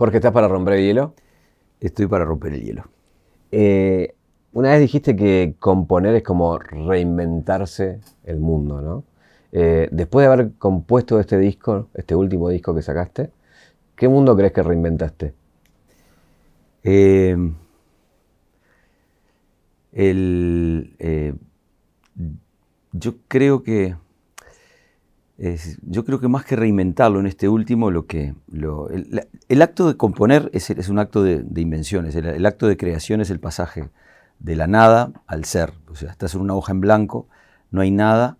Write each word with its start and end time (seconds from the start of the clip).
Jorge, 0.00 0.16
¿estás 0.16 0.32
para 0.32 0.48
romper 0.48 0.78
el 0.78 0.84
hielo? 0.86 1.14
Estoy 1.78 2.06
para 2.06 2.24
romper 2.24 2.54
el 2.54 2.62
hielo. 2.62 2.84
Eh, 3.52 4.14
una 4.54 4.70
vez 4.70 4.80
dijiste 4.80 5.14
que 5.14 5.56
componer 5.58 6.14
es 6.14 6.22
como 6.22 6.58
reinventarse 6.58 8.00
el 8.24 8.38
mundo, 8.38 8.80
¿no? 8.80 9.04
Eh, 9.52 9.90
después 9.92 10.26
de 10.26 10.32
haber 10.32 10.52
compuesto 10.54 11.20
este 11.20 11.36
disco, 11.36 11.90
este 11.92 12.14
último 12.14 12.48
disco 12.48 12.74
que 12.74 12.80
sacaste, 12.80 13.30
¿qué 13.94 14.08
mundo 14.08 14.34
crees 14.34 14.52
que 14.52 14.62
reinventaste? 14.62 15.34
Eh, 16.82 17.36
yo 22.92 23.14
creo 23.28 23.62
que 23.62 23.96
yo 25.82 26.04
creo 26.04 26.20
que 26.20 26.28
más 26.28 26.44
que 26.44 26.54
reinventarlo 26.54 27.18
en 27.18 27.26
este 27.26 27.48
último, 27.48 27.90
lo 27.90 28.06
que, 28.06 28.34
el, 28.52 29.62
acto 29.62 29.88
de 29.88 29.96
componer 29.96 30.50
es, 30.52 30.88
un 30.90 30.98
acto 30.98 31.22
de, 31.22 31.44
invenciones, 31.60 32.14
el, 32.14 32.44
acto 32.44 32.66
de 32.66 32.76
creación 32.76 33.22
es 33.22 33.30
el 33.30 33.40
pasaje 33.40 33.88
de 34.38 34.56
la 34.56 34.66
nada 34.66 35.12
al 35.26 35.46
ser. 35.46 35.72
O 35.88 35.94
sea, 35.94 36.10
estás 36.10 36.34
en 36.34 36.42
una 36.42 36.54
hoja 36.54 36.72
en 36.72 36.80
blanco, 36.80 37.26
no 37.70 37.80
hay 37.80 37.90
nada, 37.90 38.36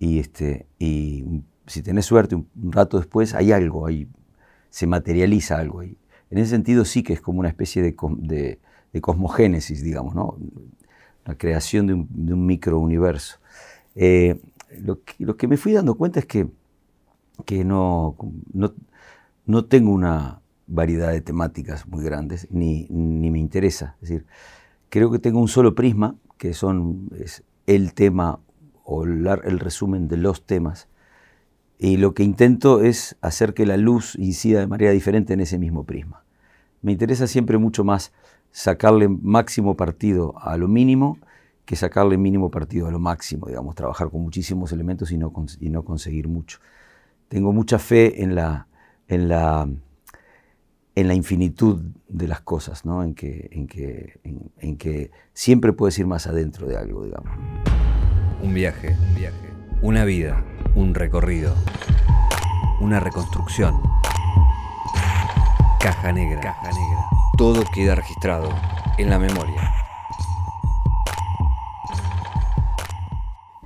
y, 0.00 0.18
este, 0.18 0.66
y 0.80 1.24
si 1.68 1.82
tenés 1.82 2.06
suerte, 2.06 2.34
un, 2.34 2.48
rato 2.72 2.98
después 2.98 3.34
hay 3.34 3.52
algo, 3.52 3.86
ahí 3.86 4.08
se 4.70 4.88
materializa 4.88 5.56
algo 5.56 5.80
ahí. 5.80 5.96
En 6.30 6.38
ese 6.38 6.50
sentido 6.50 6.84
sí 6.84 7.04
que 7.04 7.12
es 7.12 7.20
como 7.20 7.38
una 7.38 7.48
especie 7.48 7.80
de, 7.80 7.94
de, 8.92 9.00
cosmogénesis, 9.00 9.84
digamos, 9.84 10.16
¿no? 10.16 10.36
la 11.24 11.36
creación 11.36 11.86
de 11.86 11.94
un, 11.94 12.08
de 12.10 12.32
un 12.32 12.44
microuniverso. 12.44 13.38
Eh, 13.94 14.40
lo 14.78 15.36
que, 15.36 15.48
me 15.48 15.56
fui 15.56 15.72
dando 15.72 15.94
cuenta 15.96 16.20
es 16.20 16.26
que, 16.26 16.48
que 17.44 17.64
no, 17.64 18.16
no, 19.46 19.64
tengo 19.64 19.90
una 19.90 20.40
variedad 20.66 21.10
de 21.10 21.20
temáticas 21.20 21.86
muy 21.88 22.04
grandes, 22.04 22.46
ni, 22.50 22.86
me 22.90 23.38
interesa. 23.38 23.96
Es 24.02 24.08
decir, 24.08 24.26
creo 24.88 25.10
que 25.10 25.18
tengo 25.18 25.40
un 25.40 25.48
solo 25.48 25.74
prisma, 25.74 26.16
que 26.38 26.54
son 26.54 27.08
es 27.18 27.42
el 27.66 27.94
tema 27.94 28.40
o 28.84 29.04
el 29.04 29.58
resumen 29.58 30.08
de 30.08 30.16
los 30.16 30.46
temas, 30.46 30.88
y 31.78 31.96
lo 31.96 32.12
que 32.12 32.22
intento 32.22 32.82
es 32.82 33.16
hacer 33.22 33.54
que 33.54 33.66
la 33.66 33.76
luz 33.76 34.14
incida 34.16 34.60
de 34.60 34.66
manera 34.66 34.90
diferente 34.90 35.32
en 35.32 35.40
ese 35.40 35.58
mismo 35.58 35.84
prisma. 35.84 36.24
Me 36.82 36.92
interesa 36.92 37.26
siempre 37.26 37.58
mucho 37.58 37.84
más 37.84 38.12
sacarle 38.50 39.08
máximo 39.08 39.76
partido 39.76 40.34
a 40.40 40.56
lo 40.56 40.68
mínimo 40.68 41.18
que 41.70 41.76
sacarle 41.76 42.18
mínimo 42.18 42.50
partido 42.50 42.88
a 42.88 42.90
lo 42.90 42.98
máximo, 42.98 43.46
digamos, 43.46 43.76
trabajar 43.76 44.10
con 44.10 44.22
muchísimos 44.22 44.72
elementos 44.72 45.12
y 45.12 45.18
no, 45.18 45.32
y 45.60 45.70
no 45.70 45.84
conseguir 45.84 46.26
mucho. 46.26 46.58
Tengo 47.28 47.52
mucha 47.52 47.78
fe 47.78 48.24
en 48.24 48.34
la, 48.34 48.66
en 49.06 49.28
la, 49.28 49.68
en 50.96 51.06
la 51.06 51.14
infinitud 51.14 51.80
de 52.08 52.26
las 52.26 52.40
cosas, 52.40 52.84
¿no? 52.84 53.04
en, 53.04 53.14
que, 53.14 53.48
en, 53.52 53.68
que, 53.68 54.18
en, 54.58 54.76
que 54.78 55.12
siempre 55.32 55.72
puedes 55.72 55.96
ir 56.00 56.08
más 56.08 56.26
adentro 56.26 56.66
de 56.66 56.76
algo, 56.76 57.04
digamos. 57.04 57.30
Un 58.42 58.52
viaje, 58.52 58.96
un 59.08 59.14
viaje, 59.14 59.50
una 59.80 60.04
vida, 60.04 60.44
un 60.74 60.92
recorrido, 60.92 61.54
una 62.80 62.98
reconstrucción. 62.98 63.80
Caja 65.78 66.10
negra. 66.10 66.40
Caja 66.40 66.72
negra. 66.72 67.04
Todo 67.38 67.62
queda 67.72 67.94
registrado 67.94 68.48
en 68.98 69.08
la 69.08 69.20
memoria. 69.20 69.79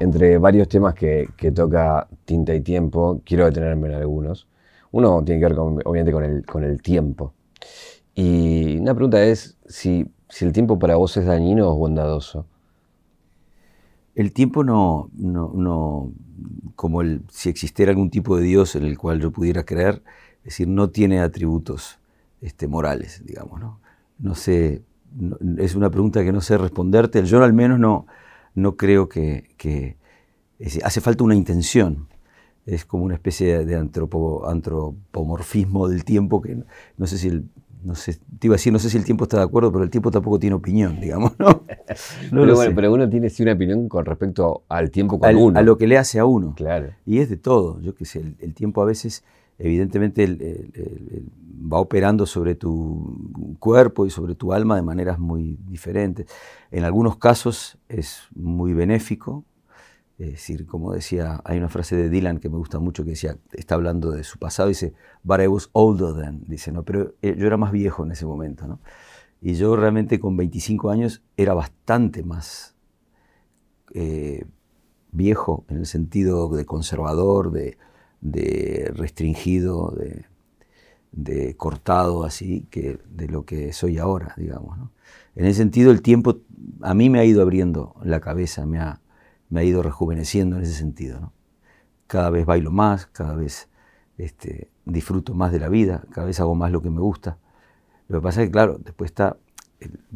Entre 0.00 0.38
varios 0.38 0.68
temas 0.68 0.94
que, 0.94 1.28
toca 1.54 2.08
Tinta 2.24 2.54
y 2.54 2.60
Tiempo, 2.60 3.20
quiero 3.24 3.46
detenerme 3.46 3.88
en 3.88 3.94
algunos. 3.94 4.48
Uno 4.90 5.22
tiene 5.24 5.40
que 5.40 5.48
ver 5.48 5.58
obviamente 5.58 6.12
con 6.12 6.24
el, 6.24 6.46
con 6.46 6.64
el 6.64 6.80
tiempo. 6.82 7.32
Y 8.14 8.78
una 8.78 8.94
pregunta 8.94 9.22
es 9.24 9.56
si, 9.66 10.06
si 10.28 10.44
el 10.44 10.52
tiempo 10.52 10.78
para 10.78 10.96
vos 10.96 11.16
es 11.16 11.26
dañino 11.26 11.70
o 11.70 11.74
bondadoso. 11.74 12.46
El 14.14 14.32
tiempo 14.32 14.62
no, 14.62 15.10
no, 15.14 16.12
como 16.76 17.00
el, 17.00 17.22
si 17.30 17.48
existiera 17.48 17.90
algún 17.90 18.10
tipo 18.10 18.36
de 18.36 18.44
Dios 18.44 18.76
en 18.76 18.84
el 18.84 18.96
cual 18.96 19.20
yo 19.20 19.32
pudiera 19.32 19.64
creer, 19.64 20.02
es 20.38 20.44
decir, 20.44 20.68
no 20.68 20.90
tiene 20.90 21.20
atributos 21.20 21.98
este, 22.40 22.68
morales, 22.68 23.22
digamos, 23.24 23.60
¿no? 23.60 23.80
No 24.18 24.36
sé, 24.36 24.82
es 25.58 25.74
una 25.74 25.90
pregunta 25.90 26.22
que 26.22 26.32
no 26.32 26.40
sé 26.40 26.56
responderte, 26.56 27.24
yo 27.24 27.42
al 27.42 27.52
menos 27.52 27.80
no, 27.80 28.06
no 28.54 28.76
creo 28.76 29.08
que, 29.08 29.96
hace 30.82 31.00
falta 31.00 31.24
una 31.24 31.34
intención. 31.34 32.08
Es 32.66 32.86
como 32.86 33.04
una 33.04 33.14
especie 33.14 33.66
de 33.66 33.76
antropomorfismo 33.76 35.88
del 35.88 36.04
tiempo 36.04 36.40
que 36.40 36.56
no 36.96 37.06
sé 37.06 37.18
si 37.18 37.28
el, 37.28 37.44
no 37.84 37.94
sé, 37.94 38.18
te 38.38 38.46
iba 38.46 38.54
a 38.54 38.56
decir, 38.56 38.72
no 38.72 38.78
sé 38.78 38.88
si 38.88 38.96
el 38.96 39.04
tiempo 39.04 39.24
está 39.24 39.36
de 39.36 39.42
acuerdo, 39.42 39.70
pero 39.70 39.84
el 39.84 39.90
tiempo 39.90 40.10
tampoco 40.10 40.38
tiene 40.38 40.56
opinión, 40.56 40.98
digamos, 41.00 41.38
¿no? 41.38 41.64
pero, 42.30 42.56
bueno, 42.56 42.74
pero 42.74 42.92
uno 42.92 43.08
tiene 43.08 43.28
sí 43.28 43.42
una 43.42 43.52
opinión 43.52 43.88
con 43.88 44.06
respecto 44.06 44.64
al 44.68 44.90
tiempo 44.90 45.18
con 45.18 45.36
uno. 45.36 45.58
A 45.58 45.62
lo 45.62 45.76
que 45.76 45.86
le 45.86 45.98
hace 45.98 46.18
a 46.18 46.24
uno. 46.24 46.54
Claro. 46.56 46.88
Y 47.04 47.18
es 47.18 47.28
de 47.28 47.36
todo. 47.36 47.80
Yo 47.80 47.94
qué 47.94 48.06
sé, 48.06 48.34
el, 48.38 48.54
tiempo 48.54 48.80
a 48.80 48.86
veces, 48.86 49.22
evidentemente, 49.58 50.70
va 51.72 51.78
operando 51.78 52.26
sobre 52.26 52.54
tu 52.54 53.56
cuerpo 53.58 54.06
y 54.06 54.10
sobre 54.10 54.34
tu 54.34 54.52
alma 54.52 54.76
de 54.76 54.82
maneras 54.82 55.18
muy 55.18 55.58
diferentes. 55.66 56.26
En 56.70 56.84
algunos 56.84 57.16
casos 57.16 57.78
es 57.88 58.22
muy 58.34 58.74
benéfico, 58.74 59.44
es 60.18 60.30
decir, 60.30 60.66
como 60.66 60.92
decía, 60.92 61.40
hay 61.44 61.58
una 61.58 61.68
frase 61.68 61.96
de 61.96 62.08
Dylan 62.08 62.38
que 62.38 62.48
me 62.48 62.56
gusta 62.56 62.78
mucho 62.78 63.02
que 63.04 63.10
decía, 63.10 63.36
está 63.52 63.74
hablando 63.74 64.12
de 64.12 64.22
su 64.22 64.38
pasado, 64.38 64.68
dice, 64.68 64.94
but 65.24 65.40
I 65.40 65.48
was 65.48 65.70
older 65.72 66.14
than, 66.14 66.44
dice, 66.46 66.70
¿no? 66.70 66.84
Pero 66.84 67.14
eh, 67.20 67.34
yo 67.36 67.46
era 67.46 67.56
más 67.56 67.72
viejo 67.72 68.04
en 68.04 68.12
ese 68.12 68.24
momento, 68.24 68.68
¿no? 68.68 68.78
Y 69.40 69.54
yo 69.54 69.74
realmente 69.76 70.20
con 70.20 70.36
25 70.36 70.90
años 70.90 71.22
era 71.36 71.52
bastante 71.52 72.22
más 72.22 72.76
eh, 73.92 74.46
viejo 75.10 75.64
en 75.68 75.78
el 75.78 75.86
sentido 75.86 76.48
de 76.48 76.64
conservador, 76.64 77.50
de, 77.50 77.76
de 78.24 78.90
restringido, 78.94 79.94
de, 81.12 81.54
cortado 81.56 82.24
así, 82.24 82.66
que 82.70 82.98
de 83.08 83.28
lo 83.28 83.44
que 83.44 83.72
soy 83.72 83.98
ahora, 83.98 84.34
digamos, 84.36 84.76
¿no? 84.76 84.90
En 85.36 85.46
ese 85.46 85.58
sentido, 85.58 85.92
el 85.92 86.02
tiempo 86.02 86.38
a 86.80 86.94
mí 86.94 87.10
me 87.10 87.20
ha 87.20 87.24
ido 87.24 87.42
abriendo 87.42 87.94
la 88.02 88.20
cabeza, 88.20 88.66
me 88.66 88.78
ha, 88.78 89.00
me 89.50 89.60
ha 89.60 89.64
ido 89.64 89.82
rejuveneciendo 89.82 90.56
en 90.56 90.62
ese 90.62 90.74
sentido. 90.74 91.32
Cada 92.06 92.30
vez 92.30 92.46
bailo 92.46 92.70
más, 92.70 93.06
cada 93.06 93.34
vez 93.34 93.68
este, 94.16 94.70
disfruto 94.84 95.34
más 95.34 95.52
de 95.52 95.60
la 95.60 95.68
vida, 95.68 96.04
cada 96.10 96.26
vez 96.26 96.40
hago 96.40 96.54
más 96.54 96.72
lo 96.72 96.82
que 96.82 96.90
me 96.90 97.00
gusta. 97.00 97.38
Lo 98.08 98.20
que 98.20 98.22
pasa 98.24 98.42
es 98.42 98.48
que, 98.48 98.52
claro, 98.52 98.78
después 98.78 99.10
está, 99.10 99.36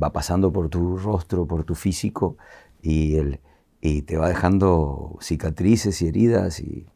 va 0.01 0.13
pasando 0.13 0.53
por 0.53 0.69
tu 0.69 0.97
rostro, 0.97 1.47
por 1.47 1.65
tu 1.65 1.75
físico, 1.75 2.37
y, 2.81 3.17
el, 3.17 3.41
y 3.81 4.03
te 4.03 4.17
va 4.17 4.29
dejando 4.29 5.19
cicatrices 5.21 6.01
y 6.01 6.09
heridas, 6.09 6.61
y, 6.61 6.87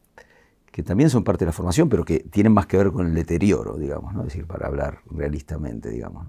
que 0.72 0.82
también 0.82 1.10
son 1.10 1.22
parte 1.22 1.44
de 1.44 1.50
la 1.50 1.52
formación, 1.52 1.88
pero 1.88 2.04
que 2.04 2.20
tienen 2.20 2.52
más 2.52 2.66
que 2.66 2.78
ver 2.78 2.90
con 2.90 3.06
el 3.06 3.14
deterioro, 3.14 3.76
digamos, 3.76 4.14
¿no? 4.14 4.22
es 4.22 4.28
decir, 4.28 4.46
para 4.46 4.66
hablar 4.66 5.00
realistamente, 5.10 5.90
digamos. 5.90 6.26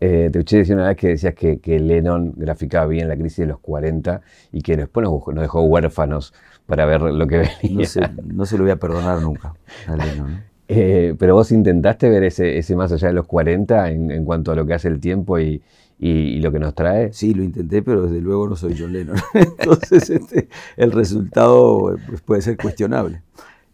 Eh, 0.00 0.30
te 0.32 0.38
escuché 0.38 0.58
decir 0.58 0.76
una 0.76 0.88
vez 0.88 0.96
que 0.96 1.08
decías 1.08 1.34
que, 1.34 1.78
Lennon 1.78 2.34
graficaba 2.36 2.86
bien 2.86 3.08
la 3.08 3.16
crisis 3.16 3.38
de 3.38 3.46
los 3.46 3.58
40 3.58 4.20
y 4.52 4.62
que 4.62 4.76
después 4.76 5.04
nos, 5.04 5.40
dejó 5.40 5.62
huérfanos 5.62 6.34
para 6.66 6.86
ver 6.86 7.00
lo 7.00 7.26
que 7.26 7.48
venía. 7.62 7.86
No 8.24 8.46
se, 8.46 8.56
lo 8.56 8.64
voy 8.64 8.72
a 8.72 8.76
perdonar 8.76 9.20
nunca 9.22 9.54
a 9.86 9.96
Lennon. 9.96 10.48
Eh, 10.70 11.14
pero 11.18 11.34
vos 11.34 11.50
intentaste 11.50 12.10
ver 12.10 12.24
ese, 12.24 12.58
ese, 12.58 12.76
más 12.76 12.92
allá 12.92 13.08
de 13.08 13.14
los 13.14 13.26
40 13.26 13.90
en, 13.90 14.24
cuanto 14.26 14.52
a 14.52 14.54
lo 14.54 14.66
que 14.66 14.74
hace 14.74 14.88
el 14.88 15.00
tiempo 15.00 15.38
y, 15.38 15.62
lo 15.98 16.52
que 16.52 16.58
nos 16.58 16.74
trae. 16.74 17.10
Sí, 17.14 17.32
lo 17.32 17.42
intenté, 17.42 17.80
pero 17.80 18.02
desde 18.02 18.20
luego 18.20 18.46
no 18.46 18.54
soy 18.54 18.76
John 18.78 18.92
Lennon. 18.92 19.16
Entonces 19.34 20.10
este, 20.10 20.48
el 20.76 20.92
resultado 20.92 21.96
pues, 22.06 22.20
puede 22.20 22.42
ser 22.42 22.58
cuestionable. 22.58 23.22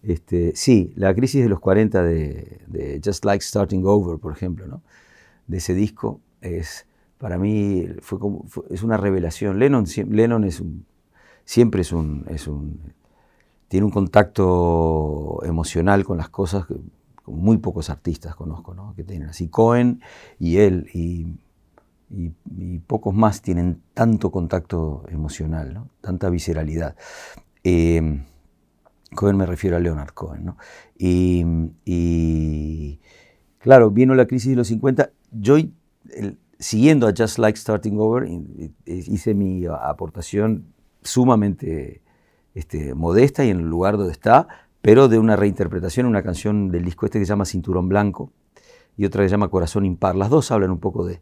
Este, 0.06 0.52
sí, 0.54 0.92
la 0.96 1.14
crisis 1.14 1.42
de 1.42 1.48
los 1.48 1.60
40 1.60 2.02
de, 2.02 3.00
Just 3.02 3.24
Like 3.24 3.42
Starting 3.42 3.84
Over, 3.86 4.18
por 4.18 4.32
ejemplo, 4.32 4.66
¿no? 4.66 4.82
de 5.46 5.58
ese 5.58 5.74
disco 5.74 6.20
es, 6.40 6.86
para 7.18 7.38
mí, 7.38 7.86
fue 8.00 8.18
como, 8.18 8.44
es 8.70 8.82
una 8.82 8.96
revelación. 8.96 9.58
Lennon, 9.58 9.86
Lennon 10.10 10.44
es 10.44 10.60
un, 10.60 10.84
siempre 11.44 11.80
es 11.80 11.92
un, 11.92 12.26
es 12.28 12.46
un, 12.46 12.92
tiene 13.68 13.86
un 13.86 13.92
contacto 13.92 15.40
emocional 15.44 16.04
con 16.04 16.18
las 16.18 16.28
cosas 16.28 16.66
que 16.66 16.74
muy 17.26 17.56
pocos 17.56 17.88
artistas 17.88 18.36
conozco, 18.36 18.74
¿no? 18.74 18.94
que 18.94 19.04
tienen 19.04 19.30
así. 19.30 19.48
Cohen 19.48 20.02
y 20.38 20.58
él 20.58 20.86
y, 20.92 21.26
y, 22.10 22.78
pocos 22.80 23.14
más 23.14 23.40
tienen 23.40 23.80
tanto 23.94 24.30
contacto 24.30 25.04
emocional, 25.08 25.72
¿no? 25.72 25.88
tanta 26.02 26.28
visceralidad. 26.28 26.94
Eh, 27.62 28.20
Cohen 29.14 29.36
me 29.36 29.46
refiero 29.46 29.76
a 29.76 29.80
Leonard 29.80 30.12
Cohen. 30.12 30.44
¿no? 30.44 30.56
Y, 30.96 33.00
claro, 33.58 33.90
vino 33.90 34.14
la 34.14 34.26
crisis 34.26 34.50
de 34.50 34.56
los 34.56 34.68
50 34.68 35.10
yo, 35.32 35.56
siguiendo 36.58 37.08
a 37.08 37.14
Just 37.16 37.38
Like 37.38 37.58
Starting 37.58 37.98
Over, 37.98 38.28
hice 38.86 39.34
mi 39.34 39.66
aportación 39.66 40.66
sumamente 41.02 42.02
este, 42.54 42.94
modesta 42.94 43.44
y 43.44 43.50
en 43.50 43.60
el 43.60 43.66
lugar 43.66 43.96
donde 43.96 44.12
está, 44.12 44.48
pero 44.80 45.08
de 45.08 45.18
una 45.18 45.36
reinterpretación, 45.36 46.06
una 46.06 46.22
canción 46.22 46.70
del 46.70 46.84
disco 46.84 47.06
este 47.06 47.18
que 47.18 47.24
se 47.24 47.30
llama 47.30 47.44
Cinturón 47.44 47.88
Blanco, 47.88 48.32
y 48.96 49.04
otra 49.04 49.22
que 49.22 49.28
se 49.28 49.32
llama 49.32 49.48
Corazón 49.48 49.84
Impar. 49.84 50.14
Las 50.14 50.30
dos 50.30 50.50
hablan 50.50 50.70
un 50.70 50.78
poco 50.78 51.06
de, 51.06 51.20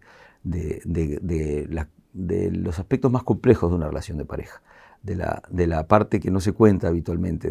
los 2.52 2.78
aspectos 2.78 3.10
más 3.10 3.22
complejos 3.22 3.70
de 3.70 3.76
una 3.76 3.86
relación 3.86 4.18
de 4.18 4.24
pareja, 4.24 4.62
de 5.02 5.16
la, 5.16 5.42
de 5.50 5.66
la 5.66 5.86
parte 5.86 6.20
que 6.20 6.30
no 6.30 6.40
se 6.40 6.52
cuenta 6.52 6.88
habitualmente 6.88 7.50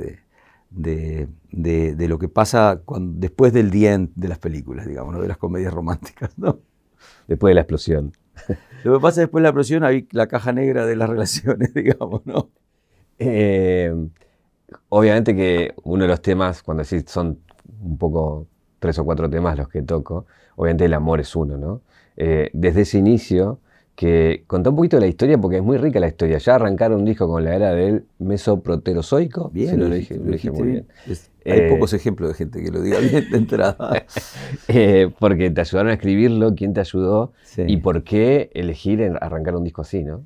de, 0.70 1.28
de, 1.52 2.08
lo 2.08 2.18
que 2.18 2.30
pasa 2.30 2.82
cuando, 2.86 3.20
después 3.20 3.54
del 3.54 3.72
día 3.72 3.98
de 3.98 4.28
las 4.28 4.40
películas, 4.40 4.88
digamos, 4.88 5.20
de 5.20 5.28
las 5.28 5.38
comedias 5.38 5.74
románticas. 5.74 6.38
¿no? 6.38 6.60
Después 7.28 7.52
de 7.52 7.56
la 7.56 7.62
explosión. 7.62 8.14
Lo 8.84 8.94
que 8.94 9.00
pasa 9.00 9.22
después 9.22 9.42
de 9.42 9.44
la 9.44 9.50
explosión, 9.50 9.84
hay 9.84 10.08
la 10.12 10.28
caja 10.28 10.52
negra 10.54 10.86
de 10.86 10.96
las 10.96 11.08
relaciones, 11.08 11.74
digamos, 11.76 12.26
¿no? 12.26 12.50
Eh, 13.20 13.94
obviamente 14.90 15.36
que 15.36 15.76
uno 15.84 16.04
de 16.04 16.08
los 16.08 16.22
temas, 16.22 16.64
cuando 16.64 16.84
decís 16.84 17.04
son 17.08 17.40
un 17.82 17.98
poco 17.98 18.48
tres 18.80 18.98
o 18.98 19.06
cuatro 19.06 19.30
temas 19.30 19.58
los 19.58 19.68
que 19.68 19.84
toco, 19.84 20.26
obviamente 20.56 20.86
el 20.86 20.94
amor 20.96 21.20
es 21.20 21.36
uno, 21.36 21.58
¿no? 21.58 21.82
Eh, 22.18 22.50
desde 22.54 22.82
ese 22.82 22.98
inicio, 22.98 23.60
que 23.96 24.44
contá 24.48 24.70
un 24.70 24.76
poquito 24.76 24.98
de 24.98 25.02
la 25.02 25.08
historia 25.08 25.38
porque 25.38 25.58
es 25.58 25.64
muy 25.64 25.78
rica 25.78 26.00
la 26.00 26.08
historia. 26.08 26.38
Ya 26.38 26.56
arrancaron 26.56 27.00
un 27.00 27.06
disco 27.06 27.28
con 27.28 27.44
la 27.44 27.56
era 27.56 27.74
del 27.74 28.06
mesoproterozoico. 28.20 29.50
Bien, 29.54 29.80
lo, 29.80 29.90
dije, 29.90 30.18
muy 30.52 30.68
bien. 30.68 30.88
hay 31.08 31.60
eh, 31.60 31.70
pocos 31.70 31.94
ejemplos 31.94 32.30
de 32.30 32.36
gente 32.36 32.64
que 32.64 32.72
lo 32.72 32.82
diga 32.82 33.00
bien 33.00 33.30
de 33.30 33.38
entrada. 33.38 34.06
Eh, 34.68 35.12
porque 35.20 35.50
te 35.50 35.62
ayudaron 35.62 35.92
a 35.92 35.94
escribirlo, 35.94 36.54
quién 36.56 36.74
te 36.74 36.80
ayudó 36.80 37.34
y 37.58 37.78
por 37.78 38.04
qué 38.04 38.50
elegir 38.54 39.02
arrancar 39.20 39.56
un 39.56 39.64
disco 39.64 39.82
así, 39.82 40.04
¿no? 40.04 40.24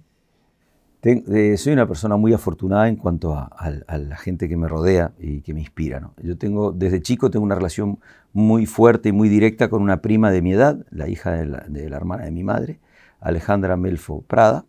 Eh, 1.06 1.56
soy 1.58 1.74
una 1.74 1.88
persona 1.88 2.18
muy 2.18 2.34
afortunada 2.34 2.88
en 2.88 2.96
cuanto 2.96 3.36
a, 3.36 3.72
la 4.00 4.18
gente 4.18 4.50
que 4.50 4.58
me 4.58 4.68
rodea 4.68 5.12
y 5.20 5.42
que 5.42 5.54
me 5.54 5.60
inspira. 5.60 6.00
¿no? 6.00 6.14
Yo 6.24 6.36
tengo, 6.36 6.72
desde 6.72 7.00
chico 7.00 7.30
tengo 7.30 7.46
una 7.46 7.54
relación 7.54 8.00
muy 8.34 8.66
fuerte 8.66 9.10
y 9.10 9.12
muy 9.12 9.30
directa 9.30 9.70
con 9.70 9.84
una 9.84 10.02
prima 10.02 10.32
de 10.32 10.42
mi 10.42 10.54
edad, 10.54 10.84
la 10.90 11.08
hija 11.08 11.32
de 11.34 11.46
la, 11.46 11.96
hermana 11.96 12.26
de 12.26 12.32
mi 12.32 12.44
madre, 12.44 12.80
Alejandra 13.26 13.76
Melfo 13.76 14.22
Prada. 14.22 14.66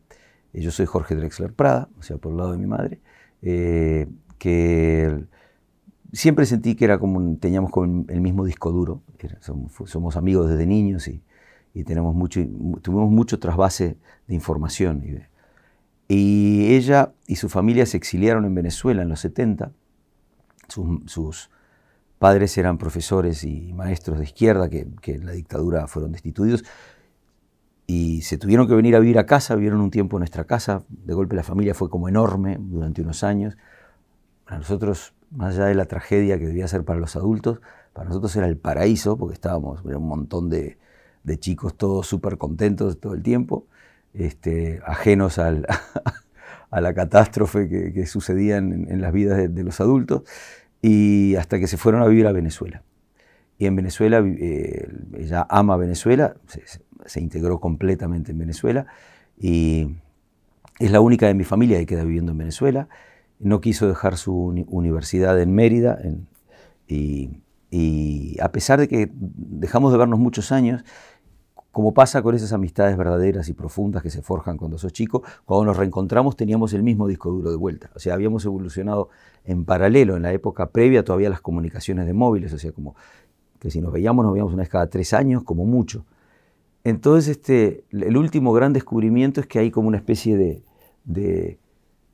Eh, 0.52 0.62
yo 0.62 0.70
soy 0.70 0.86
Jorge 0.86 1.14
Drexler 1.14 1.52
Prada, 1.52 1.88
o 1.98 2.02
sea, 2.02 2.16
por 2.16 2.32
el 2.32 2.38
lado 2.38 2.52
de 2.52 2.58
mi 2.58 2.66
madre, 2.66 3.00
eh, 3.42 4.08
que 4.38 5.24
siempre 6.12 6.46
sentí 6.46 6.74
que 6.74 6.86
era 6.86 6.98
como 6.98 7.36
teníamos 7.36 7.70
el 8.08 8.20
mismo 8.20 8.44
disco 8.44 8.72
duro. 8.72 9.02
Somos, 9.86 10.16
amigos 10.16 10.48
desde 10.48 10.66
niños 10.66 11.08
y, 11.08 11.22
tenemos 11.84 12.14
mucho, 12.14 12.40
tuvimos 12.80 13.10
mucho 13.10 13.38
trasvase 13.38 13.98
de 14.26 14.34
información 14.34 15.02
y 16.08 16.74
ella 16.74 17.12
y 17.26 17.36
su 17.36 17.48
familia 17.48 17.84
se 17.84 17.98
exiliaron 17.98 18.44
en 18.46 18.54
Venezuela 18.54 19.02
en 19.02 19.08
los 19.08 19.20
70. 19.20 19.72
Sus, 20.68 21.50
padres 22.18 22.56
eran 22.56 22.78
profesores 22.78 23.44
y 23.44 23.74
maestros 23.74 24.18
de 24.18 24.24
izquierda 24.24 24.70
que, 24.70 24.88
en 25.04 25.26
la 25.26 25.32
dictadura 25.32 25.86
fueron 25.86 26.12
destituidos. 26.12 26.64
Y 27.86 28.22
se 28.22 28.38
tuvieron 28.38 28.66
que 28.66 28.74
venir 28.74 28.96
a 28.96 28.98
vivir 28.98 29.18
a 29.18 29.26
casa, 29.26 29.54
vivieron 29.54 29.80
un 29.80 29.90
tiempo 29.90 30.16
en 30.16 30.20
nuestra 30.20 30.44
casa. 30.44 30.82
De 30.88 31.14
golpe 31.14 31.36
la 31.36 31.44
familia 31.44 31.74
fue 31.74 31.88
como 31.88 32.08
enorme 32.08 32.56
durante 32.58 33.02
unos 33.02 33.22
años. 33.22 33.56
Para 34.44 34.58
nosotros, 34.58 35.14
más 35.30 35.54
allá 35.54 35.66
de 35.66 35.74
la 35.74 35.86
tragedia 35.86 36.38
que 36.38 36.46
debía 36.46 36.66
ser 36.68 36.84
para 36.84 36.98
los 36.98 37.16
adultos, 37.16 37.60
para 37.92 38.08
nosotros 38.08 38.34
era 38.36 38.46
el 38.46 38.56
paraíso, 38.56 39.16
porque 39.16 39.34
estábamos, 39.34 39.84
era 39.86 39.98
un 39.98 40.08
montón 40.08 40.50
de, 40.50 40.78
de 41.22 41.38
chicos 41.38 41.76
todos 41.76 42.06
súper 42.06 42.38
contentos 42.38 42.98
todo 43.00 43.14
el 43.14 43.22
tiempo. 43.22 43.66
Este, 44.14 44.80
ajenos 44.86 45.38
a 46.70 46.80
la 46.80 46.94
catástrofe 46.94 47.68
que, 47.68 48.06
sucedía 48.06 48.56
en, 48.56 49.00
las 49.00 49.12
vidas 49.12 49.54
de, 49.54 49.62
los 49.62 49.80
adultos, 49.80 50.22
y 50.80 51.36
hasta 51.36 51.58
que 51.58 51.66
se 51.66 51.76
fueron 51.76 52.02
a 52.02 52.06
vivir 52.06 52.26
a 52.26 52.32
Venezuela. 52.32 52.82
Y 53.58 53.66
en 53.66 53.76
Venezuela, 53.76 54.22
eh, 54.24 54.88
ella 55.18 55.46
ama 55.48 55.76
Venezuela, 55.76 56.36
se, 56.46 56.62
integró 57.16 57.60
completamente 57.60 58.32
en 58.32 58.38
Venezuela, 58.38 58.86
y 59.38 59.96
es 60.78 60.90
la 60.90 61.00
única 61.00 61.26
de 61.26 61.34
mi 61.34 61.44
familia 61.44 61.78
que 61.78 61.86
queda 61.86 62.04
viviendo 62.04 62.32
en 62.32 62.38
Venezuela. 62.38 62.88
No 63.38 63.60
quiso 63.60 63.86
dejar 63.86 64.16
su 64.16 64.64
universidad 64.68 65.40
en 65.40 65.54
Mérida, 65.54 65.98
y, 66.88 67.30
y 67.70 68.36
a 68.40 68.50
pesar 68.52 68.80
de 68.80 68.88
que 68.88 69.10
dejamos 69.12 69.92
de 69.92 69.98
vernos 69.98 70.18
muchos 70.18 70.52
años, 70.52 70.84
como 71.76 71.92
pasa 71.92 72.22
con 72.22 72.34
esas 72.34 72.54
amistades 72.54 72.96
verdaderas 72.96 73.50
y 73.50 73.52
profundas 73.52 74.02
que 74.02 74.08
se 74.08 74.22
forjan 74.22 74.56
cuando 74.56 74.78
sos 74.78 74.94
chico, 74.94 75.22
cuando 75.44 75.66
nos 75.66 75.76
reencontramos 75.76 76.34
teníamos 76.34 76.72
el 76.72 76.82
mismo 76.82 77.06
disco 77.06 77.30
duro 77.30 77.50
de 77.50 77.56
vuelta. 77.56 77.90
O 77.94 77.98
sea, 77.98 78.14
habíamos 78.14 78.46
evolucionado 78.46 79.10
en 79.44 79.66
paralelo. 79.66 80.16
En 80.16 80.22
la 80.22 80.32
época 80.32 80.70
previa 80.70 81.04
todavía 81.04 81.28
las 81.28 81.42
comunicaciones 81.42 82.06
de 82.06 82.14
móviles, 82.14 82.50
o 82.54 82.58
sea, 82.58 82.72
como 82.72 82.96
que 83.58 83.70
si 83.70 83.82
nos 83.82 83.92
veíamos 83.92 84.24
nos 84.24 84.32
veíamos 84.32 84.54
una 84.54 84.62
vez 84.62 84.70
cada 84.70 84.86
tres 84.86 85.12
años, 85.12 85.42
como 85.42 85.66
mucho. 85.66 86.06
Entonces, 86.86 87.38
este, 87.38 87.84
el 87.90 88.16
último 88.16 88.52
gran 88.52 88.72
descubrimiento 88.72 89.40
es 89.40 89.48
que 89.48 89.58
hay 89.58 89.72
como 89.72 89.88
una 89.88 89.96
especie 89.96 90.36
de, 90.36 91.58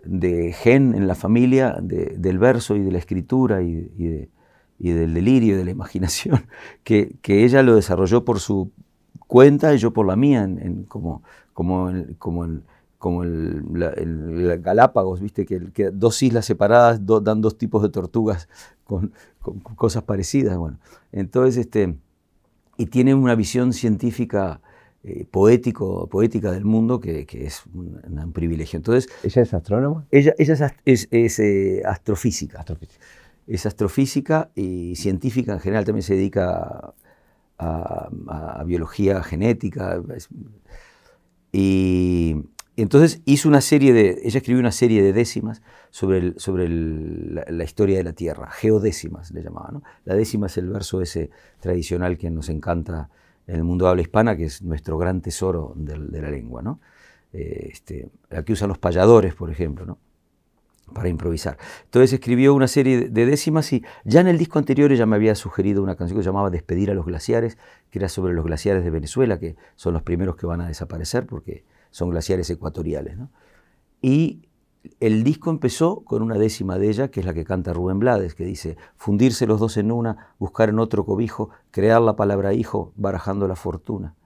de, 0.00 0.52
gen 0.54 0.94
en 0.94 1.06
la 1.06 1.14
familia 1.14 1.76
del 1.82 2.38
verso 2.38 2.74
y 2.74 2.80
de 2.80 2.90
la 2.90 2.96
escritura 2.96 3.60
y, 3.60 4.30
del 4.78 5.12
delirio 5.12 5.56
y 5.56 5.58
de 5.58 5.66
la 5.66 5.72
imaginación, 5.72 6.46
que, 6.84 7.18
que 7.20 7.44
ella 7.44 7.62
lo 7.62 7.74
desarrolló 7.74 8.24
por 8.24 8.40
su 8.40 8.70
cuenta 9.26 9.74
y 9.74 9.76
yo 9.76 9.92
por 9.92 10.06
la 10.06 10.16
mía, 10.16 10.44
en, 10.44 10.84
como, 10.84 11.22
como, 11.52 11.90
el, 11.90 12.16
como, 12.16 12.46
el, 12.46 12.62
como 12.96 13.24
el, 13.24 14.58
Galápagos, 14.62 15.20
¿viste? 15.20 15.44
Que, 15.44 15.90
dos 15.92 16.22
islas 16.22 16.46
separadas 16.46 16.98
dan 17.04 17.42
dos 17.42 17.58
tipos 17.58 17.82
de 17.82 17.90
tortugas 17.90 18.48
con, 18.84 19.12
cosas 19.76 20.02
parecidas. 20.04 20.56
Bueno, 20.56 20.78
entonces, 21.12 21.58
este, 21.58 21.94
y 22.76 22.86
tiene 22.86 23.14
una 23.14 23.34
visión 23.34 23.72
científica 23.72 24.60
eh, 25.04 25.26
poético, 25.28 26.06
poética 26.08 26.52
del 26.52 26.64
mundo 26.64 27.00
que, 27.00 27.26
es 27.32 27.64
un, 27.74 28.32
privilegio. 28.32 28.76
Entonces, 28.76 29.10
¿Ella 29.24 29.42
es 29.42 29.52
astrónoma? 29.52 30.06
Ella, 30.12 30.32
ella 30.38 30.74
es, 30.84 31.08
es, 31.10 31.38
eh, 31.40 31.82
astrofísica. 31.84 32.60
astrofísica. 32.60 33.04
Es 33.48 33.66
astrofísica 33.66 34.50
y 34.54 34.94
científica 34.94 35.54
en 35.54 35.60
general, 35.60 35.84
también 35.84 36.04
se 36.04 36.14
dedica 36.14 36.94
a, 37.58 38.62
biología 38.64 39.22
genética. 39.24 40.00
Y, 41.50 42.36
entonces 42.76 43.20
hizo 43.26 43.48
una 43.48 43.60
serie 43.60 43.92
de, 43.92 44.20
ella 44.24 44.38
escribió 44.38 44.60
una 44.60 44.72
serie 44.72 45.02
de 45.02 45.12
décimas 45.12 45.62
sobre, 45.90 46.38
sobre 46.38 46.68
la, 46.68 47.64
historia 47.64 47.98
de 47.98 48.04
la 48.04 48.14
Tierra, 48.14 48.50
geodécimas 48.50 49.30
le 49.32 49.42
llamaba. 49.42 49.82
La 50.04 50.14
décima 50.14 50.46
es 50.46 50.56
el 50.56 50.68
verso 50.68 51.02
ese 51.02 51.30
tradicional 51.60 52.16
que 52.16 52.30
nos 52.30 52.48
encanta 52.48 53.10
en 53.46 53.56
el 53.56 53.64
mundo 53.64 53.88
habla 53.88 54.02
hispana, 54.02 54.36
que 54.36 54.44
es 54.44 54.62
nuestro 54.62 54.96
gran 54.96 55.20
tesoro 55.20 55.74
de, 55.76 55.98
la 55.98 56.30
lengua. 56.30 56.62
¿no? 56.62 56.80
Eh, 57.32 57.70
este, 57.72 58.08
la 58.30 58.42
que 58.42 58.52
usan 58.52 58.68
los 58.68 58.78
payadores, 58.78 59.34
por 59.34 59.50
ejemplo. 59.50 59.84
¿no? 59.84 59.98
para 60.92 61.08
improvisar. 61.08 61.56
Entonces 61.84 62.12
escribió 62.12 62.54
una 62.54 62.68
serie 62.68 63.08
de 63.08 63.26
décimas 63.26 63.72
y 63.72 63.82
ya 64.04 64.20
en 64.20 64.28
el 64.28 64.36
disco 64.36 64.58
anterior 64.58 64.92
ella 64.92 65.06
me 65.06 65.16
había 65.16 65.34
sugerido 65.34 65.82
una 65.82 65.96
canción 65.96 66.18
que 66.18 66.22
se 66.22 66.28
llamaba 66.28 66.50
Despedir 66.50 66.90
a 66.90 66.94
los 66.94 67.06
glaciares, 67.06 67.56
que 67.90 67.98
era 67.98 68.10
sobre 68.10 68.34
los 68.34 68.44
glaciares 68.44 68.84
de 68.84 68.90
Venezuela, 68.90 69.38
que 69.38 69.56
son 69.74 69.94
los 69.94 70.02
primeros 70.02 70.36
que 70.36 70.46
van 70.46 70.60
a 70.60 70.68
desaparecer 70.68 71.26
porque 71.26 71.64
son 71.92 72.10
glaciares 72.10 72.50
ecuatoriales. 72.50 73.16
Y 74.00 74.42
el 74.98 75.22
disco 75.22 75.50
empezó 75.50 76.00
con 76.00 76.22
una 76.22 76.36
décima 76.38 76.76
de 76.76 76.88
ella, 76.88 77.08
que 77.12 77.20
es 77.20 77.26
la 77.26 77.34
que 77.34 77.44
canta 77.44 77.72
Rubén 77.72 78.00
Blades, 78.00 78.34
que 78.34 78.44
dice, 78.44 78.76
fundirse 78.96 79.46
los 79.46 79.60
dos 79.60 79.76
en 79.76 79.92
una, 79.92 80.34
buscar 80.40 80.70
en 80.70 80.80
otro 80.80 81.06
cobijo, 81.06 81.50
crear 81.70 82.02
la 82.02 82.16
palabra 82.16 82.52
hijo, 82.52 82.92
barajando 82.96 83.46
la 83.46 83.54
fortuna 83.54 84.16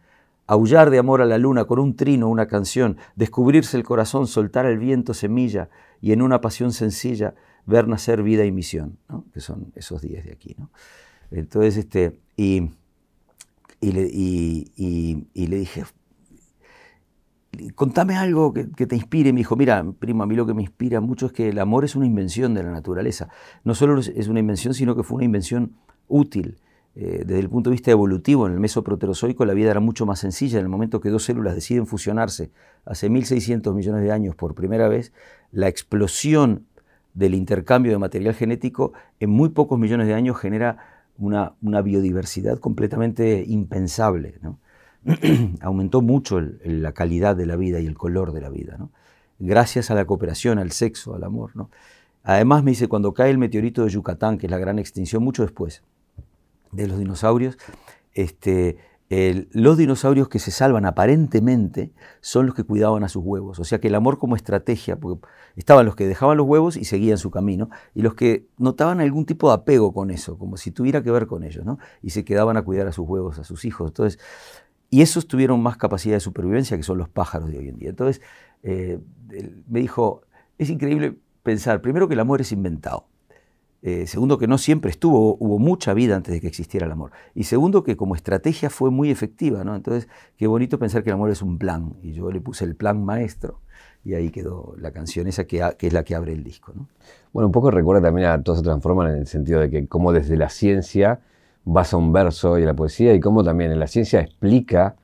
aullar 0.46 0.90
de 0.90 0.98
amor 0.98 1.22
a 1.22 1.24
la 1.24 1.38
luna 1.38 1.64
con 1.64 1.78
un 1.78 1.96
trino, 1.96 2.28
una 2.28 2.46
canción, 2.46 2.96
descubrirse 3.16 3.76
el 3.76 3.82
corazón, 3.82 4.26
soltar 4.26 4.66
el 4.66 4.78
viento 4.78 5.14
semilla 5.14 5.68
y 6.00 6.12
en 6.12 6.22
una 6.22 6.40
pasión 6.40 6.72
sencilla 6.72 7.34
ver 7.66 7.88
nacer 7.88 8.22
vida 8.22 8.44
y 8.44 8.52
misión, 8.52 8.98
que 9.32 9.40
son 9.40 9.72
esos 9.74 10.00
días 10.02 10.24
de 10.24 10.32
aquí. 10.32 10.54
¿no? 10.56 10.70
Entonces, 11.32 11.76
este, 11.76 12.20
y, 12.36 12.70
y, 13.80 13.92
le, 13.92 15.56
dije, 15.58 15.84
contame 17.74 18.16
algo 18.16 18.52
que, 18.52 18.64
te 18.64 18.96
inspire. 18.96 19.32
Me 19.32 19.38
dijo, 19.38 19.56
mira, 19.56 19.84
primo, 19.98 20.22
a 20.22 20.26
mí 20.26 20.34
lo 20.34 20.46
que 20.46 20.54
me 20.54 20.62
inspira 20.62 21.00
mucho 21.00 21.26
es 21.26 21.32
que 21.32 21.48
el 21.48 21.58
amor 21.58 21.84
es 21.84 21.96
una 21.96 22.06
invención 22.06 22.54
de 22.54 22.62
la 22.62 22.70
naturaleza. 22.70 23.28
No 23.64 23.74
solo 23.74 23.98
es 24.00 24.28
una 24.28 24.40
invención, 24.40 24.74
sino 24.74 24.96
que 24.96 25.02
fue 25.02 25.16
una 25.16 25.24
invención 25.24 25.72
útil. 26.08 26.58
Eh, 26.98 27.24
desde 27.26 27.40
el 27.40 27.50
punto 27.50 27.68
de 27.68 27.74
vista 27.74 27.90
evolutivo, 27.90 28.46
en 28.46 28.54
el 28.54 28.60
mesoproterozoico 28.60 29.44
la 29.44 29.52
vida 29.52 29.70
era 29.70 29.80
mucho 29.80 30.06
más 30.06 30.20
sencilla. 30.20 30.58
En 30.58 30.64
el 30.64 30.70
momento 30.70 31.00
que 31.00 31.10
dos 31.10 31.24
células 31.24 31.54
deciden 31.54 31.86
fusionarse 31.86 32.50
hace 32.86 33.10
1.600 33.10 33.74
millones 33.74 34.02
de 34.02 34.12
años 34.12 34.34
por 34.34 34.54
primera 34.54 34.88
vez, 34.88 35.12
la 35.52 35.68
explosión 35.68 36.64
del 37.12 37.34
intercambio 37.34 37.92
de 37.92 37.98
material 37.98 38.34
genético 38.34 38.92
en 39.20 39.30
muy 39.30 39.50
pocos 39.50 39.78
millones 39.78 40.06
de 40.06 40.14
años 40.14 40.38
genera 40.38 40.78
una, 41.18 41.54
biodiversidad 41.82 42.58
completamente 42.58 43.44
impensable. 43.46 44.38
Aumentó 45.60 46.02
mucho 46.02 46.40
la 46.40 46.92
calidad 46.92 47.36
de 47.36 47.46
la 47.46 47.56
vida 47.56 47.80
y 47.80 47.86
el 47.86 47.96
color 47.96 48.32
de 48.32 48.40
la 48.40 48.50
vida, 48.50 48.78
gracias 49.38 49.90
a 49.90 49.94
la 49.94 50.04
cooperación, 50.04 50.58
al 50.58 50.72
sexo, 50.72 51.14
al 51.14 51.24
amor. 51.24 51.52
Además 52.24 52.64
me 52.64 52.72
dice, 52.72 52.88
cuando 52.88 53.14
cae 53.14 53.30
el 53.30 53.38
meteorito 53.38 53.84
de 53.84 53.90
Yucatán, 53.90 54.38
que 54.38 54.46
es 54.46 54.50
la 54.50 54.58
gran 54.58 54.78
extinción, 54.78 55.22
mucho 55.22 55.42
después, 55.42 55.82
de 56.72 56.88
los 56.88 56.98
dinosaurios, 56.98 57.56
este, 58.14 58.78
los 59.08 59.76
dinosaurios 59.76 60.28
que 60.28 60.40
se 60.40 60.50
salvan 60.50 60.84
aparentemente 60.84 61.92
son 62.20 62.46
los 62.46 62.56
que 62.56 62.64
cuidaban 62.64 63.04
a 63.04 63.08
sus 63.08 63.22
huevos. 63.24 63.60
O 63.60 63.64
sea 63.64 63.80
que 63.80 63.86
el 63.86 63.94
amor 63.94 64.18
como 64.18 64.34
estrategia, 64.34 64.96
porque 64.96 65.24
estaban 65.54 65.86
los 65.86 65.94
que 65.94 66.08
dejaban 66.08 66.36
los 66.36 66.46
huevos 66.46 66.76
y 66.76 66.84
seguían 66.84 67.18
su 67.18 67.30
camino, 67.30 67.70
y 67.94 68.02
los 68.02 68.14
que 68.14 68.48
notaban 68.58 69.00
algún 69.00 69.24
tipo 69.24 69.48
de 69.48 69.54
apego 69.54 69.94
con 69.94 70.10
eso, 70.10 70.36
como 70.36 70.56
si 70.56 70.72
tuviera 70.72 71.02
que 71.02 71.12
ver 71.12 71.28
con 71.28 71.44
ellos, 71.44 71.64
¿no? 71.64 71.78
Y 72.02 72.10
se 72.10 72.24
quedaban 72.24 72.56
a 72.56 72.62
cuidar 72.62 72.88
a 72.88 72.92
sus 72.92 73.06
huevos, 73.06 73.38
a 73.38 73.44
sus 73.44 73.64
hijos. 73.64 73.90
Entonces, 73.90 74.18
y 74.96 75.02
esos 75.02 75.28
tuvieron 75.28 75.62
más 75.62 75.76
capacidad 75.76 76.14
de 76.14 76.20
supervivencia 76.20 76.74
que 76.74 76.82
son 76.82 76.96
los 76.96 77.10
pájaros 77.10 77.50
de 77.50 77.58
hoy 77.58 77.68
en 77.68 77.76
día. 77.76 77.90
Entonces, 77.90 78.22
eh, 78.62 78.98
me 79.68 79.80
dijo, 79.80 80.22
es 80.56 80.70
increíble 80.70 81.18
pensar, 81.42 81.82
primero 81.82 82.08
que 82.08 82.14
el 82.14 82.20
amor 82.20 82.40
es 82.40 82.50
inventado. 82.50 83.06
Eh, 83.82 84.06
segundo, 84.06 84.38
que 84.38 84.46
no 84.46 84.56
siempre 84.56 84.90
estuvo, 84.90 85.36
hubo 85.38 85.58
mucha 85.58 85.92
vida 85.92 86.16
antes 86.16 86.32
de 86.32 86.40
que 86.40 86.46
existiera 86.46 86.86
el 86.86 86.92
amor. 86.92 87.10
Y 87.34 87.44
segundo, 87.44 87.84
que 87.84 87.94
como 87.94 88.14
estrategia 88.14 88.70
fue 88.70 88.90
muy 88.90 89.10
efectiva, 89.10 89.64
¿no? 89.64 89.76
Entonces, 89.76 90.08
qué 90.38 90.46
bonito 90.46 90.78
pensar 90.78 91.04
que 91.04 91.10
el 91.10 91.14
amor 91.16 91.28
es 91.28 91.42
un 91.42 91.58
plan. 91.58 91.92
Y 92.02 92.14
yo 92.14 92.30
le 92.30 92.40
puse 92.40 92.64
el 92.64 92.74
plan 92.74 93.04
maestro. 93.04 93.60
Y 94.02 94.14
ahí 94.14 94.30
quedó 94.30 94.76
la 94.78 94.92
canción 94.92 95.26
esa 95.26 95.44
que, 95.44 95.62
que 95.76 95.88
es 95.88 95.92
la 95.92 96.04
que 96.04 96.14
abre 96.14 96.32
el 96.32 96.42
disco, 96.42 96.72
¿no? 96.74 96.88
Bueno, 97.34 97.48
un 97.48 97.52
poco 97.52 97.70
recuerda 97.70 98.00
también 98.00 98.28
a 98.28 98.42
Todos 98.42 98.60
se 98.60 98.64
transforman 98.64 99.10
en 99.10 99.18
el 99.18 99.26
sentido 99.26 99.60
de 99.60 99.68
que 99.68 99.86
como 99.88 100.14
desde 100.14 100.38
la 100.38 100.48
ciencia 100.48 101.20
vas 101.66 101.92
a 101.92 101.98
un 101.98 102.12
verso 102.12 102.58
y 102.58 102.64
la 102.64 102.72
poesía 102.72 103.12
y 103.12 103.20
cómo 103.20 103.44
también 103.44 103.78
la 103.78 103.86
ciencia 103.86 104.20
explica 104.20 104.96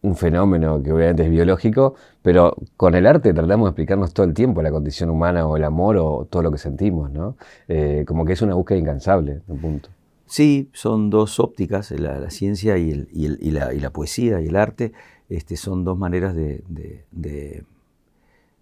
un 0.00 0.14
fenómeno 0.14 0.80
que 0.80 0.92
obviamente 0.92 1.24
es 1.24 1.30
biológico, 1.30 1.96
pero 2.22 2.56
con 2.76 2.94
el 2.94 3.04
arte 3.06 3.34
tratamos 3.34 3.66
de 3.66 3.70
explicarnos 3.70 4.14
todo 4.14 4.24
el 4.26 4.32
tiempo 4.32 4.62
la 4.62 4.70
condición 4.70 5.10
humana 5.10 5.44
o 5.46 5.56
el 5.56 5.64
amor 5.64 5.96
o 5.96 6.26
todo 6.30 6.42
lo 6.42 6.52
que 6.52 6.58
sentimos, 6.58 7.10
¿no? 7.10 7.36
Eh, 7.66 8.04
como 8.06 8.24
que 8.24 8.34
es 8.34 8.42
una 8.42 8.54
búsqueda 8.54 8.78
incansable, 8.78 9.42
un 9.48 9.58
punto. 9.58 9.88
Sí, 10.26 10.70
son 10.72 11.10
dos 11.10 11.40
ópticas, 11.40 11.90
la, 11.90 12.30
ciencia 12.30 12.78
y, 12.78 12.90
el, 12.90 13.08
y, 13.10 13.50
la, 13.50 13.90
poesía 13.90 14.40
y 14.40 14.46
el 14.46 14.56
arte, 14.56 14.92
este, 15.28 15.56
son 15.56 15.84
dos 15.84 15.98
maneras 15.98 16.34
de, 16.34 16.62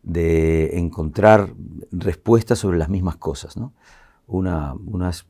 de, 0.03 0.79
encontrar 0.79 1.51
respuestas 1.91 2.61
sobre 2.61 2.79
las 2.79 2.89
mismas 2.89 3.17
cosas, 3.17 3.57
¿no? 3.57 3.73
Una, 4.29 4.75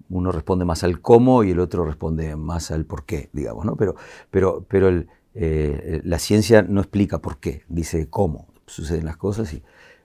uno 0.09 0.33
responde 0.33 0.65
más 0.65 0.83
al 0.83 1.03
cómo 1.03 1.45
y 1.45 1.51
el 1.51 1.61
otro 1.61 1.85
responde 1.85 2.35
más 2.35 2.71
al 2.71 2.87
por 2.87 3.05
qué, 3.05 3.29
digamos, 3.33 3.67
¿no? 3.67 3.77
Pero, 3.77 3.95
pero, 4.31 4.65
pero 4.69 5.05
eh, 5.35 6.01
la 6.05 6.19
ciencia 6.19 6.63
no 6.63 6.81
explica 6.81 7.21
por 7.21 7.39
qué, 7.39 7.65
dice 7.69 8.09
cómo 8.09 8.47
suceden 8.67 9.05
las 9.05 9.17
cosas 9.17 9.53
y, 9.53 9.63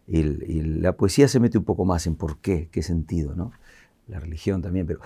la 0.07 0.97
poesía 0.97 1.29
se 1.29 1.39
mete 1.39 1.57
un 1.57 1.63
poco 1.63 1.85
más 1.85 2.05
en 2.05 2.15
por 2.15 2.39
qué, 2.39 2.67
qué 2.69 2.83
sentido, 2.83 3.33
¿no? 3.33 3.53
La 4.07 4.19
religión 4.19 4.61
también, 4.61 4.85
pero 4.85 4.99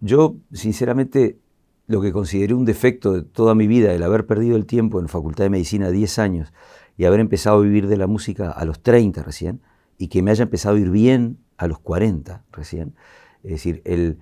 yo 0.00 0.36
sinceramente 0.52 1.38
lo 1.86 2.00
que 2.00 2.12
consideré 2.12 2.54
un 2.54 2.64
defecto 2.64 3.12
de 3.12 3.22
toda 3.22 3.54
mi 3.54 3.66
vida, 3.66 3.92
el 3.94 4.02
haber 4.02 4.26
perdido 4.26 4.56
el 4.56 4.66
tiempo 4.66 5.00
en 5.00 5.08
Facultad 5.08 5.44
de 5.44 5.50
Medicina 5.50 5.90
10 5.90 6.18
años 6.18 6.52
y 6.96 7.04
haber 7.04 7.20
empezado 7.20 7.58
a 7.58 7.62
vivir 7.62 7.86
de 7.86 7.96
la 7.96 8.06
música 8.06 8.50
a 8.50 8.64
los 8.64 8.82
30 8.82 9.22
recién, 9.22 9.60
y 9.98 10.08
que 10.08 10.22
me 10.22 10.30
haya 10.30 10.44
empezado 10.44 10.76
a 10.76 10.80
ir 10.80 10.90
bien 10.90 11.38
a 11.56 11.66
los 11.66 11.78
40 11.78 12.44
recién, 12.52 12.94
es 13.42 13.52
decir, 13.52 13.82
el, 13.84 14.18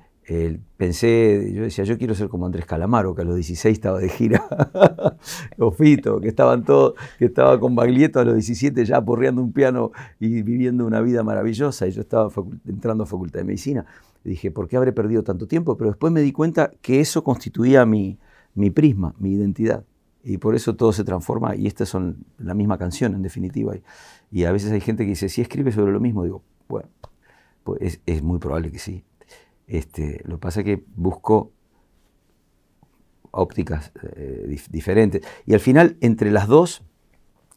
pensé, 0.77 1.53
yo 1.53 1.63
decía, 1.63 1.85
yo 1.85 1.99
quiero 1.99 2.15
ser 2.15 2.29
como 2.29 2.47
Andrés 2.47 2.65
Calamaro, 2.65 3.15
que 3.15 3.23
a 3.23 3.25
los 3.25 3.35
16 3.35 3.73
estaba 3.73 3.99
de 3.99 4.09
gira, 4.09 4.45
o 5.59 5.71
Fito, 5.71 6.21
que 6.21 6.29
estaban 6.29 6.65
todos, 6.65 6.95
que 7.19 7.27
estaba 7.27 7.59
con 7.61 7.75
Baglietto 7.75 8.21
a 8.21 8.25
los 8.25 8.35
17 8.35 8.85
ya 8.85 9.05
porreando 9.05 9.43
un 9.43 9.53
piano 9.53 9.93
y 10.21 10.43
viviendo 10.43 10.87
una 10.87 11.01
vida 11.01 11.23
maravillosa, 11.23 11.87
y 11.87 11.91
yo 11.91 12.03
estaba 12.03 12.31
entrando 12.67 13.05
a 13.05 13.07
Facultad 13.07 13.41
de 13.41 13.45
Medicina. 13.45 13.85
Y 14.25 14.31
dije, 14.31 14.51
¿por 14.51 14.69
qué 14.69 14.77
habré 14.77 14.93
perdido 14.93 15.23
tanto 15.23 15.47
tiempo? 15.47 15.77
Pero 15.77 15.91
después 15.91 16.13
me 16.13 16.23
di 16.23 16.33
cuenta 16.33 16.71
que 16.81 17.01
eso 17.01 17.23
constituía 17.23 17.85
mi, 17.85 18.19
mi 18.55 18.71
prisma, 18.71 19.15
mi 19.19 19.33
identidad. 19.33 19.85
Y 20.25 20.39
por 20.39 20.55
eso 20.55 20.75
todo 20.75 20.93
se 20.93 21.05
transforma, 21.05 21.55
y 21.55 21.67
estas 21.67 21.91
son 21.91 22.25
la 22.39 22.55
misma 22.55 22.79
canción 22.79 23.15
en 23.15 23.23
definitiva. 23.23 23.75
Y, 24.31 24.45
a 24.45 24.53
veces 24.53 24.73
hay 24.73 24.81
gente 24.81 25.05
que 25.05 25.11
dice, 25.11 25.29
si 25.29 25.43
escribe 25.43 25.71
sobre 25.71 25.93
lo 25.93 26.01
mismo, 26.01 26.25
digo, 26.25 26.43
bueno, 26.67 26.89
pues 27.63 28.01
es, 28.07 28.23
muy 28.23 28.39
probable 28.39 28.73
que 28.73 28.79
sí. 28.79 29.05
Este, 29.67 30.23
lo 30.25 30.37
que 30.37 30.41
pasa 30.41 30.61
es 30.61 30.65
que 30.65 30.85
busco 30.97 31.53
ópticas 33.33 33.93
eh, 34.17 34.59
diferentes. 34.71 35.23
Y 35.45 35.53
al 35.53 35.61
final, 35.61 35.99
entre 36.01 36.31
las 36.31 36.49
dos, 36.49 36.83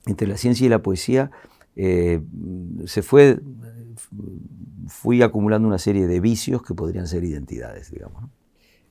entre 0.06 0.28
la 0.28 0.36
ciencia 0.36 0.66
y 0.66 0.70
la 0.70 0.82
poesía, 0.82 1.32
eh, 1.78 2.22
se 2.86 3.02
fue, 3.02 3.40
fui 4.88 5.22
acumulando 5.22 5.68
una 5.68 5.78
serie 5.78 6.06
de 6.06 6.20
vicios 6.20 6.64
que 6.64 6.74
podrían 6.74 7.08
ser 7.08 7.24
identidades, 7.24 7.92
digamos. 7.92 8.30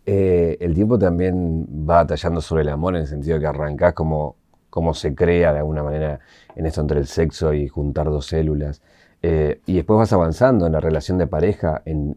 Eh, 0.09 0.57
el 0.61 0.73
tiempo 0.75 0.99
también 1.01 1.67
va 1.67 1.97
batallando 1.97 2.41
sobre 2.41 2.63
el 2.63 2.69
amor 2.69 2.95
en 2.95 3.03
el 3.03 3.09
sentido 3.09 3.41
que 3.41 3.47
arrancás 3.47 3.93
como, 3.93 4.37
como 4.71 4.95
se 4.95 5.17
crea 5.17 5.53
de 5.53 5.59
alguna 5.59 5.83
manera 5.83 6.21
en 6.55 6.65
esto 6.65 6.81
entre 6.81 7.01
el 7.01 7.09
sexo 7.09 7.53
y 7.53 7.67
juntar 7.67 8.07
dos 8.07 8.27
células. 8.27 8.83
Eh, 9.23 9.61
y 9.67 9.75
después 9.75 9.99
vas 9.99 10.13
avanzando 10.13 10.67
en 10.67 10.73
la 10.73 10.81
relación 10.81 11.19
de 11.19 11.27
pareja, 11.27 11.83
en, 11.85 12.17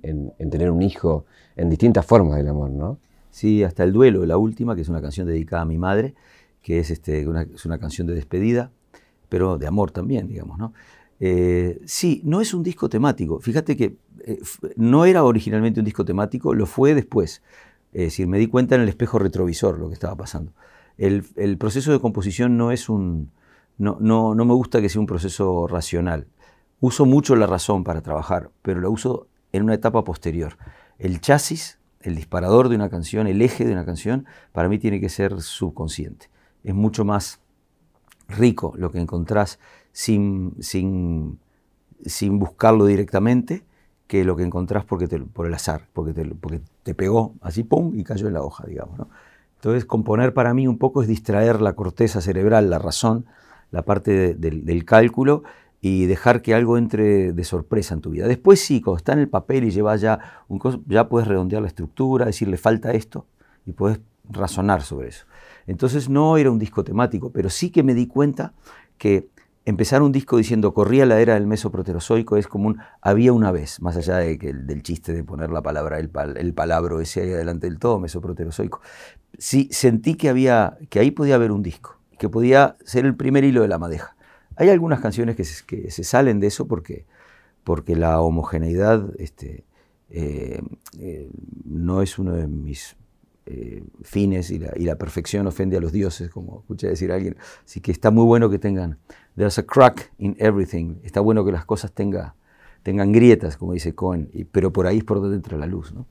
tener 0.51 0.69
un 0.69 0.83
hijo, 0.83 1.25
en 1.55 1.69
distintas 1.69 2.05
formas 2.05 2.37
del 2.37 2.47
amor, 2.47 2.69
¿no? 2.69 2.99
Sí, 3.31 3.63
hasta 3.63 3.83
el 3.83 3.91
duelo, 3.91 4.25
la 4.27 4.37
última, 4.37 4.75
que 4.75 4.81
es 4.81 4.89
una 4.89 5.01
canción 5.01 5.25
dedicada 5.25 5.63
a 5.63 5.65
mi 5.65 5.79
madre, 5.79 6.13
que 6.61 6.79
es, 6.79 6.91
este, 6.91 7.27
una, 7.27 7.79
canción 7.79 8.05
de 8.05 8.13
despedida, 8.13 8.71
pero 9.29 9.57
de 9.57 9.65
amor 9.65 9.89
también, 9.89 10.27
digamos, 10.27 10.59
¿no? 10.59 10.73
Eh, 11.19 11.81
sí, 11.85 12.21
no 12.23 12.39
es 12.39 12.53
un 12.53 12.61
disco 12.61 12.87
temático. 12.87 13.39
Fíjate 13.39 13.75
que 13.75 13.97
no 14.75 15.05
era 15.05 15.23
originalmente 15.23 15.79
un 15.79 15.85
disco 15.85 16.05
temático, 16.05 16.53
lo 16.53 16.65
fue 16.65 16.93
después. 16.93 17.41
Es 17.93 18.03
decir, 18.03 18.27
me 18.27 18.37
di 18.37 18.47
cuenta 18.47 18.75
en 18.75 18.81
el 18.81 18.89
espejo 18.89 19.19
retrovisor 19.19 19.79
lo 19.79 19.87
que 19.87 19.93
estaba 19.93 20.15
pasando. 20.15 20.53
El, 20.97 21.25
el 21.35 21.57
proceso 21.57 21.91
de 21.91 21.99
composición 21.99 22.57
no 22.57 22.71
es 22.71 22.89
un... 22.89 23.31
No, 23.77 23.97
no, 24.01 24.35
no 24.35 24.45
me 24.45 24.53
gusta 24.53 24.81
que 24.81 24.89
sea 24.89 24.99
un 24.99 25.07
proceso 25.07 25.65
racional. 25.67 26.27
Uso 26.81 27.05
mucho 27.05 27.35
la 27.35 27.47
razón 27.47 27.83
para 27.83 28.01
trabajar, 28.01 28.51
pero 28.61 28.81
la 28.81 28.89
uso 28.89 29.27
en 29.53 29.63
una 29.63 29.73
etapa 29.73 30.03
posterior. 30.03 30.57
El 30.97 31.21
chasis, 31.21 31.79
el 32.01 32.15
disparador 32.15 32.69
de 32.69 32.75
una 32.75 32.89
canción, 32.89 33.27
el 33.27 33.41
eje 33.41 33.65
de 33.65 33.71
una 33.71 33.85
canción, 33.85 34.25
para 34.51 34.69
mí 34.69 34.79
tiene 34.79 34.99
que 34.99 35.09
ser 35.09 35.41
subconsciente. 35.41 36.29
Es 36.63 36.75
mucho 36.75 37.05
más 37.05 37.39
rico 38.27 38.73
lo 38.77 38.91
que 38.91 38.99
encontrás 38.99 39.59
sin, 39.91 40.53
sin, 40.59 41.39
sin 42.05 42.39
buscarlo 42.39 42.85
directamente 42.85 43.63
que 44.07 44.23
lo 44.23 44.35
que 44.35 44.43
encontrás 44.43 44.85
porque 44.85 45.07
por 45.07 45.45
el 45.45 45.53
azar, 45.53 45.87
porque 45.93 46.13
te, 46.13 46.25
porque 46.25 46.61
pegó 46.95 47.35
así, 47.41 47.63
¡pum!, 47.63 47.93
y 47.95 48.03
cayó 48.03 48.27
en 48.27 48.33
la 48.33 48.43
hoja, 48.43 48.65
digamos. 48.67 48.99
Entonces, 49.55 49.85
componer 49.85 50.33
para 50.33 50.53
mí 50.53 50.67
un 50.67 50.77
poco 50.77 51.01
es 51.01 51.07
distraer 51.07 51.61
la 51.61 51.73
corteza 51.73 52.21
cerebral, 52.21 52.69
la 52.69 52.79
razón, 52.79 53.25
la 53.71 53.83
parte 53.83 54.33
del 54.35 54.85
cálculo, 54.85 55.43
y 55.81 56.05
dejar 56.05 56.41
que 56.41 56.53
algo 56.53 56.77
entre 56.77 57.31
de 57.31 57.43
sorpresa 57.43 57.93
en 57.93 58.01
tu 58.01 58.09
vida. 58.09 58.27
Después 58.27 58.59
sí, 58.59 58.81
cuando 58.81 58.97
está 58.97 59.13
en 59.13 59.19
el 59.19 59.29
papel 59.29 59.63
y 59.63 59.71
llevas 59.71 60.01
ya 60.01 60.43
un 60.47 60.59
ya 60.87 61.07
puedes 61.07 61.27
redondear 61.27 61.61
la 61.61 61.67
estructura, 61.67 62.25
decirle 62.25 62.57
falta 62.57 62.91
esto 62.91 63.25
y 63.65 63.71
puedes 63.71 64.01
razonar 64.29 64.81
sobre 64.81 65.09
eso. 65.09 65.25
Entonces 65.67 66.09
no 66.09 66.37
era 66.37 66.51
un 66.51 66.59
disco 66.59 66.83
temático, 66.83 67.31
pero 67.31 67.49
sí 67.49 67.69
que 67.69 67.83
me 67.83 67.93
di 67.93 68.07
cuenta 68.07 68.53
que 68.97 69.29
empezar 69.65 70.01
un 70.01 70.11
disco 70.11 70.37
diciendo 70.37 70.73
corría 70.73 71.05
la 71.05 71.19
era 71.19 71.35
del 71.35 71.47
mesoproterozoico 71.47 72.37
es 72.37 72.47
como 72.47 72.67
un 72.67 72.79
había 73.01 73.33
una 73.33 73.51
vez, 73.51 73.81
más 73.81 73.95
allá 73.97 74.17
de 74.17 74.37
que, 74.37 74.53
del 74.53 74.83
chiste 74.83 75.13
de 75.13 75.23
poner 75.23 75.51
la 75.51 75.61
palabra, 75.61 75.99
el, 75.99 76.11
el 76.37 76.53
palabro 76.53 77.01
ese 77.01 77.21
ahí 77.21 77.31
adelante 77.31 77.67
del 77.67 77.79
todo, 77.79 77.99
mesoproterozoico. 77.99 78.81
Sí 79.37 79.69
sentí 79.71 80.15
que, 80.15 80.29
había, 80.29 80.77
que 80.89 80.99
ahí 80.99 81.11
podía 81.11 81.35
haber 81.35 81.51
un 81.51 81.63
disco, 81.63 81.97
que 82.17 82.29
podía 82.29 82.77
ser 82.83 83.05
el 83.05 83.15
primer 83.15 83.43
hilo 83.43 83.61
de 83.61 83.67
la 83.67 83.77
madeja. 83.77 84.15
Hay 84.55 84.69
algunas 84.69 84.99
canciones 84.99 85.35
que 85.35 85.45
se, 85.45 86.03
salen 86.03 86.39
de 86.39 86.47
eso 86.47 86.67
porque, 86.67 87.05
porque 87.63 87.95
la 87.95 88.19
homogeneidad 88.19 89.09
este, 89.17 89.63
eh, 90.09 90.61
eh, 90.99 91.29
no 91.63 92.01
es 92.01 92.19
uno 92.19 92.33
de 92.33 92.47
mis 92.47 92.97
eh, 93.49 93.83
fines 94.03 94.51
y 94.51 94.59
la, 94.59 94.95
perfección 94.95 95.47
ofende 95.47 95.77
a 95.77 95.81
los 95.81 95.91
dioses, 95.91 96.29
como 96.29 96.59
escuché 96.59 96.87
decir 96.87 97.11
alguien. 97.11 97.35
Así 97.65 97.81
que 97.81 97.91
está 97.91 98.11
muy 98.11 98.25
bueno 98.25 98.49
que 98.49 98.59
tengan, 98.59 98.97
there's 99.35 99.57
a 99.59 99.63
crack 99.63 100.11
in 100.17 100.35
everything, 100.39 100.95
está 101.03 101.19
bueno 101.19 101.43
que 101.43 101.51
las 101.51 101.65
cosas 101.65 101.91
tengan 101.91 103.11
grietas, 103.11 103.57
como 103.57 103.73
dice 103.73 103.93
Cohen, 103.95 104.29
pero 104.51 104.71
por 104.71 104.87
ahí 104.87 104.99
es 104.99 105.03
por 105.03 105.19
donde 105.21 105.37
entra 105.37 105.57
la 105.57 105.65
luz. 105.65 105.93
¿no? 105.93 106.05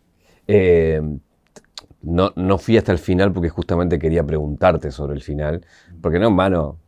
no, 2.03 2.33
no 2.37 2.59
fui 2.59 2.77
hasta 2.77 2.93
el 2.93 2.99
final 2.99 3.33
porque 3.33 3.49
justamente 3.49 3.99
quería 3.99 4.25
preguntarte 4.25 4.91
sobre 4.91 5.15
el 5.15 5.23
final, 5.23 5.65
porque 6.01 6.19
no 6.19 6.29
en 6.29 6.37
vano 6.37 6.79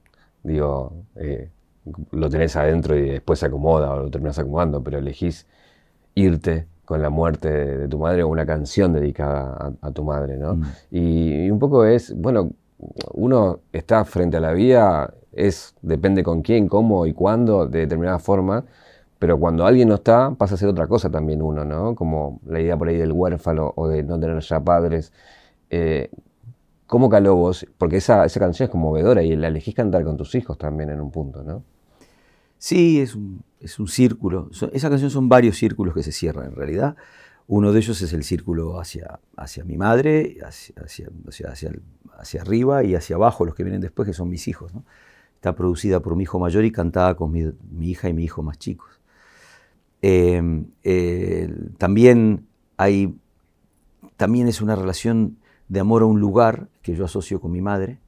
Digo, 0.43 1.05
eh, 1.17 1.51
lo 2.13 2.31
tenés 2.31 2.57
adentro 2.57 2.97
y 2.97 3.11
después 3.11 3.39
se 3.39 3.47
acomoda 3.47 3.93
o 3.93 4.05
lo 4.05 4.11
terminas 4.11 4.39
acomodando, 4.39 4.83
pero 4.83 4.99
elegís 4.99 5.47
irte 6.15 6.67
con 6.91 7.01
la 7.01 7.09
muerte 7.09 7.49
de, 7.49 7.87
tu 7.87 8.01
madre 8.01 8.25
o 8.25 8.29
una 8.29 8.45
canción 8.45 8.93
dedicada 8.93 9.75
a, 9.81 9.93
tu 9.93 10.03
madre, 10.03 10.37
¿no? 10.37 10.57
Mm. 10.57 10.65
Y, 10.91 11.49
un 11.49 11.61
poco 11.61 11.85
es, 11.85 12.13
bueno, 12.17 12.51
uno 13.13 13.61
está 13.73 14.05
frente 14.05 14.39
a 14.39 14.41
la 14.41 14.53
vida, 14.53 15.15
es, 15.31 15.77
depende 15.83 16.25
con 16.25 16.43
quién, 16.43 16.67
cómo 16.67 17.07
y 17.07 17.13
cuándo, 17.13 17.69
de 17.69 17.79
determinada 17.79 18.19
forma, 18.19 18.65
pero 19.21 19.39
cuando 19.39 19.67
alguien 19.67 19.87
no 19.89 19.95
está, 19.95 20.35
pasa 20.35 20.57
a 20.57 20.59
ser 20.59 20.69
otra 20.69 20.89
cosa 20.89 21.09
también 21.09 21.43
uno, 21.43 21.65
¿no? 21.65 21.95
Como 21.95 22.41
la 22.45 22.59
idea 22.61 22.77
por 22.77 22.89
ahí 22.89 22.97
del 22.97 23.13
huérfano 23.13 23.73
o 23.77 23.87
de 23.87 24.03
no 24.03 24.19
tener 24.19 24.41
ya 24.41 24.59
padres. 24.59 25.13
Eh, 25.71 26.11
¿Cómo 26.89 27.09
caló 27.09 27.37
vos? 27.37 27.69
Porque 27.79 27.99
esa, 27.99 28.25
esa 28.25 28.41
canción 28.41 28.65
es 28.65 28.71
conmovedora 28.73 29.23
y 29.23 29.37
la 29.37 29.47
elegís 29.47 29.77
cantar 29.77 30.03
con 30.03 30.17
tus 30.17 30.35
hijos 30.35 30.59
también 30.59 30.91
en 30.91 31.01
un 31.01 31.13
punto, 31.13 31.45
¿no? 31.45 31.63
Sí, 32.59 33.01
es 33.01 33.15
un, 33.15 33.45
es 33.61 33.79
un 33.79 33.89
círculo. 33.89 34.51
esa 34.73 34.89
canción 34.89 35.11
son 35.11 35.29
varios 35.29 35.57
círculos 35.57 35.95
que 35.95 36.03
se 36.03 36.13
cierran 36.13 36.47
en 36.47 36.57
realidad. 36.57 36.97
Uno 37.47 37.73
de 37.73 37.81
ellos 37.81 38.01
es 38.01 38.13
el 38.13 38.25
círculo 38.25 38.79
hacia, 38.81 39.19
hacia 39.37 39.65
mi 39.65 39.77
madre, 39.77 40.39
hacia, 40.43 40.75
hacia, 40.85 41.73
hacia, 42.19 42.41
arriba 42.41 42.85
y 42.85 42.95
hacia 42.95 43.17
abajo, 43.17 43.45
los 43.45 43.55
que 43.55 43.65
vienen 43.65 43.81
después, 43.81 44.07
que 44.07 44.15
son 44.15 44.31
mis 44.31 44.47
hijos. 44.49 44.73
Está 45.35 45.55
producida 45.55 46.01
por 46.01 46.17
mi 46.17 46.23
hijo 46.23 46.39
mayor 46.39 46.65
y 46.65 46.71
cantada 46.71 47.17
con 47.17 47.33
mi, 47.33 47.53
hija 47.91 48.09
y 48.09 48.15
mi 48.15 48.25
hijo 48.25 48.43
más 48.43 48.59
chicos. 48.59 49.01
Em, 50.01 50.67
también 51.77 52.47
hay, 52.77 53.15
también 54.17 54.47
es 54.49 54.63
una 54.63 54.77
relación 54.77 55.39
de 55.69 55.81
amor 55.81 56.03
a 56.03 56.07
un 56.07 56.21
lugar 56.21 56.69
que 56.83 56.95
yo 56.95 57.05
asocio 57.05 57.41
con 57.41 57.51
mi 57.51 57.61
madre, 57.61 57.99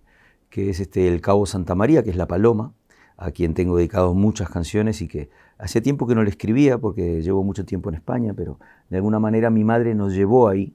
que 0.51 0.71
es 0.71 0.81
este, 0.81 1.09
el 1.09 1.21
Cabo 1.21 1.47
Santa 1.47 1.75
María, 1.75 2.03
que 2.03 2.11
es 2.11 2.17
La 2.17 2.29
Paloma, 2.29 2.75
a 3.23 3.31
quien 3.31 3.55
tengo 3.55 3.77
dedicado 3.77 4.15
muchas 4.15 4.51
canciones 4.51 5.01
y 5.01 5.09
que 5.09 5.31
hace 5.59 5.81
tiempo 5.81 6.07
que 6.07 6.15
no 6.15 6.25
le 6.25 6.31
escribía 6.31 6.79
porque 6.79 7.23
llevo 7.23 7.45
mucho 7.45 7.65
tiempo 7.65 7.89
en 7.89 7.95
España, 7.95 8.35
pero 8.35 8.59
de 8.91 8.97
alguna 8.97 9.19
manera 9.19 9.51
mi 9.51 9.65
madre 9.65 9.95
nos 9.95 10.15
llevó 10.15 10.49
ahí. 10.49 10.75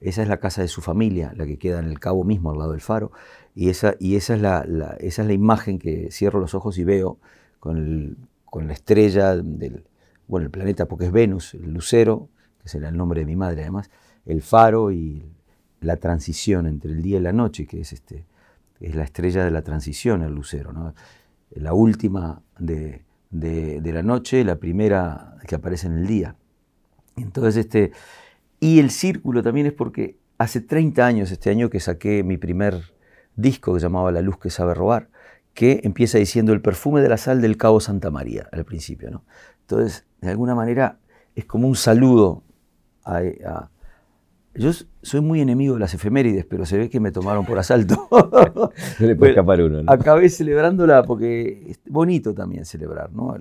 Esa 0.00 0.22
es 0.22 0.28
la 0.28 0.38
casa 0.38 0.62
de 0.62 0.68
su 0.68 0.82
familia, 0.82 1.32
la 1.34 1.46
que 1.46 1.58
queda 1.58 1.78
en 1.80 1.86
el 1.86 1.98
cabo 1.98 2.24
mismo, 2.24 2.50
al 2.50 2.58
lado 2.58 2.72
del 2.72 2.80
faro. 2.80 3.10
Y 3.54 3.70
esa, 3.70 3.94
y 3.98 4.16
esa, 4.16 4.34
es, 4.34 4.42
la, 4.42 4.60
esa 5.00 5.22
es 5.22 5.28
la 5.28 5.32
imagen 5.32 5.78
que 5.78 6.10
cierro 6.10 6.40
los 6.40 6.54
ojos 6.54 6.78
y 6.78 6.84
veo 6.84 7.18
con, 7.58 8.28
con 8.44 8.66
la 8.66 8.74
estrella 8.74 9.34
del 9.36 9.84
bueno, 10.26 10.46
el 10.46 10.50
planeta, 10.50 10.86
porque 10.86 11.06
es 11.06 11.12
Venus, 11.12 11.54
el 11.54 11.72
lucero, 11.72 12.28
que 12.62 12.68
será 12.68 12.88
el 12.88 12.96
nombre 12.96 13.20
de 13.20 13.26
mi 13.26 13.36
madre 13.36 13.62
además, 13.62 13.90
el 14.24 14.42
faro 14.42 14.90
y 14.90 15.22
la 15.80 15.96
transición 15.96 16.66
entre 16.66 16.92
el 16.92 17.02
día 17.02 17.18
y 17.18 17.20
la 17.20 17.32
noche, 17.32 17.66
que 17.66 17.80
es, 17.80 17.92
este, 17.92 18.24
es 18.80 18.94
la 18.94 19.04
estrella 19.04 19.44
de 19.44 19.50
la 19.50 19.62
transición, 19.62 20.22
el 20.22 20.34
lucero. 20.34 20.72
¿no? 20.72 20.94
La 21.50 21.72
última 21.72 22.42
de, 22.58 23.04
la 23.30 24.02
noche, 24.02 24.44
la 24.44 24.56
primera 24.56 25.36
que 25.46 25.54
aparece 25.54 25.86
en 25.86 25.98
el 25.98 26.06
día. 26.06 26.36
Entonces, 27.16 27.56
este, 27.56 27.92
y 28.60 28.80
el 28.80 28.90
círculo 28.90 29.42
también 29.42 29.66
es 29.66 29.72
porque 29.72 30.16
hace 30.38 30.60
30 30.60 31.06
años, 31.06 31.30
este 31.30 31.50
año 31.50 31.70
que 31.70 31.80
saqué 31.80 32.24
mi 32.24 32.36
primer 32.36 32.82
disco 33.36 33.74
que 33.74 33.80
se 33.80 33.86
llamaba 33.86 34.12
La 34.12 34.22
luz 34.22 34.38
que 34.38 34.50
sabe 34.50 34.74
robar, 34.74 35.10
que 35.52 35.80
empieza 35.84 36.18
diciendo 36.18 36.52
el 36.52 36.60
perfume 36.60 37.00
de 37.00 37.08
la 37.08 37.16
sal 37.16 37.40
del 37.40 37.56
Cabo 37.56 37.80
Santa 37.80 38.10
María 38.10 38.48
al 38.52 38.64
principio. 38.64 39.10
¿no? 39.10 39.24
Entonces, 39.60 40.04
de 40.20 40.30
alguna 40.30 40.54
manera, 40.54 40.98
es 41.34 41.44
como 41.44 41.68
un 41.68 41.76
saludo 41.76 42.42
a, 43.04 43.68
yo 44.56 44.70
soy 45.02 45.20
muy 45.20 45.40
enemigo 45.40 45.74
de 45.74 45.80
las 45.80 45.94
efemérides, 45.94 46.44
pero 46.44 46.64
se 46.64 46.78
ve 46.78 46.88
que 46.88 47.00
me 47.00 47.10
tomaron 47.10 47.44
por 47.44 47.58
asalto. 47.58 48.08
no 49.00 49.06
le 49.06 49.16
puede 49.16 49.32
escapar 49.32 49.60
uno. 49.62 49.82
¿no? 49.82 49.92
Acabé 49.92 50.28
celebrándola 50.28 51.02
porque 51.02 51.64
es 51.70 51.80
bonito 51.86 52.34
también 52.34 52.64
celebrar, 52.64 53.12
¿no? 53.12 53.36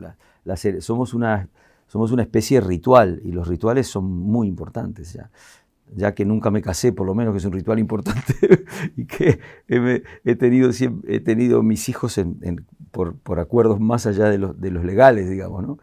somos, 0.79 1.13
una, 1.13 1.50
somos 1.88 2.12
una 2.12 2.24
especie 2.24 2.60
de 2.60 2.67
ritual 2.67 3.22
y 3.24 3.32
los 3.32 3.48
rituales 3.48 3.88
son 3.88 4.05
muy 4.05 4.48
importantes 4.48 5.13
ya. 5.13 5.29
Ya 5.96 6.15
que 6.15 6.25
nunca 6.25 6.50
me 6.50 6.63
casé, 6.63 6.91
por 6.91 7.05
lo 7.05 7.13
menos 7.13 7.34
que 7.34 7.38
es 7.38 7.46
un 7.46 7.51
ritual 7.51 7.77
importante, 7.77 8.34
y 8.98 9.05
que 9.05 9.39
he, 9.67 10.36
tenido, 10.36 10.72
he 11.08 11.20
tenido 11.20 11.62
mis 11.62 11.88
hijos 11.88 12.20
por, 12.89 13.15
por, 13.17 13.39
acuerdos 13.39 13.79
más 13.79 14.08
allá 14.08 14.29
de 14.29 14.39
los, 14.39 14.60
de 14.60 14.72
los 14.72 14.86
legales, 14.86 15.29
digamos, 15.29 15.62
¿no? 15.62 15.77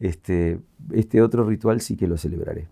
Este, 0.00 0.60
este 0.92 1.22
otro 1.22 1.44
ritual 1.44 1.80
sí 1.80 1.96
que 1.96 2.06
lo 2.06 2.18
celebraré. 2.18 2.68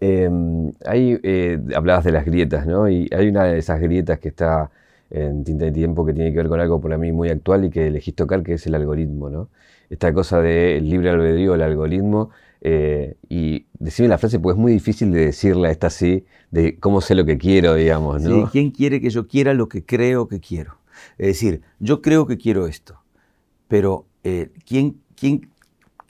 Em, 0.00 0.72
eh, 0.92 1.58
hablabas 1.74 2.04
de 2.04 2.12
las 2.12 2.24
grietas, 2.24 2.66
¿no? 2.66 2.88
Y 2.88 3.08
hay 3.12 3.28
una 3.28 3.44
de 3.44 3.58
esas 3.58 3.80
grietas 3.80 4.20
que 4.20 4.28
está 4.28 4.70
en 5.10 5.42
Tinta 5.42 5.64
de 5.64 5.72
Tiempo 5.72 6.04
que 6.06 6.12
tiene 6.12 6.30
que 6.30 6.36
ver 6.36 6.48
con 6.48 6.60
algo 6.60 6.80
para 6.80 6.98
mí 6.98 7.10
muy 7.10 7.30
actual 7.30 7.64
y 7.64 7.70
que 7.70 7.88
elegís 7.88 8.14
tocar, 8.14 8.42
que 8.42 8.54
es 8.54 8.66
el 8.66 8.74
algoritmo, 8.74 9.28
¿no? 9.28 9.48
Esta 9.90 10.12
cosa 10.12 10.40
del 10.40 10.88
libre 10.88 11.10
albedrío, 11.10 11.54
el 11.54 11.62
algoritmo. 11.62 12.30
Eh, 12.60 13.16
y 13.28 13.66
decime 13.78 14.08
la 14.08 14.18
frase, 14.18 14.38
pues 14.38 14.54
es 14.54 14.60
muy 14.60 14.72
difícil 14.72 15.12
de 15.12 15.26
decirla 15.26 15.70
esta 15.70 15.88
así, 15.88 16.24
de 16.50 16.78
cómo 16.78 17.00
sé 17.00 17.14
lo 17.14 17.24
que 17.24 17.38
quiero, 17.38 17.74
digamos, 17.74 18.22
¿no? 18.22 18.46
Sí, 18.46 18.52
¿quién 18.52 18.70
quiere 18.70 19.00
que 19.00 19.10
yo 19.10 19.26
quiera 19.26 19.54
lo 19.54 19.68
que 19.68 19.84
creo 19.84 20.28
que 20.28 20.40
quiero? 20.40 20.76
Es 21.18 21.28
decir, 21.28 21.62
yo 21.78 22.02
creo 22.02 22.26
que 22.26 22.36
quiero 22.36 22.66
esto, 22.66 23.00
pero 23.68 24.06
eh, 24.24 24.50
¿quién, 24.66 25.00
quién, 25.14 25.48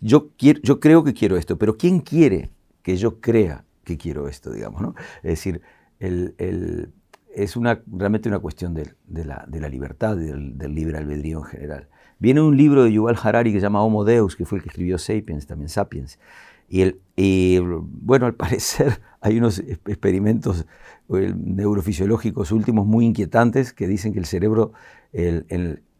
yo, 0.00 0.30
quiero, 0.38 0.60
yo 0.62 0.80
creo 0.80 1.04
que 1.04 1.12
quiero 1.12 1.36
esto, 1.36 1.58
pero 1.58 1.76
¿quién 1.76 2.00
quiere 2.00 2.50
que 2.82 2.96
yo 2.96 3.20
crea 3.20 3.64
que 3.88 3.98
quiero 3.98 4.28
esto, 4.28 4.52
digamos, 4.52 4.80
¿no? 4.82 4.94
Es 5.22 5.30
decir, 5.30 5.62
es 5.98 7.56
una, 7.56 7.82
realmente 7.86 8.28
una 8.28 8.38
cuestión 8.38 8.74
de, 8.74 8.94
la, 9.24 9.68
libertad, 9.68 10.16
del, 10.16 10.56
del, 10.56 10.74
libre 10.74 10.98
albedrío 10.98 11.38
en 11.38 11.44
general. 11.44 11.88
Viene 12.18 12.40
un 12.40 12.56
libro 12.56 12.84
de 12.84 12.92
Yuval 12.92 13.16
Harari 13.22 13.52
que 13.52 13.58
se 13.58 13.62
llama 13.62 13.82
Homo 13.82 14.04
Deus, 14.04 14.36
que 14.36 14.44
fue 14.44 14.58
el 14.58 14.62
que 14.62 14.68
escribió 14.68 14.98
Sapiens, 14.98 15.46
también 15.46 15.68
Sapiens. 15.68 16.18
Y, 16.68 16.82
el, 16.82 17.00
bueno, 17.80 18.26
al 18.26 18.34
parecer 18.36 19.00
hay 19.20 19.38
unos 19.38 19.58
experimentos 19.58 20.66
neurofisiológicos 21.08 22.52
últimos 22.52 22.86
muy 22.86 23.06
inquietantes 23.06 23.72
que 23.72 23.88
dicen 23.88 24.12
que 24.12 24.18
el 24.18 24.26
cerebro, 24.26 24.72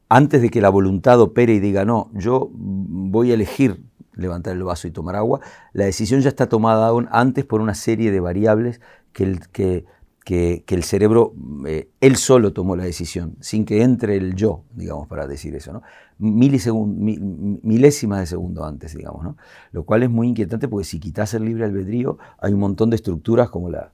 antes 0.08 0.42
de 0.42 0.50
que 0.50 0.60
la 0.60 0.68
voluntad 0.68 1.20
opere 1.20 1.54
y 1.54 1.60
diga, 1.60 1.84
no, 1.84 2.10
yo 2.12 2.50
voy 2.52 3.30
a 3.30 3.34
elegir 3.34 3.80
levantar 4.18 4.54
el 4.54 4.62
vaso 4.62 4.86
y 4.86 4.90
tomar 4.90 5.16
agua, 5.16 5.40
la 5.72 5.86
decisión 5.86 6.20
ya 6.20 6.28
está 6.28 6.48
tomada 6.48 6.90
antes 7.10 7.44
por 7.44 7.60
una 7.60 7.74
serie 7.74 8.10
de 8.10 8.20
variables 8.20 8.80
que 9.12 9.24
el, 9.24 9.48
que, 9.48 9.86
que, 10.24 10.64
el 10.68 10.82
cerebro, 10.82 11.32
eh, 11.66 11.88
él 12.02 12.16
solo 12.16 12.52
tomó 12.52 12.76
la 12.76 12.84
decisión, 12.84 13.36
sin 13.40 13.64
que 13.64 13.82
entre 13.82 14.16
el 14.16 14.34
yo, 14.34 14.64
digamos, 14.74 15.08
para 15.08 15.26
decir 15.26 15.54
eso, 15.54 15.72
¿no? 15.72 15.82
milésimas 16.18 18.20
de 18.20 18.26
segundo 18.26 18.64
antes, 18.64 18.94
digamos, 18.94 19.22
¿no? 19.22 19.36
Lo 19.70 19.84
cual 19.84 20.02
es 20.02 20.10
muy 20.10 20.28
inquietante 20.28 20.66
porque 20.66 20.84
si 20.84 20.98
quitas 20.98 21.32
el 21.34 21.44
libre 21.44 21.64
albedrío, 21.64 22.18
hay 22.38 22.52
un 22.52 22.60
montón 22.60 22.90
de 22.90 22.96
estructuras 22.96 23.50
como 23.50 23.70
la 23.70 23.92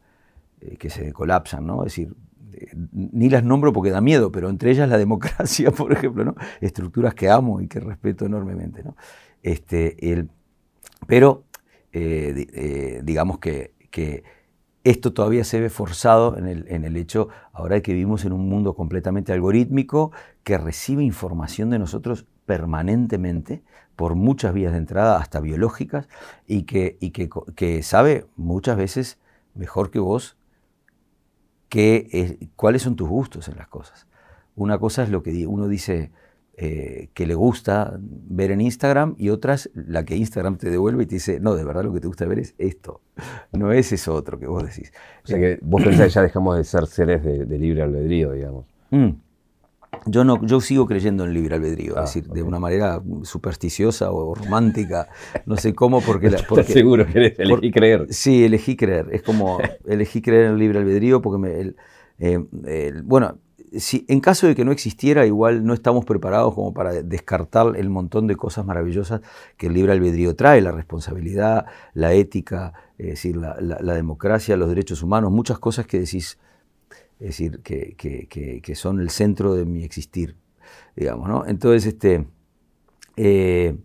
eh, 0.61 0.77
que 0.79 0.89
se 0.89 1.13
colapsan, 1.13 1.67
¿no? 1.67 1.85
Es 1.85 1.93
decir, 1.93 2.15
eh, 2.53 2.69
ni 2.93 3.29
las 3.29 3.45
nombro 3.45 3.73
porque 3.73 3.91
da 3.91 4.01
miedo, 4.01 4.33
pero 4.33 4.49
entre 4.49 4.71
ellas 4.71 4.89
la 4.89 4.97
democracia, 4.97 5.71
por 5.71 5.93
ejemplo, 5.93 6.25
¿no? 6.25 6.35
Estructuras 6.61 7.15
que 7.15 7.29
amo 7.29 7.61
y 7.61 7.69
que 7.69 7.81
respeto 7.81 8.25
enormemente, 8.25 8.83
¿no? 8.83 8.97
Este, 9.45 10.27
pero 11.07 11.45
eh, 11.93 12.47
eh, 12.53 13.01
digamos 13.05 13.39
que, 13.39 13.73
esto 14.83 15.13
todavía 15.13 15.45
se 15.45 15.61
ve 15.61 15.71
forzado 15.71 16.37
en 16.37 16.47
el, 16.47 16.97
hecho, 16.97 17.29
ahora 17.53 17.81
que 17.81 17.93
vivimos 17.93 18.25
en 18.25 18.33
un 18.33 18.49
mundo 18.49 18.75
completamente 18.75 19.33
algorítmico, 19.33 20.11
que 20.43 20.59
recibe 20.59 21.05
información 21.05 21.71
de 21.71 21.79
nosotros 21.79 22.27
permanentemente 22.45 23.63
por 23.97 24.17
muchas 24.17 24.53
vías 24.53 24.73
de 24.73 24.79
entrada, 24.79 25.19
hasta 25.19 25.41
biológicas, 25.41 26.09
y 26.47 26.65
que 26.65 27.83
sabe 27.83 28.27
muchas 28.37 28.77
veces 28.77 29.19
mejor 29.55 29.91
que 29.91 30.01
vos 30.01 30.37
que, 31.69 32.49
cuáles 32.57 32.83
son 32.83 32.97
tus 32.97 33.09
gustos 33.09 33.49
en 33.49 33.57
las 33.57 33.69
cosas. 33.69 34.07
Una 34.55 34.79
cosa 34.79 35.03
es 35.03 35.09
lo 35.09 35.23
que 35.23 35.47
uno 35.47 35.67
dice, 35.67 36.13
eh, 36.57 37.09
que 37.15 37.27
le 37.27 37.35
gusta 37.35 37.99
ver 38.01 38.53
en 38.53 38.61
Instagram 38.61 39.17
y 39.19 39.31
otras 39.31 39.71
la 39.75 40.05
que 40.05 40.15
Instagram 40.15 40.57
te 40.57 40.71
devuelve 40.71 41.03
y 41.03 41.07
te 41.07 41.17
dice, 41.17 41.41
no, 41.41 41.57
de 41.57 41.65
verdad 41.65 41.83
lo 41.83 41.93
que 41.93 41.99
te 41.99 42.07
gusta 42.07 42.27
ver 42.27 42.39
es 42.39 42.55
esto, 42.59 43.01
no 43.51 43.73
es 43.73 43.91
eso 43.91 44.15
otro 44.15 44.39
que 44.39 44.47
vos 44.47 44.63
decís. 44.63 44.93
O 45.25 45.27
sea 45.27 45.39
que 45.39 45.59
vos 45.63 45.83
pensás 45.83 46.07
que 46.07 46.13
ya 46.13 46.23
dejamos 46.23 46.57
de 46.57 46.63
ser 46.63 46.87
seres 46.87 47.25
de, 47.25 47.59
libre 47.59 47.83
albedrío, 47.83 48.31
digamos. 48.33 48.67
Mm. 48.91 49.11
Yo, 50.07 50.23
no, 50.23 50.45
yo 50.45 50.61
sigo 50.61 50.87
creyendo 50.87 51.25
en 51.25 51.35
libre 51.35 51.57
albedrío, 51.57 51.93
es 51.93 51.99
ah, 51.99 52.01
decir, 52.03 52.29
de 52.29 52.43
una 52.45 52.61
manera 52.61 53.03
supersticiosa 53.23 54.13
o 54.13 54.35
romántica, 54.35 55.09
no 55.47 55.57
sé 55.57 55.75
cómo, 55.75 56.01
porque... 56.03 56.31
La, 56.31 56.39
porque 56.49 56.73
seguro 56.73 57.05
que 57.07 57.35
elegí 57.37 57.73
creer? 57.73 58.07
Sí, 58.11 58.45
elegí 58.45 58.77
creer, 58.77 59.09
es 59.11 59.23
como 59.23 59.59
elegí 59.87 60.23
creer 60.23 60.47
en 60.47 60.53
el 60.53 60.59
libre 60.59 60.79
albedrío 60.79 61.21
porque 61.21 61.39
me, 61.39 61.75
eh, 62.19 62.93
bueno, 63.03 63.39
si, 63.79 64.05
en 64.09 64.21
caso 64.21 64.47
de 64.47 64.55
que 64.55 64.65
no 64.65 64.73
existiera, 64.73 65.27
igual 65.27 65.65
no 65.65 65.75
estamos 65.75 66.05
preparados 66.05 66.55
como 66.55 66.73
para 66.73 67.03
descartar 67.03 67.77
el 67.77 67.89
montón 67.91 68.27
de 68.27 68.37
cosas 68.37 68.65
maravillosas 68.65 69.21
que 69.57 69.67
el 69.67 69.75
libre 69.75 69.93
albedrío 69.93 70.35
trae, 70.37 70.61
la 70.61 70.73
responsabilidad, 70.73 71.67
la 71.95 72.13
ética, 72.13 72.73
es 72.99 73.07
decir, 73.07 73.37
la, 73.37 73.95
democracia, 73.95 74.57
los 74.57 74.69
derechos 74.69 75.03
humanos, 75.03 75.33
muchas 75.33 75.59
cosas 75.59 75.87
que 75.87 75.99
decís, 75.99 76.39
es 77.21 77.29
decir, 77.29 77.61
que, 77.61 78.75
son 78.75 79.01
el 79.01 79.11
centro 79.11 79.55
de 79.55 79.65
mi 79.65 79.85
existir, 79.85 80.37
digamos, 80.97 81.29
¿no? 81.29 81.47
Entonces, 81.47 81.87
este, 81.87 82.27
eh, 83.17 83.77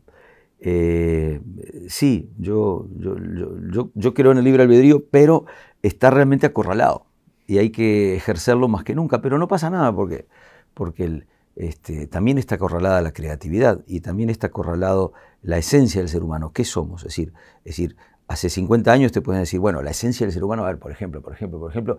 eh, 0.59 1.41
sí, 1.87 2.31
yo, 2.37 2.87
yo, 2.95 3.91
yo 3.93 4.13
creo 4.13 4.31
en 4.31 4.39
el 4.39 4.43
libre 4.43 4.63
albedrío, 4.63 5.05
pero 5.09 5.45
está 5.81 6.09
realmente 6.09 6.45
acorralado 6.45 7.08
y 7.49 7.57
hay 7.57 7.71
que 7.71 8.15
ejercerlo 8.15 8.67
más 8.67 8.83
que 8.83 8.93
nunca, 8.93 9.21
pero 9.23 9.39
no 9.39 9.47
pasa 9.47 9.71
nada 9.71 9.91
porque, 9.91 10.27
porque 10.75 11.25
este, 11.55 12.05
también 12.05 12.37
está 12.37 12.55
acorralada 12.55 13.01
la 13.01 13.11
creatividad 13.11 13.83
y 13.87 14.01
también 14.01 14.29
está 14.29 14.47
acorralado 14.47 15.13
la 15.41 15.57
esencia 15.57 15.99
del 15.99 16.09
ser 16.09 16.21
humano, 16.21 16.51
¿qué 16.53 16.63
somos? 16.63 17.01
Es 17.01 17.07
decir, 17.07 17.33
es 17.65 17.75
decir, 17.75 17.97
hace 18.27 18.51
50 18.51 18.91
años 18.91 19.11
te 19.11 19.21
pueden 19.21 19.41
decir, 19.41 19.59
bueno, 19.59 19.81
la 19.81 19.89
esencia 19.89 20.27
del 20.27 20.31
ser 20.31 20.43
humano, 20.43 20.63
a 20.63 20.67
ver, 20.67 20.77
por 20.77 20.91
ejemplo, 20.91 21.23
por 21.23 21.33
ejemplo, 21.33 21.59
por 21.59 21.71
ejemplo, 21.71 21.97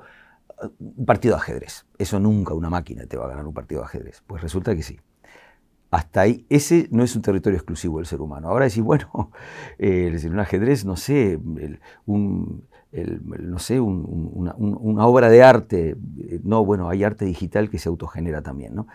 un 0.79 1.05
partido 1.05 1.35
de 1.35 1.41
ajedrez. 1.41 1.85
Eso 1.99 2.21
nunca 2.21 2.55
una 2.55 2.71
máquina 2.71 3.07
te 3.07 3.17
va 3.17 3.25
a 3.25 3.29
ganar 3.31 3.45
un 3.45 3.53
partido 3.53 3.81
de 3.81 3.87
ajedrez. 3.87 4.23
Pues 4.29 4.43
resulta 4.43 4.77
que 4.77 4.85
sí. 4.85 5.01
Hasta 5.91 6.21
ahí, 6.21 6.47
ese 6.49 6.87
no 6.93 7.03
es 7.03 7.17
un 7.17 7.23
territorio 7.23 7.57
exclusivo 7.57 7.99
del 7.99 8.07
ser 8.07 8.21
humano. 8.21 8.51
Ahora 8.51 8.67
decir, 8.67 8.83
bueno, 8.85 9.33
eh, 9.79 10.17
un 10.31 10.39
ajedrez, 10.39 10.85
no 10.85 10.97
sé, 10.97 11.41
un, 12.07 12.69
no 12.92 13.59
sé 13.59 13.81
una, 13.81 14.55
obra 15.07 15.29
de 15.29 15.42
arte. 15.42 15.96
Eh, 16.18 16.40
no, 16.42 16.64
bueno, 16.64 16.88
hay 16.88 17.05
arte 17.05 17.24
digital 17.24 17.70
que 17.70 17.79
se 17.79 17.88
autogenera 17.88 18.42
también, 18.42 18.74
¿no? 18.74 18.87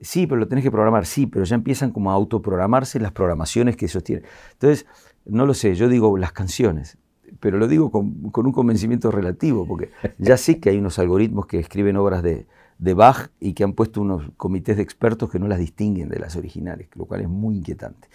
Sí, 0.00 0.26
pero 0.26 0.38
lo 0.38 0.48
tenés 0.48 0.64
que 0.64 0.70
programar, 0.70 1.04
sí, 1.04 1.26
pero 1.26 1.44
ya 1.44 1.54
empiezan 1.54 1.90
como 1.90 2.10
a 2.10 2.14
autoprogramarse 2.14 3.00
las 3.00 3.12
programaciones 3.12 3.76
que 3.76 3.88
sostienen. 3.88 4.24
Entonces, 4.52 4.86
no 5.24 5.46
lo 5.46 5.54
sé, 5.54 5.74
yo 5.74 5.88
digo 5.88 6.16
las 6.16 6.32
canciones, 6.32 6.96
pero 7.40 7.58
lo 7.58 7.68
digo 7.68 7.90
con, 7.90 8.30
un 8.32 8.52
convencimiento 8.52 9.10
relativo, 9.10 9.66
porque 9.66 9.90
ya 10.18 10.36
sé 10.36 10.58
que 10.58 10.70
hay 10.70 10.78
unos 10.78 10.98
algoritmos 10.98 11.46
que 11.46 11.58
escriben 11.58 11.96
obras 11.96 12.22
de, 12.22 12.46
de 12.78 12.94
Bach 12.94 13.30
y 13.40 13.52
que 13.52 13.62
han 13.62 13.74
puesto 13.74 14.00
unos 14.00 14.24
comités 14.36 14.76
de 14.76 14.82
expertos 14.82 15.30
que 15.30 15.38
no 15.38 15.48
las 15.48 15.58
distinguen 15.58 16.08
de 16.08 16.18
las 16.18 16.36
originales, 16.36 16.88
lo 16.94 17.04
cual 17.04 17.20
es 17.20 17.28
muy 17.28 17.56
inquietante. 17.56 18.08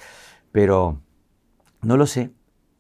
Pero 0.52 1.00
no 1.82 1.98
lo 1.98 2.08
sé. 2.08 2.32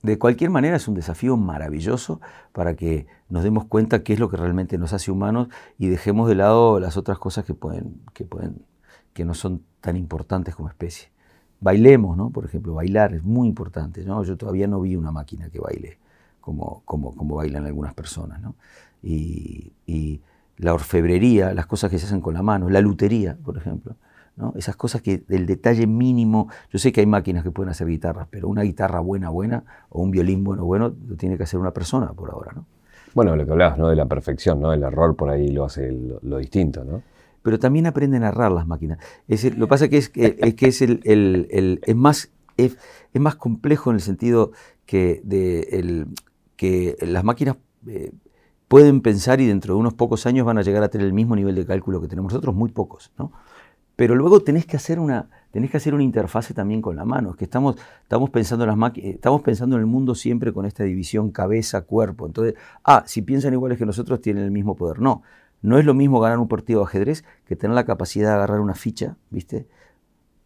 De 0.06 0.20
cualquier 0.20 0.52
manera 0.52 0.76
es 0.76 0.88
un 0.88 0.94
desafío 0.94 1.36
maravilloso 1.36 2.22
para 2.52 2.76
que 2.76 3.08
nos 3.28 3.44
demos 3.44 3.66
cuenta 3.66 4.04
qué 4.04 4.14
es 4.14 4.20
lo 4.20 4.30
que 4.30 4.38
realmente 4.38 4.78
nos 4.78 4.94
hace 4.94 5.10
humanos 5.10 5.48
y 5.80 5.88
dejemos 5.88 6.30
de 6.30 6.36
lado 6.36 6.80
las 6.80 6.96
otras 6.96 7.18
cosas 7.18 7.44
que 7.44 7.56
pueden, 7.56 8.02
que 8.14 8.24
pueden, 8.24 8.62
que 9.14 9.26
no 9.26 9.34
son 9.34 9.64
tan 9.82 9.98
importantes 9.98 10.56
como 10.56 10.70
especie. 10.70 11.10
Bailemos, 11.60 12.16
¿no? 12.16 12.30
Por 12.30 12.46
ejemplo, 12.46 12.76
bailar 12.76 13.16
es 13.16 13.24
muy 13.24 13.48
importante. 13.48 14.06
¿no? 14.06 14.24
Yo 14.24 14.38
todavía 14.38 14.68
no 14.68 14.80
vi 14.80 14.96
una 14.96 15.12
máquina 15.12 15.50
que 15.50 15.60
baile 15.60 15.98
como, 16.40 16.84
como, 16.86 17.16
como 17.16 17.34
bailan 17.34 17.66
algunas 17.66 17.96
personas. 17.96 18.40
¿no? 18.40 18.54
Y, 19.02 19.72
y, 19.88 20.22
la 20.58 20.74
orfebrería, 20.74 21.54
las 21.54 21.66
cosas 21.66 21.90
que 21.90 21.98
se 21.98 22.06
hacen 22.06 22.22
con 22.22 22.36
la 22.36 22.44
mano, 22.44 22.70
la 22.70 22.80
lutería, 22.80 23.38
por 23.44 23.58
ejemplo. 23.58 23.96
¿No? 24.36 24.54
Esas 24.56 24.76
cosas 24.76 25.02
que 25.02 25.20
del 25.28 25.46
detalle 25.46 25.88
mínimo, 25.88 26.50
yo 26.70 26.80
sé 26.80 26.92
que 26.92 27.02
hay 27.02 27.06
máquinas 27.06 27.44
que 27.44 27.52
pueden 27.52 27.72
hacer 27.72 27.88
guitarras, 27.88 28.28
pero 28.30 28.48
una 28.48 28.64
guitarra 28.64 29.00
buena, 29.00 29.30
buena, 29.30 29.64
o 29.90 30.02
un 30.02 30.12
violín 30.12 30.44
bueno, 30.44 30.66
bueno, 30.66 30.94
lo 31.08 31.16
tiene 31.16 31.38
que 31.38 31.44
hacer 31.44 31.60
una 31.60 31.72
persona 31.72 32.14
por 32.14 32.32
ahora. 32.32 32.52
¿no? 32.56 32.66
Bueno, 33.14 33.36
lo 33.36 33.46
que 33.46 33.52
hablabas, 33.54 33.78
¿no? 33.78 33.88
De 33.88 33.96
la 33.96 34.06
perfección, 34.06 34.60
¿no? 34.60 34.74
El 34.74 34.84
error 34.84 35.16
por 35.16 35.30
ahí 35.30 35.48
lo 35.48 35.64
hace 35.64 35.90
lo, 36.22 36.38
distinto, 36.38 36.84
¿no? 36.84 37.02
Pero 37.42 37.60
también 37.60 37.88
aprenden 37.88 38.24
a 38.24 38.28
narrar 38.28 38.52
las 38.52 38.68
máquinas. 38.68 39.00
Es 39.28 39.44
lo 39.58 39.68
que 39.68 39.70
pasa 39.70 39.88
que 39.88 39.98
es, 39.98 40.12
es 40.16 40.56
que 40.56 40.68
es, 40.68 40.82
el, 40.82 41.00
el, 41.06 41.80
es 41.84 41.96
más, 41.96 42.32
es, 42.58 42.78
es, 43.14 43.22
más 43.22 43.36
complejo 43.36 43.90
en 43.92 43.98
el 43.98 44.02
sentido 44.02 44.52
que 44.86 45.22
de, 45.24 45.62
el, 45.72 46.08
que 46.58 46.98
las 47.02 47.24
máquinas 47.24 47.56
eh, 47.88 48.12
pueden 48.68 49.02
pensar 49.02 49.40
y 49.40 49.48
dentro 49.48 49.76
de 49.76 49.80
unos 49.80 49.94
pocos 49.94 50.26
años 50.26 50.46
van 50.46 50.58
a 50.58 50.64
llegar 50.64 50.84
a 50.84 50.90
tener 50.90 51.08
el 51.08 51.14
mismo 51.14 51.36
nivel 51.36 51.56
de 51.56 51.66
cálculo 51.66 52.02
que 52.02 52.08
tenemos 52.08 52.34
nosotros, 52.34 52.54
muy 52.54 52.72
pocos, 52.72 53.12
¿no? 53.18 53.32
Pero 53.96 54.16
luego 54.16 54.42
tenés 54.42 54.66
que 54.66 54.78
hacer 54.78 55.00
una, 55.00 55.30
tenés 55.52 55.72
que 55.72 55.78
hacer 55.78 55.94
una 55.94 56.04
interfase 56.04 56.54
también 56.54 56.82
con 56.82 56.96
la 56.96 57.06
mano. 57.06 57.32
Es 57.32 57.36
que 57.38 57.46
estamos, 57.46 57.78
estamos, 58.04 58.30
pensando 58.30 58.66
en 58.66 58.78
las 58.78 58.92
estamos 58.98 59.42
pensando 59.42 59.78
en 59.78 59.82
el 59.82 59.86
mundo 59.86 60.16
siempre 60.16 60.52
con 60.52 60.66
esta 60.66 60.84
división 60.84 61.32
cabeza-cuerpo. 61.32 62.26
Entonces, 62.26 62.56
ah, 62.84 63.04
si 63.06 63.22
piensan 63.22 63.54
iguales 63.54 63.78
que 63.78 63.86
nosotros, 63.86 64.20
tienen 64.22 64.44
el 64.44 64.52
mismo 64.52 64.76
poder. 64.76 65.00
No, 65.00 65.24
no 65.62 65.80
es 65.80 65.86
lo 65.86 65.94
mismo 65.94 66.20
ganar 66.20 66.40
un 66.40 66.48
partido 66.48 66.82
de 66.82 66.86
ajedrez 66.88 67.24
que 67.46 67.56
tener 67.56 67.74
la 67.74 67.86
capacidad 67.86 68.30
de 68.30 68.36
agarrar 68.36 68.60
una 68.60 68.76
ficha, 68.76 69.16
¿viste? 69.30 69.68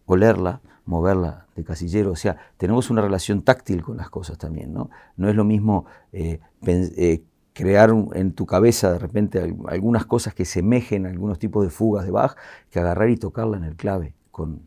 Olerla, 0.05 0.62
moverla 0.85 1.47
de 1.55 1.63
casillero. 1.63 2.12
O 2.12 2.15
sea, 2.15 2.38
tenemos 2.57 2.89
una 2.89 3.01
relación 3.01 3.41
táctil 3.41 3.81
con 3.83 3.97
las 3.97 4.09
cosas 4.09 4.38
también, 4.38 4.73
¿no? 4.73 4.89
No 5.17 5.27
es 5.27 5.35
lo 5.35 5.43
mismo 5.43 5.85
eh, 6.13 6.39
eh, 6.67 7.23
crear 7.60 7.93
en 8.13 8.34
tu 8.34 8.45
cabeza 8.45 8.93
de 8.93 9.00
repente 9.00 9.56
algunas 9.67 10.06
cosas 10.06 10.34
que 10.34 10.45
semejen 10.45 11.06
a 11.06 11.10
algunos 11.10 11.39
tipos 11.39 11.63
de 11.63 11.69
fugas 11.69 12.06
de 12.06 12.12
Bach 12.12 12.36
que 12.69 12.80
agarrar 12.80 13.10
y 13.10 13.17
tocarla 13.17 13.58
en 13.58 13.65
el 13.65 13.76
clave 13.76 14.13
con 14.32 14.62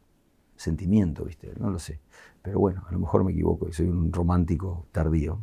sentimiento, 0.57 1.25
¿viste? 1.25 1.53
No 1.59 1.71
lo 1.71 1.79
sé. 1.79 2.01
Pero 2.43 2.59
bueno, 2.59 2.85
a 2.87 2.93
lo 2.93 2.99
mejor 2.99 3.25
me 3.25 3.33
equivoco 3.33 3.69
y 3.69 3.73
soy 3.73 3.89
un 3.89 4.13
romántico 4.13 4.87
tardío. 4.93 5.39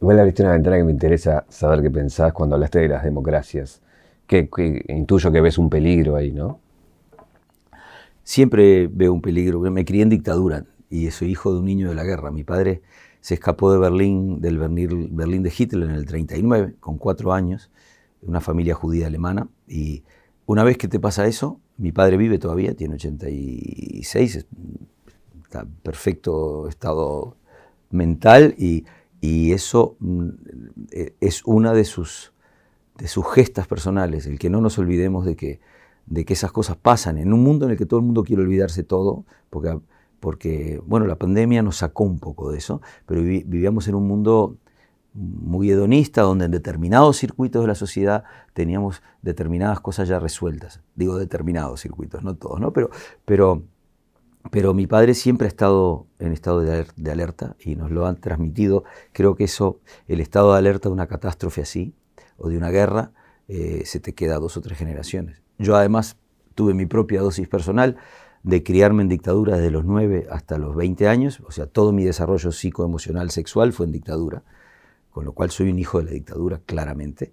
Igual 0.00 0.20
abriste 0.20 0.42
una 0.42 0.52
ventana 0.52 0.76
que 0.76 0.84
me 0.84 0.92
interesa 0.92 1.44
saber 1.48 1.82
qué 1.82 1.90
pensás 1.90 2.32
cuando 2.32 2.54
hablaste 2.54 2.80
de 2.80 2.88
las 2.88 3.02
democracias. 3.02 3.82
Que, 4.26 4.48
que 4.50 4.84
intuyo 4.88 5.30
que 5.32 5.40
ves 5.40 5.56
un 5.56 5.70
peligro 5.70 6.16
ahí, 6.16 6.32
¿no? 6.32 6.60
siempre 8.26 8.88
veo 8.88 9.12
un 9.14 9.22
peligro. 9.22 9.60
Me 9.60 9.84
crié 9.84 10.02
en 10.02 10.10
dictadura 10.10 10.64
y 10.90 11.10
soy 11.10 11.30
hijo 11.30 11.52
de 11.52 11.60
un 11.60 11.64
niño 11.64 11.88
de 11.88 11.94
la 11.94 12.04
guerra. 12.04 12.30
Mi 12.30 12.44
padre 12.44 12.82
se 13.26 13.34
escapó 13.34 13.72
de 13.72 13.78
Berlín, 13.78 14.40
del 14.40 14.56
Berlín 14.56 15.42
de 15.42 15.52
Hitler 15.58 15.90
en 15.90 15.96
el 15.96 16.06
39, 16.06 16.76
con 16.78 16.96
cuatro 16.96 17.32
años, 17.32 17.72
una 18.22 18.40
familia 18.40 18.76
judía 18.76 19.08
alemana. 19.08 19.48
Y 19.66 20.04
una 20.46 20.62
vez 20.62 20.78
que 20.78 20.86
te 20.86 21.00
pasa 21.00 21.26
eso, 21.26 21.58
mi 21.76 21.90
padre 21.90 22.18
vive 22.18 22.38
todavía, 22.38 22.74
tiene 22.74 22.94
86, 22.94 24.46
está 25.42 25.62
en 25.62 25.72
perfecto 25.82 26.68
estado 26.68 27.36
mental 27.90 28.54
y, 28.56 28.84
eso 29.20 29.96
mm, 29.98 30.28
es 31.20 31.42
una 31.46 31.72
de 31.72 31.84
sus, 31.84 32.32
de 32.96 33.08
sus 33.08 33.26
gestas 33.34 33.66
personales, 33.66 34.26
el 34.26 34.38
que 34.38 34.50
no 34.50 34.60
nos 34.60 34.78
olvidemos 34.78 35.24
de 35.24 35.34
que 35.34 35.58
de 36.06 36.24
que 36.24 36.34
esas 36.34 36.52
cosas 36.52 36.76
pasan 36.76 37.18
en 37.18 37.32
un 37.32 37.42
mundo 37.42 37.66
en 37.66 37.72
el 37.72 37.76
que 37.76 37.86
todo 37.86 37.98
el 37.98 38.06
mundo 38.06 38.22
quiere 38.22 38.42
olvidarse 38.42 38.84
todo, 38.84 39.24
porque, 39.50 39.76
porque 40.20 40.80
bueno, 40.86 41.06
la 41.06 41.16
pandemia 41.16 41.62
nos 41.62 41.76
sacó 41.76 42.04
un 42.04 42.18
poco 42.18 42.50
de 42.50 42.58
eso, 42.58 42.80
pero 43.06 43.22
vivíamos 43.22 43.88
en 43.88 43.94
un 43.94 44.06
mundo 44.06 44.56
muy 45.14 45.70
hedonista, 45.70 46.22
donde 46.22 46.44
en 46.44 46.50
determinados 46.50 47.16
circuitos 47.16 47.62
de 47.62 47.68
la 47.68 47.74
sociedad 47.74 48.24
teníamos 48.52 49.02
determinadas 49.22 49.80
cosas 49.80 50.08
ya 50.08 50.18
resueltas. 50.18 50.82
Digo 50.94 51.16
determinados 51.16 51.80
circuitos, 51.80 52.22
no 52.22 52.36
todos, 52.36 52.60
¿no? 52.60 52.72
Pero, 52.72 52.90
pero, 53.24 53.62
pero 54.50 54.74
mi 54.74 54.86
padre 54.86 55.14
siempre 55.14 55.46
ha 55.46 55.48
estado 55.48 56.06
en 56.18 56.32
estado 56.32 56.60
de 56.60 57.10
alerta 57.10 57.56
y 57.58 57.76
nos 57.76 57.90
lo 57.90 58.06
han 58.06 58.20
transmitido. 58.20 58.84
Creo 59.12 59.36
que 59.36 59.44
eso, 59.44 59.80
el 60.06 60.20
estado 60.20 60.52
de 60.52 60.58
alerta 60.58 60.90
de 60.90 60.92
una 60.92 61.06
catástrofe 61.06 61.62
así, 61.62 61.94
o 62.38 62.48
de 62.48 62.56
una 62.56 62.70
guerra, 62.70 63.12
eh, 63.48 63.82
se 63.84 64.00
te 64.00 64.14
queda 64.14 64.38
dos 64.38 64.56
o 64.56 64.60
tres 64.60 64.78
generaciones. 64.78 65.42
Yo 65.58 65.76
además 65.76 66.16
tuve 66.54 66.74
mi 66.74 66.86
propia 66.86 67.20
dosis 67.20 67.48
personal 67.48 67.96
de 68.46 68.62
criarme 68.62 69.02
en 69.02 69.08
dictadura 69.08 69.56
desde 69.56 69.72
los 69.72 69.84
9 69.84 70.28
hasta 70.30 70.56
los 70.56 70.76
20 70.76 71.08
años, 71.08 71.42
o 71.48 71.50
sea, 71.50 71.66
todo 71.66 71.90
mi 71.90 72.04
desarrollo 72.04 72.52
psicoemocional 72.52 73.32
sexual 73.32 73.72
fue 73.72 73.86
en 73.86 73.92
dictadura, 73.92 74.44
con 75.10 75.24
lo 75.24 75.32
cual 75.32 75.50
soy 75.50 75.68
un 75.68 75.80
hijo 75.80 75.98
de 75.98 76.04
la 76.04 76.10
dictadura 76.12 76.60
claramente, 76.64 77.32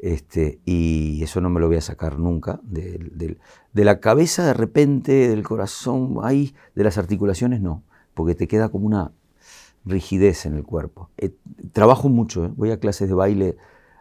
este, 0.00 0.58
y 0.64 1.22
eso 1.22 1.40
no 1.40 1.48
me 1.48 1.60
lo 1.60 1.68
voy 1.68 1.76
a 1.76 1.80
sacar 1.80 2.18
nunca. 2.18 2.58
De, 2.64 3.36
la 3.72 4.00
cabeza 4.00 4.44
de 4.46 4.52
repente, 4.52 5.28
del 5.28 5.44
corazón, 5.44 6.16
ahí, 6.24 6.56
de 6.74 6.82
las 6.82 6.98
articulaciones 6.98 7.60
no, 7.60 7.84
porque 8.14 8.34
te 8.34 8.48
queda 8.48 8.68
como 8.68 8.84
una 8.86 9.12
rigidez 9.84 10.44
en 10.44 10.56
el 10.56 10.64
cuerpo. 10.64 11.08
Eh, 11.18 11.30
trabajo 11.70 12.08
mucho, 12.08 12.46
¿eh? 12.46 12.50
voy 12.56 12.72
a 12.72 12.80
clases 12.80 13.08
de 13.08 13.14
baile 13.14 13.56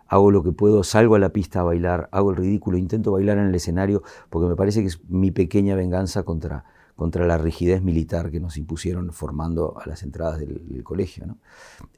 hago 0.08 0.32
lo 0.32 0.44
que 0.44 0.52
puedo, 0.52 0.84
salgo 0.84 1.16
a 1.16 1.20
la 1.20 1.30
pista 1.30 1.62
a 1.62 1.64
bailar, 1.64 2.10
hago 2.12 2.32
el 2.32 2.38
ridículo, 2.38 2.78
intento 2.78 3.12
bailar 3.12 3.38
en 3.38 3.48
el 3.48 3.56
escenario, 3.56 4.04
porque 4.30 4.48
me 4.48 4.56
parece 4.56 4.82
que 4.82 4.88
es 4.88 5.00
mi 5.10 5.32
pequeña 5.32 5.76
venganza 5.76 6.24
contra, 6.24 6.66
contra 6.96 7.26
la 7.26 7.38
rigidez 7.38 7.82
militar 7.82 8.32
que 8.32 8.40
nos 8.40 8.58
impusieron 8.58 9.12
formando 9.14 9.78
a 9.80 9.88
las 9.88 10.04
entradas 10.04 10.40
del, 10.40 10.84
colegio 10.84 11.38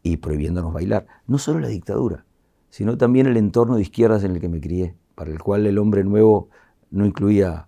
y 0.03 0.17
prohibiéndonos 0.17 0.73
bailar. 0.73 1.07
No 1.27 1.37
solo 1.37 1.59
la 1.59 1.67
dictadura, 1.67 2.25
sino 2.69 2.97
también 2.97 3.27
el 3.27 3.37
entorno 3.37 3.75
de 3.75 3.81
izquierdas 3.81 4.23
en 4.23 4.31
el 4.31 4.41
que 4.41 4.49
me 4.49 4.61
crié, 4.61 4.95
para 5.15 5.31
el 5.31 5.39
cual 5.39 5.65
el 5.65 5.77
hombre 5.77 6.03
nuevo 6.03 6.49
no 6.91 7.05
incluía 7.05 7.67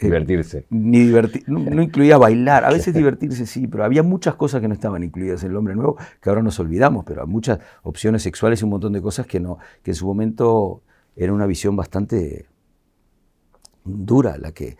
divertirse. 0.00 0.66
Ni 0.70 1.04
no, 1.46 1.82
incluía 1.82 2.18
bailar. 2.18 2.64
A 2.64 2.70
veces 2.70 2.94
divertirse 2.94 3.46
sí, 3.46 3.66
pero 3.66 3.84
había 3.84 4.02
muchas 4.02 4.34
cosas 4.34 4.60
que 4.60 4.68
no 4.68 4.74
estaban 4.74 5.02
incluidas 5.02 5.42
en 5.44 5.50
el 5.50 5.56
hombre 5.56 5.74
nuevo, 5.74 5.96
que 6.20 6.28
ahora 6.28 6.42
nos 6.42 6.58
olvidamos, 6.60 7.04
pero 7.04 7.26
muchas 7.26 7.58
opciones 7.82 8.22
sexuales 8.22 8.60
y 8.60 8.64
un 8.64 8.70
montón 8.70 8.92
de 8.92 9.02
cosas 9.02 9.26
que, 9.26 9.40
no, 9.40 9.58
que 9.82 9.92
en 9.92 9.94
su 9.94 10.06
momento 10.06 10.82
era 11.16 11.32
una 11.32 11.46
visión 11.46 11.76
bastante 11.76 12.46
dura, 13.84 14.38
la 14.38 14.52
que, 14.52 14.76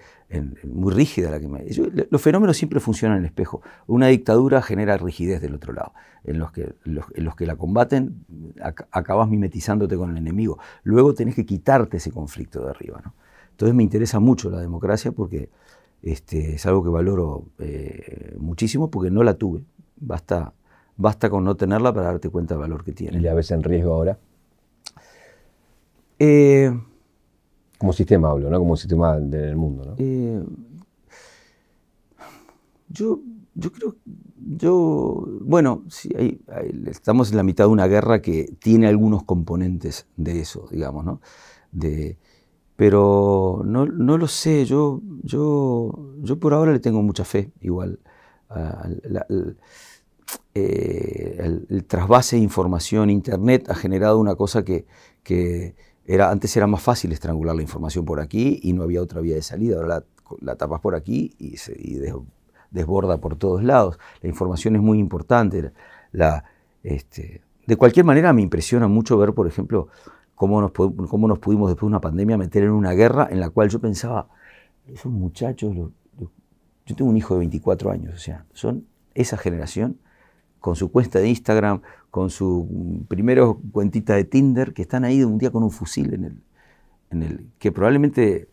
muy 0.65 0.93
rígida. 0.93 1.31
La 1.31 1.41
que 1.41 2.07
los 2.11 2.21
fenómenos 2.21 2.57
siempre 2.57 2.81
funcionan 2.81 3.19
en 3.19 3.25
el 3.25 3.27
espejo. 3.27 3.63
Una 3.87 4.09
dictadura 4.09 4.63
genera 4.63 4.97
rigidez 4.97 5.41
del 5.41 5.55
otro 5.55 5.73
lado. 5.73 5.93
En 6.25 6.39
los 6.39 6.53
que, 6.53 6.75
en 6.85 7.25
los 7.25 7.37
que 7.37 7.47
la 7.47 7.57
combaten, 7.57 8.25
acabas 8.91 9.29
mimetizándote 9.29 9.97
con 9.97 10.11
el 10.11 10.17
enemigo. 10.17 10.59
Luego 10.83 11.15
tenés 11.15 11.35
que 11.35 11.45
quitarte 11.45 11.99
ese 11.99 12.11
conflicto 12.11 12.65
de 12.65 12.71
arriba. 12.71 13.01
¿no? 13.05 13.15
Entonces 13.55 13.75
me 13.77 13.85
interesa 13.85 14.19
mucho 14.19 14.51
la 14.51 14.59
democracia 14.59 15.13
porque 15.13 15.49
este, 16.03 16.57
es 16.57 16.67
algo 16.67 16.83
que 16.83 16.91
valoro 16.91 17.45
eh, 17.61 18.35
muchísimo 18.37 18.91
porque 18.91 19.13
no 19.13 19.23
la 19.23 19.35
tuve. 19.35 19.63
Basta, 19.97 20.53
basta 20.97 21.31
con 21.31 21.45
no 21.45 21.55
tenerla 21.55 21.95
para 21.95 22.07
darte 22.07 22.31
cuenta 22.31 22.55
del 22.55 22.63
valor 22.63 22.83
que 22.83 22.91
tiene. 22.91 23.19
¿Y 23.19 23.21
la 23.21 23.33
ves 23.33 23.53
en 23.53 23.63
riesgo 23.63 23.95
ahora? 23.95 24.19
Eh, 26.19 26.77
como 27.79 27.93
sistema 27.93 28.31
hablo, 28.31 28.51
¿no? 28.51 28.59
Como 28.59 28.77
sistema 28.77 29.21
del 29.21 29.55
mundo, 29.55 29.85
¿no? 29.85 29.95
Eh, 29.99 30.43
yo, 32.89 33.21
yo 33.55 33.71
creo, 33.71 33.95
yo, 34.37 35.29
bueno, 35.43 35.85
sí, 35.89 36.11
estamos 36.87 37.31
en 37.31 37.37
la 37.37 37.45
mitad 37.45 37.67
de 37.67 37.71
una 37.71 37.87
guerra 37.87 38.21
que 38.21 38.53
tiene 38.59 38.89
algunos 38.89 39.23
componentes 39.23 40.09
de 40.17 40.41
eso, 40.41 40.67
digamos, 40.73 41.05
¿no? 41.05 41.21
Pero 42.77 43.63
no, 43.65 43.87
lo 43.87 44.27
sé, 44.29 44.65
yo, 44.65 45.01
yo, 45.23 45.93
yo 46.23 46.39
por 46.39 46.55
ahora 46.55 46.73
le 46.73 46.81
tengo 46.81 47.03
mucha 47.03 47.25
fe 47.25 47.53
igual. 47.61 48.01
Eh, 50.55 51.65
el, 51.69 51.85
trasvase 51.85 52.37
de 52.37 52.43
información, 52.43 53.11
Internet 53.11 53.69
ha 53.69 53.75
generado 53.75 54.19
una 54.19 54.35
cosa 54.35 54.65
que, 54.65 54.87
era, 56.07 56.31
antes 56.31 56.57
era 56.57 56.67
más 56.67 56.83
fácil 56.83 57.13
estrangular 57.13 57.55
la 57.57 57.63
información 57.63 58.05
por 58.05 58.21
aquí 58.21 58.61
y 58.63 58.73
no 58.73 58.83
había 58.83 59.03
otra 59.03 59.21
vía 59.21 59.35
de 59.37 59.43
salida. 59.43 59.77
Ahora 59.77 60.05
la, 60.41 60.57
tapas 60.57 60.81
por 60.81 60.95
aquí 60.95 61.35
y, 61.39 61.57
se, 61.57 61.77
desborda 62.71 63.19
por 63.19 63.37
todos 63.37 63.63
lados. 63.63 63.99
La 64.21 64.29
información 64.29 64.77
es 64.77 64.83
muy 64.83 64.99
importante. 64.99 65.73
La, 66.13 66.45
este, 66.83 67.43
de 67.67 67.77
cualquier 67.77 68.05
manera 68.05 68.33
me 68.33 68.43
impresiona 68.43 68.89
mucho 68.89 69.17
ver, 69.17 69.33
por 69.33 69.47
ejemplo, 69.47 69.89
cómo 70.35 70.61
nos, 70.61 70.73
cómo 70.73 71.29
nos 71.29 71.39
pudimos 71.39 71.69
después 71.71 71.83
de 71.83 71.93
una 71.95 72.01
pandemia 72.01 72.37
meter 72.37 72.65
en 72.65 72.71
una 72.71 72.93
guerra 72.93 73.29
en 73.31 73.41
la 73.41 73.51
cual 73.51 73.69
yo 73.69 73.81
pensaba, 73.81 74.29
esos 74.87 75.13
muchachos, 75.13 75.75
yo 75.75 76.97
tengo 76.97 77.11
un 77.11 77.17
hijo 77.17 77.35
de 77.35 77.41
24 77.41 77.91
años, 77.91 78.15
o 78.15 78.19
sea, 78.19 78.45
son 78.53 78.87
esa 79.15 79.37
generación 79.37 79.99
con 80.61 80.77
su 80.77 80.91
cuenta 80.91 81.19
de 81.19 81.29
Instagram, 81.29 81.83
con 82.11 82.31
su 82.31 83.05
primero 83.09 83.61
cuentita 83.71 84.15
de 84.15 84.25
Tinder, 84.25 84.73
que 84.73 84.83
están 84.83 85.05
ahí 85.05 85.23
un 85.23 85.37
día 85.37 85.51
con 85.51 85.63
un 85.63 85.71
fusil 85.71 86.15
en 86.15 86.25
el, 86.25 86.43
en 87.11 87.23
el 87.23 87.47
que 87.59 87.71
probablemente 87.71 88.49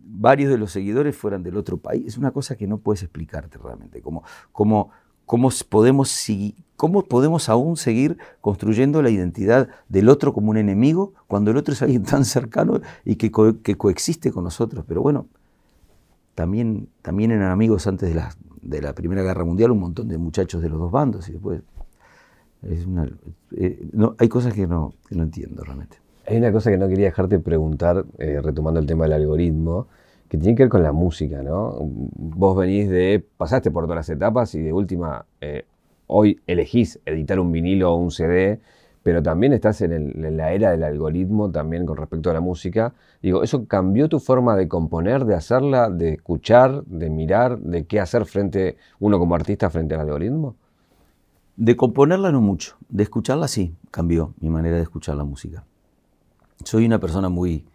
varios 0.00 0.50
de 0.50 0.58
los 0.58 0.72
seguidores 0.72 1.16
fueran 1.16 1.42
del 1.42 1.56
otro 1.56 1.76
país. 1.76 2.06
Es 2.06 2.18
una 2.18 2.32
cosa 2.32 2.56
que 2.56 2.66
no 2.66 2.78
puedes 2.78 3.02
explicarte 3.02 3.56
realmente, 3.58 4.02
como, 4.02 4.24
como, 4.50 4.90
cómo, 5.26 5.50
podemos, 5.68 6.26
cómo 6.76 7.04
podemos 7.04 7.48
aún 7.48 7.76
seguir 7.76 8.18
construyendo 8.40 9.02
la 9.02 9.10
identidad 9.10 9.68
del 9.88 10.08
otro 10.08 10.32
como 10.32 10.50
un 10.50 10.56
enemigo 10.56 11.14
cuando 11.26 11.50
el 11.50 11.56
otro 11.56 11.74
es 11.74 11.82
alguien 11.82 12.02
tan 12.02 12.24
cercano 12.24 12.80
y 13.04 13.16
que, 13.16 13.30
coexiste 13.30 14.32
con 14.32 14.44
nosotros. 14.44 14.84
Pero 14.86 15.02
bueno, 15.02 15.26
también, 16.34 16.88
también 17.02 17.30
eran 17.30 17.50
amigos 17.50 17.86
antes 17.86 18.08
de 18.08 18.14
la, 18.14 18.34
de 18.60 18.82
la 18.82 18.94
Primera 18.94 19.22
Guerra 19.22 19.44
Mundial 19.44 19.70
un 19.70 19.80
montón 19.80 20.08
de 20.08 20.18
muchachos 20.18 20.62
de 20.62 20.68
los 20.68 20.78
dos 20.78 20.90
bandos 20.90 21.28
y 21.28 21.32
después 21.32 21.62
eh, 22.62 23.90
hay 24.18 24.28
cosas 24.28 24.54
que 24.54 24.66
no, 24.66 24.94
no 25.10 25.22
entiendo 25.22 25.64
realmente. 25.64 25.98
Hay 26.26 26.36
una 26.36 26.52
cosa 26.52 26.70
que 26.70 26.78
no 26.78 26.88
quería 26.88 27.06
dejarte 27.06 27.38
preguntar, 27.40 28.04
eh, 28.18 28.40
retomando 28.40 28.78
el 28.78 28.86
tema 28.86 29.04
del 29.04 29.14
algoritmo, 29.14 29.88
que 30.32 30.38
tiene 30.38 30.56
que 30.56 30.62
ver 30.62 30.70
con 30.70 30.82
la 30.82 30.92
música, 30.92 31.42
¿no? 31.42 31.76
Vos 31.82 32.56
venís 32.56 32.88
de, 32.88 33.22
pasaste 33.36 33.70
por 33.70 33.84
todas 33.84 33.96
las 33.96 34.08
etapas 34.08 34.54
y 34.54 34.62
de 34.62 34.72
última, 34.72 35.26
eh, 35.42 35.66
hoy 36.06 36.40
elegís 36.46 36.98
editar 37.04 37.38
un 37.38 37.52
vinilo 37.52 37.92
o 37.92 37.96
un 37.96 38.10
CD 38.10 38.58
pero 39.02 39.22
también 39.22 39.52
estás 39.52 39.82
en, 39.82 40.36
la 40.38 40.52
era 40.52 40.70
del 40.70 40.84
algoritmo 40.84 41.50
también 41.50 41.84
con 41.84 41.98
respecto 41.98 42.30
a 42.30 42.32
la 42.32 42.40
música. 42.40 42.94
Digo, 43.20 43.42
¿eso 43.42 43.66
cambió 43.66 44.08
tu 44.08 44.20
forma 44.20 44.56
de 44.56 44.68
componer, 44.68 45.26
de 45.26 45.34
hacerla, 45.34 45.90
de 45.90 46.14
escuchar, 46.14 46.82
de 46.86 47.10
mirar, 47.10 47.58
de 47.58 47.84
qué 47.84 48.00
hacer 48.00 48.24
frente, 48.24 48.78
uno 49.00 49.18
como 49.18 49.34
artista 49.34 49.68
frente 49.68 49.96
al 49.96 50.02
algoritmo? 50.02 50.54
De 51.56 51.76
componerla 51.76 52.32
no 52.32 52.40
mucho, 52.40 52.76
de 52.88 53.02
escucharla 53.02 53.48
sí, 53.48 53.74
cambió 53.90 54.32
mi 54.40 54.48
manera 54.48 54.76
de 54.76 54.82
escuchar 54.82 55.14
la 55.16 55.24
música. 55.24 55.66
Soy 56.64 56.86
una 56.86 57.00
persona 57.00 57.28
muy, 57.28 57.66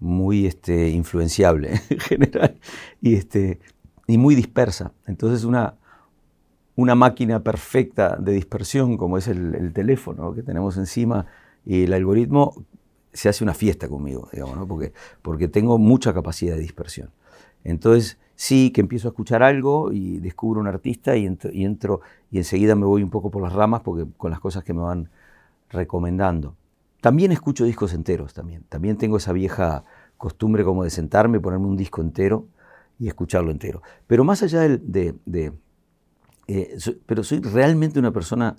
muy 0.00 0.46
este, 0.46 0.88
influenciable 0.88 1.80
en 1.90 2.00
general 2.00 2.58
y, 3.00 3.14
este, 3.14 3.60
y 4.06 4.18
muy 4.18 4.34
dispersa. 4.34 4.92
Entonces 5.06 5.44
una, 5.44 5.74
una 6.76 6.94
máquina 6.94 7.42
perfecta 7.42 8.16
de 8.16 8.32
dispersión 8.32 8.96
como 8.96 9.18
es 9.18 9.28
el, 9.28 9.72
teléfono 9.72 10.34
que 10.34 10.42
tenemos 10.42 10.76
encima 10.76 11.26
y 11.64 11.84
el 11.84 11.92
algoritmo 11.92 12.64
se 13.12 13.28
hace 13.28 13.44
una 13.44 13.54
fiesta 13.54 13.88
conmigo, 13.88 14.28
digamos, 14.32 14.66
porque, 14.66 14.92
porque 15.20 15.48
tengo 15.48 15.78
mucha 15.78 16.14
capacidad 16.14 16.54
de 16.54 16.62
dispersión. 16.62 17.10
Entonces, 17.64 18.18
sí 18.34 18.70
que 18.70 18.80
empiezo 18.80 19.08
a 19.08 19.10
escuchar 19.10 19.42
algo 19.42 19.92
y 19.92 20.18
descubro 20.20 20.60
un 20.60 20.68
artista 20.68 21.16
y 21.16 21.26
entro, 21.26 21.50
y 21.52 21.64
entro 21.64 22.00
y 22.30 22.38
enseguida 22.38 22.74
me 22.74 22.86
voy 22.86 23.02
un 23.02 23.10
poco 23.10 23.30
por 23.30 23.42
las 23.42 23.52
ramas 23.52 23.82
porque 23.82 24.06
con 24.16 24.30
las 24.30 24.40
cosas 24.40 24.64
que 24.64 24.72
me 24.72 24.80
van 24.80 25.10
recomendando. 25.68 26.56
También 27.00 27.32
escucho 27.32 27.64
discos 27.64 27.92
enteros 27.94 28.34
también. 28.34 28.64
También 28.68 28.96
tengo 28.96 29.16
esa 29.16 29.32
vieja 29.32 29.84
costumbre 30.16 30.64
como 30.64 30.84
de 30.84 30.90
sentarme, 30.90 31.40
ponerme 31.40 31.66
un 31.66 31.76
disco 31.76 32.00
entero 32.00 32.48
y 32.98 33.08
escucharlo 33.08 33.50
entero. 33.50 33.82
Pero 34.06 34.24
más 34.24 34.42
allá 34.42 34.60
de 34.68 35.14
eh, 36.52 36.76
pero 37.06 37.22
soy 37.22 37.38
realmente 37.38 38.00
una 38.00 38.10
persona 38.10 38.56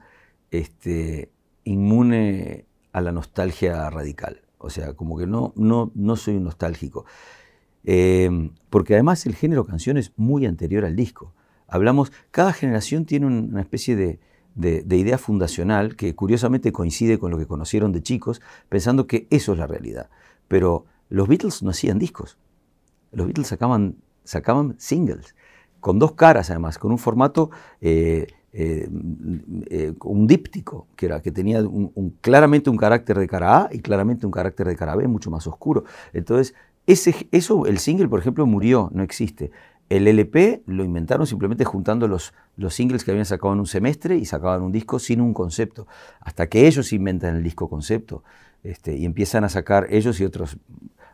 este, 0.49 1.29
inmune 1.65 2.65
a 2.93 3.01
la 3.01 3.11
nostalgia 3.11 3.89
radical. 3.89 4.43
O 4.59 4.69
sea, 4.69 4.93
como 4.93 5.17
que 5.17 5.27
no, 5.27 5.51
no, 5.57 5.91
no 5.93 6.15
soy 6.15 6.35
un 6.37 6.45
nostálgico. 6.45 7.05
Em, 7.83 8.53
porque 8.69 8.93
además 8.93 9.25
el 9.25 9.35
género 9.35 9.65
canción 9.65 9.97
es 9.97 10.13
muy 10.15 10.45
anterior 10.45 10.85
al 10.85 10.95
disco. 10.95 11.33
Hablamos, 11.67 12.13
cada 12.31 12.53
generación 12.53 13.03
tiene 13.03 13.25
una 13.25 13.59
especie 13.59 13.97
de, 13.97 14.21
de, 14.55 14.83
idea 14.95 15.17
fundacional 15.17 15.95
que 15.95 16.15
curiosamente 16.15 16.71
coincide 16.71 17.19
con 17.19 17.31
lo 17.31 17.37
que 17.37 17.45
conocieron 17.45 17.91
de 17.91 18.03
chicos, 18.03 18.41
pensando 18.69 19.07
que 19.07 19.27
eso 19.29 19.53
es 19.53 19.59
la 19.59 19.67
realidad. 19.67 20.09
Pero 20.47 20.85
los 21.09 21.27
Beatles 21.27 21.63
no 21.63 21.69
hacían 21.69 21.99
discos. 21.99 22.37
Los 23.11 23.27
Beatles 23.27 23.47
sacaban, 23.47 23.95
sacaban 24.23 24.75
singles 24.77 25.35
con 25.81 25.99
dos 25.99 26.13
caras 26.13 26.49
además, 26.49 26.77
con 26.77 26.91
un 26.91 26.97
formato, 26.97 27.49
eh, 27.81 28.27
eh, 28.53 28.87
eh, 29.69 29.93
un 30.03 30.27
díptico, 30.27 30.87
que, 30.95 31.07
era, 31.07 31.21
que 31.21 31.31
tenía 31.31 31.61
claramente 32.21 32.69
un 32.69 32.77
carácter 32.77 33.17
de 33.17 33.27
cara 33.27 33.63
A 33.63 33.69
y 33.71 33.79
claramente 33.79 34.25
un 34.25 34.31
carácter 34.31 34.67
de 34.67 34.75
cara 34.77 34.95
B, 34.95 35.07
mucho 35.07 35.29
más 35.31 35.45
oscuro. 35.47 35.83
Entonces, 36.13 36.53
ese, 36.87 37.27
eso, 37.31 37.65
el 37.65 37.79
single, 37.79 38.07
por 38.07 38.19
ejemplo, 38.19 38.45
murió, 38.45 38.89
no 38.93 39.03
existe. 39.03 39.51
El 39.91 40.07
LP 40.07 40.63
lo 40.67 40.85
inventaron 40.85 41.27
simplemente 41.27 41.65
juntando 41.65 42.07
los, 42.07 42.33
los 42.55 42.73
singles 42.73 43.03
que 43.03 43.11
habían 43.11 43.25
sacado 43.25 43.51
en 43.51 43.59
un 43.59 43.67
semestre 43.67 44.15
y 44.15 44.23
sacaban 44.23 44.61
un 44.61 44.71
disco 44.71 44.99
sin 44.99 45.19
un 45.19 45.33
concepto. 45.33 45.85
Hasta 46.21 46.47
que 46.47 46.65
ellos 46.65 46.93
inventan 46.93 47.35
el 47.35 47.43
disco 47.43 47.69
concepto 47.69 48.23
este, 48.63 48.95
y 48.95 49.03
empiezan 49.03 49.43
a 49.43 49.49
sacar, 49.49 49.87
ellos 49.89 50.21
y 50.21 50.23
otros 50.23 50.55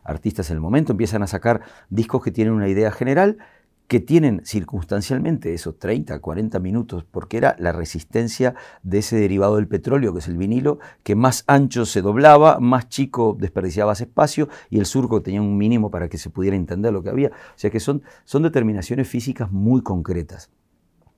artistas 0.03 0.51
en 0.51 0.57
el 0.57 0.61
momento, 0.61 0.91
empiezan 0.91 1.23
a 1.23 1.27
sacar 1.27 1.61
discos 1.89 2.21
que 2.21 2.29
tienen 2.29 2.53
una 2.53 2.67
idea 2.67 2.91
general 2.91 3.39
que 3.87 3.99
tienen 4.01 4.41
circunstancialmente 4.45 5.53
esos 5.53 5.79
30, 5.79 6.19
40 6.19 6.59
minutos, 6.59 7.05
porque 7.09 7.37
era 7.37 7.55
la 7.57 7.71
resistencia 7.71 8.55
de 8.83 8.99
ese 8.99 9.17
derivado 9.17 9.55
del 9.55 9.67
petróleo, 9.67 10.13
que 10.13 10.19
es 10.19 10.27
el 10.27 10.37
vinilo, 10.37 10.79
que 11.03 11.15
más 11.15 11.43
ancho 11.47 11.85
se 11.85 12.01
doblaba, 12.01 12.59
más 12.59 12.89
chico 12.89 13.35
desperdiciaba 13.39 13.93
ese 13.93 14.03
espacio 14.03 14.49
y 14.69 14.79
el 14.79 14.85
surco 14.85 15.21
tenía 15.21 15.41
un 15.41 15.57
mínimo 15.57 15.89
para 15.89 16.09
que 16.09 16.17
se 16.17 16.29
pudiera 16.29 16.57
entender 16.57 16.91
lo 16.91 17.01
que 17.01 17.09
había. 17.09 17.29
O 17.29 17.57
sea 17.57 17.69
que 17.69 17.79
son, 17.79 18.03
son 18.25 18.43
determinaciones 18.43 19.07
físicas 19.07 19.51
muy 19.51 19.81
concretas. 19.81 20.49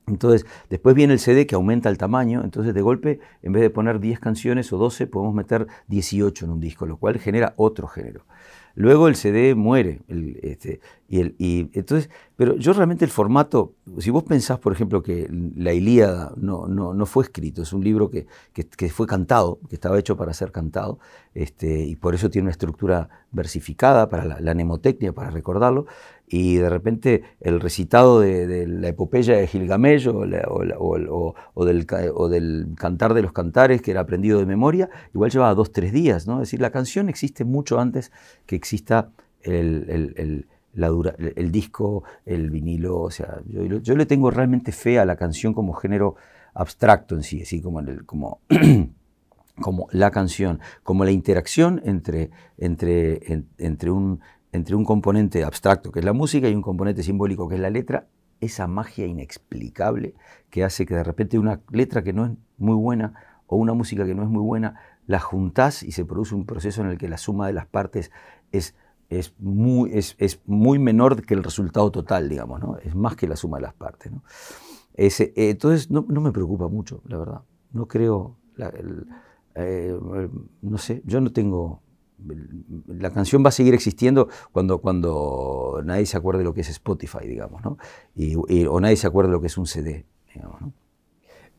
Entonces, 0.10 0.46
después 0.70 0.96
viene 0.96 1.14
el 1.14 1.20
CD 1.20 1.46
que 1.46 1.56
aumenta 1.56 1.90
el 1.90 1.98
tamaño, 1.98 2.44
entonces 2.44 2.74
de 2.74 2.82
golpe, 2.82 3.20
en 3.44 3.54
vez 3.54 3.62
de 3.62 3.70
poner 3.70 4.00
10 4.00 4.20
canciones 4.20 4.74
o 4.74 4.78
12, 4.78 5.08
podemos 5.08 5.36
meter 5.36 5.68
18 5.88 6.46
en 6.46 6.52
un 6.52 6.60
disco, 6.60 6.86
lo 6.86 6.98
cual 6.98 7.20
genera 7.20 7.54
otro 7.58 7.88
género. 7.88 8.26
Luego 8.76 9.08
el 9.08 9.16
CD 9.16 9.56
muere. 9.56 10.02
este, 10.42 10.80
y, 11.08 11.20
el, 11.20 11.36
y 11.40 11.70
entonces, 11.74 12.10
pero 12.36 12.56
yo 12.56 12.72
realmente 12.74 13.04
el 13.04 13.12
formato, 13.12 13.74
si 13.98 14.12
vos 14.12 14.24
pensás, 14.24 14.60
por 14.60 14.72
ejemplo, 14.72 15.02
que 15.02 15.28
la 15.56 15.74
Ilíada 15.74 16.34
no, 16.38 16.68
no, 16.68 16.94
no 16.94 17.06
fue 17.06 17.24
escrito, 17.24 17.64
es 17.64 17.74
un 17.74 17.84
libro 17.84 18.12
que, 18.12 18.28
que, 18.54 18.90
fue 18.90 19.08
cantado, 19.08 19.60
que 19.68 19.76
estaba 19.76 19.98
hecho 19.98 20.16
para 20.16 20.34
ser 20.34 20.52
cantado, 20.52 21.00
este, 21.34 21.84
y 21.84 21.96
por 21.96 22.14
eso 22.14 22.30
tiene 22.30 22.46
una 22.46 22.52
estructura 22.52 23.10
versificada 23.32 24.08
para 24.08 24.24
la, 24.26 24.40
la 24.40 25.14
para 25.14 25.32
recordarlo, 25.32 25.88
y 26.30 26.58
de 26.58 26.70
repente 26.70 27.24
el 27.42 27.60
recitado 27.60 28.20
de, 28.20 28.68
la 28.68 28.90
epopeya 28.90 29.36
de 29.36 29.48
Gilgamesh 29.48 30.08
o, 30.08 30.20
o, 30.20 31.66
del, 31.66 31.88
o, 32.14 32.30
del, 32.30 32.68
cantar 32.78 33.16
de 33.16 33.24
los 33.24 33.34
cantares 33.34 33.82
que 33.82 33.92
era 33.92 34.02
aprendido 34.02 34.38
de 34.40 34.46
memoria, 34.46 34.90
igual 35.14 35.32
llevaba 35.32 35.56
dos, 35.56 35.72
tres 35.72 35.92
días, 35.92 36.28
¿no? 36.28 36.36
Es 36.36 36.50
decir, 36.50 36.62
la 36.62 36.72
canción 36.72 37.10
existe 37.10 37.46
mucho 37.46 37.80
antes 37.80 38.12
que 38.46 38.56
exista 38.56 39.10
el, 39.42 40.46
el 40.76 41.52
disco, 41.52 42.04
el 42.26 42.52
vinilo, 42.52 43.00
o 43.02 43.12
sea, 43.12 43.42
yo, 43.48 43.96
le 43.96 44.06
tengo 44.06 44.30
realmente 44.30 44.72
fe 44.72 45.00
a 45.00 45.06
la 45.06 45.16
canción 45.16 45.54
como 45.54 45.74
género 45.74 46.16
abstracto 46.54 47.16
en 47.16 47.24
sí, 47.24 47.42
así 47.42 47.62
como, 47.62 47.82
como, 48.06 48.42
como 49.62 49.88
la 49.92 50.12
canción, 50.12 50.60
como 50.84 51.06
la 51.06 51.12
interacción 51.12 51.82
entre, 51.86 52.30
entre, 52.58 53.46
entre 53.58 53.92
un 53.92 54.22
entre 54.52 54.76
un 54.76 54.84
componente 54.84 55.44
abstracto, 55.44 55.92
que 55.92 56.00
es 56.00 56.06
la 56.06 56.14
música, 56.14 56.50
y 56.50 56.56
un 56.56 56.62
componente 56.62 57.04
simbólico, 57.04 57.48
que 57.48 57.56
es 57.56 57.62
la 57.62 57.70
letra, 57.70 58.08
esa 58.42 58.68
magia 58.68 59.06
inexplicable 59.06 60.16
que 60.50 60.64
hace 60.64 60.86
que 60.86 60.96
de 60.96 61.04
repente 61.04 61.38
una 61.38 61.62
letra 61.72 62.04
que 62.04 62.14
no 62.14 62.26
es 62.26 62.32
muy 62.58 62.76
buena 62.76 63.14
o 63.48 63.58
una 63.58 63.74
música 63.74 64.06
que 64.06 64.16
no 64.16 64.24
es 64.24 64.30
muy 64.30 64.42
buena, 64.42 64.80
la 65.08 65.20
juntás 65.20 65.84
y 65.84 65.92
se 65.92 66.06
produce 66.06 66.36
un 66.36 66.46
proceso 66.46 66.82
en 66.82 66.88
el 66.88 66.98
que 66.98 67.10
la 67.10 67.18
suma 67.18 67.48
de 67.48 67.54
las 67.54 67.66
partes 67.66 68.12
es, 68.52 68.76
es, 69.10 69.34
muy, 69.40 69.92
es, 69.94 70.40
muy 70.46 70.78
menor 70.78 71.26
que 71.26 71.34
el 71.34 71.44
resultado 71.44 71.92
total, 71.92 72.30
digamos, 72.30 72.60
¿no? 72.60 72.78
es 72.78 72.96
más 72.96 73.16
que 73.16 73.28
la 73.28 73.36
suma 73.36 73.58
de 73.58 73.64
las 73.64 73.74
partes. 73.74 74.12
¿no? 74.12 74.24
Ese, 74.94 75.34
entonces 75.36 75.90
no, 75.90 76.04
me 76.04 76.32
preocupa 76.32 76.68
mucho, 76.68 77.02
la 77.06 77.18
verdad. 77.18 77.42
No 77.72 77.88
creo, 77.88 78.38
eh, 79.56 79.98
no 80.62 80.78
sé, 80.78 81.02
yo 81.06 81.22
no 81.22 81.32
tengo 81.32 81.82
la 82.88 83.12
canción 83.12 83.44
va 83.44 83.50
a 83.50 83.52
seguir 83.52 83.74
existiendo 83.74 84.30
cuando, 84.52 84.80
cuando 84.80 85.82
nadie 85.84 86.06
se 86.06 86.18
acuerde 86.18 86.44
lo 86.44 86.54
que 86.54 86.62
es 86.62 86.70
Spotify, 86.70 87.28
digamos, 87.28 87.64
¿no? 87.64 87.78
Y, 88.16 88.36
o 88.36 88.80
nadie 88.80 88.96
se 88.96 89.08
acuerde 89.08 89.32
lo 89.32 89.42
que 89.42 89.48
es 89.48 89.58
un 89.58 89.66
CD, 89.66 90.06
digamos, 90.34 90.62
¿no? 90.62 90.74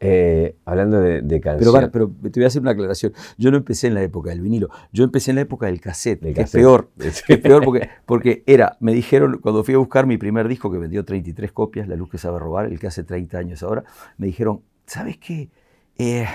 Eh, 0.03 0.57
hablando 0.65 0.99
de, 0.99 1.21
de 1.21 1.41
canciones. 1.43 1.91
Pero, 1.93 2.11
pero, 2.11 2.31
te 2.31 2.41
voy 2.41 2.45
a 2.45 2.47
hacer 2.47 2.63
una 2.63 2.71
aclaración. 2.71 3.13
Yo 3.37 3.51
no 3.51 3.59
empecé 3.59 3.87
en 3.87 3.95
la 3.95 4.03
época 4.03 4.31
del 4.31 4.41
vinilo, 4.41 4.71
yo 4.93 5.05
empecé 5.05 5.31
en 5.31 5.35
la 5.35 5.43
época 5.43 5.67
del 5.67 5.79
cassette, 5.79 6.33
que 6.35 6.41
es 6.41 6.51
peor. 6.51 6.91
es 6.99 7.23
peor 7.23 7.63
porque, 7.63 7.91
porque 8.07 8.43
era, 8.47 8.79
me 8.81 8.95
dijeron, 8.95 9.41
cuando 9.43 9.63
fui 9.63 9.75
a 9.75 9.79
buscar 9.79 10.07
mi 10.07 10.17
primer 10.17 10.49
disco 10.49 10.73
que 10.73 10.79
vendió 10.79 11.05
33 11.05 11.53
copias, 11.53 11.87
La 11.87 11.97
Luz 11.97 12.09
que 12.09 12.17
sabe 12.17 12.39
robar, 12.39 12.67
el 12.67 12.79
que 12.81 12.87
hace 12.87 13.05
30 13.05 13.37
años 13.37 13.63
ahora, 13.63 13.85
me 14.17 14.27
dijeron, 14.27 14.63
¿sabes 14.87 15.19
qué? 15.19 15.51
Eh, 15.99 16.27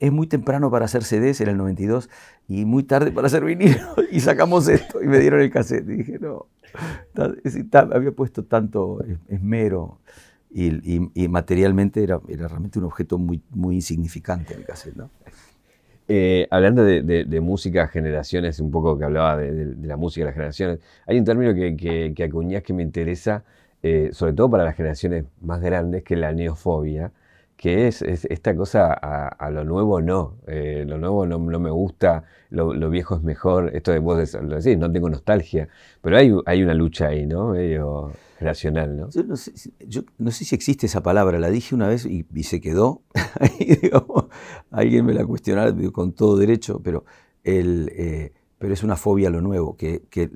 es 0.00 0.12
muy 0.12 0.26
temprano 0.26 0.70
para 0.70 0.84
hacer 0.84 1.04
CDs, 1.04 1.40
era 1.40 1.50
el 1.50 1.56
92, 1.56 2.08
y 2.48 2.64
muy 2.64 2.84
tarde 2.84 3.10
para 3.10 3.26
hacer 3.26 3.44
vinilo, 3.44 3.80
y 4.10 4.20
sacamos 4.20 4.68
esto, 4.68 5.02
y 5.02 5.06
me 5.06 5.18
dieron 5.18 5.40
el 5.40 5.50
cassette. 5.50 5.88
Y 5.88 5.96
dije, 5.96 6.18
no, 6.18 6.46
había 7.92 8.12
puesto 8.12 8.44
tanto 8.44 9.00
esmero, 9.28 9.98
y, 10.50 11.28
materialmente 11.28 12.02
era, 12.02 12.20
era, 12.28 12.48
realmente 12.48 12.78
un 12.78 12.86
objeto 12.86 13.18
muy, 13.18 13.42
muy 13.50 13.76
insignificante 13.76 14.54
el 14.54 14.64
cassette. 14.64 14.96
¿no? 14.96 15.10
Eh, 16.06 16.46
hablando 16.50 16.84
de, 16.84 17.40
música, 17.42 17.88
generaciones, 17.88 18.60
un 18.60 18.70
poco 18.70 18.96
que 18.98 19.04
hablaba 19.04 19.36
de, 19.36 19.76
la 19.82 19.96
música 19.96 20.22
de 20.22 20.26
las 20.26 20.34
generaciones, 20.34 20.78
hay 21.06 21.18
un 21.18 21.24
término 21.24 21.54
que, 21.54 21.76
que, 21.76 22.62
que 22.62 22.72
me 22.72 22.82
interesa, 22.82 23.44
eh, 23.82 24.10
sobre 24.12 24.32
todo 24.32 24.50
para 24.50 24.64
las 24.64 24.74
generaciones 24.74 25.26
más 25.40 25.60
grandes, 25.60 26.02
que 26.04 26.14
es 26.14 26.20
la 26.20 26.32
neofobia 26.32 27.12
que 27.58 27.88
es, 27.88 28.02
esta 28.02 28.54
cosa 28.54 28.92
a, 28.92 29.50
lo 29.50 29.64
nuevo 29.64 30.00
no, 30.00 30.36
eh, 30.46 30.84
lo 30.86 30.96
nuevo 30.96 31.26
no, 31.26 31.40
me 31.40 31.70
gusta, 31.70 32.22
lo, 32.50 32.88
viejo 32.88 33.16
es 33.16 33.22
mejor, 33.24 33.74
esto 33.74 33.90
de 33.90 33.98
vos 33.98 34.32
lo 34.34 34.60
decís, 34.60 34.78
no 34.78 34.90
tengo 34.92 35.10
nostalgia, 35.10 35.68
pero 36.00 36.16
hay, 36.16 36.32
hay 36.46 36.62
una 36.62 36.72
lucha 36.72 37.08
ahí, 37.08 37.26
¿no? 37.26 37.48
Medio 37.48 38.12
racional, 38.38 38.96
¿no? 38.96 39.10
Yo 39.10 39.24
no, 39.24 39.36
sé, 39.36 39.52
yo 39.80 40.02
no 40.18 40.30
sé 40.30 40.44
si 40.44 40.54
existe 40.54 40.86
esa 40.86 41.02
palabra, 41.02 41.40
la 41.40 41.50
dije 41.50 41.74
una 41.74 41.88
vez 41.88 42.06
y, 42.06 42.24
se 42.44 42.60
quedó, 42.60 43.02
alguien 44.70 45.04
me 45.04 45.12
la 45.12 45.26
cuestionará 45.26 45.74
con 45.90 46.12
todo 46.12 46.36
derecho, 46.36 46.80
pero, 46.80 47.06
el, 47.42 47.90
eh, 47.96 48.34
pero 48.58 48.72
es 48.72 48.84
una 48.84 48.94
fobia 48.94 49.26
a 49.28 49.32
lo 49.32 49.40
nuevo, 49.40 49.76
que, 49.76 50.04
que 50.08 50.30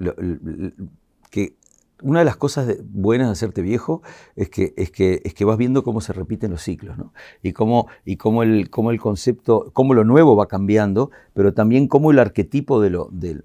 una 2.02 2.18
de 2.18 2.24
las 2.24 2.36
cosas 2.36 2.76
buenas 2.84 3.28
de 3.28 3.32
hacerte 3.32 3.62
viejo 3.62 4.02
es 4.36 4.50
que, 4.50 4.74
es, 4.76 4.90
que, 4.90 5.22
es 5.24 5.34
que 5.34 5.44
vas 5.44 5.56
viendo 5.56 5.82
cómo 5.82 6.00
se 6.00 6.12
repiten 6.12 6.50
los 6.50 6.62
ciclos, 6.62 6.98
¿no? 6.98 7.12
Y 7.42 7.52
cómo, 7.52 7.88
y 8.04 8.16
cómo, 8.16 8.42
el, 8.42 8.70
cómo 8.70 8.90
el 8.90 9.00
concepto, 9.00 9.70
cómo 9.72 9.94
lo 9.94 10.04
nuevo 10.04 10.36
va 10.36 10.48
cambiando, 10.48 11.10
pero 11.34 11.54
también 11.54 11.88
cómo 11.88 12.10
el 12.10 12.18
arquetipo 12.18 12.80
de 12.80 12.90
lo, 12.90 13.08
del, 13.12 13.44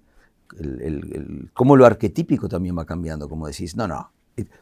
el, 0.59 1.49
cómo 1.53 1.75
lo 1.75 1.85
arquetípico 1.85 2.49
también 2.49 2.77
va 2.77 2.85
cambiando, 2.85 3.29
como 3.29 3.47
decís, 3.47 3.75
no, 3.75 3.87
no. 3.87 4.11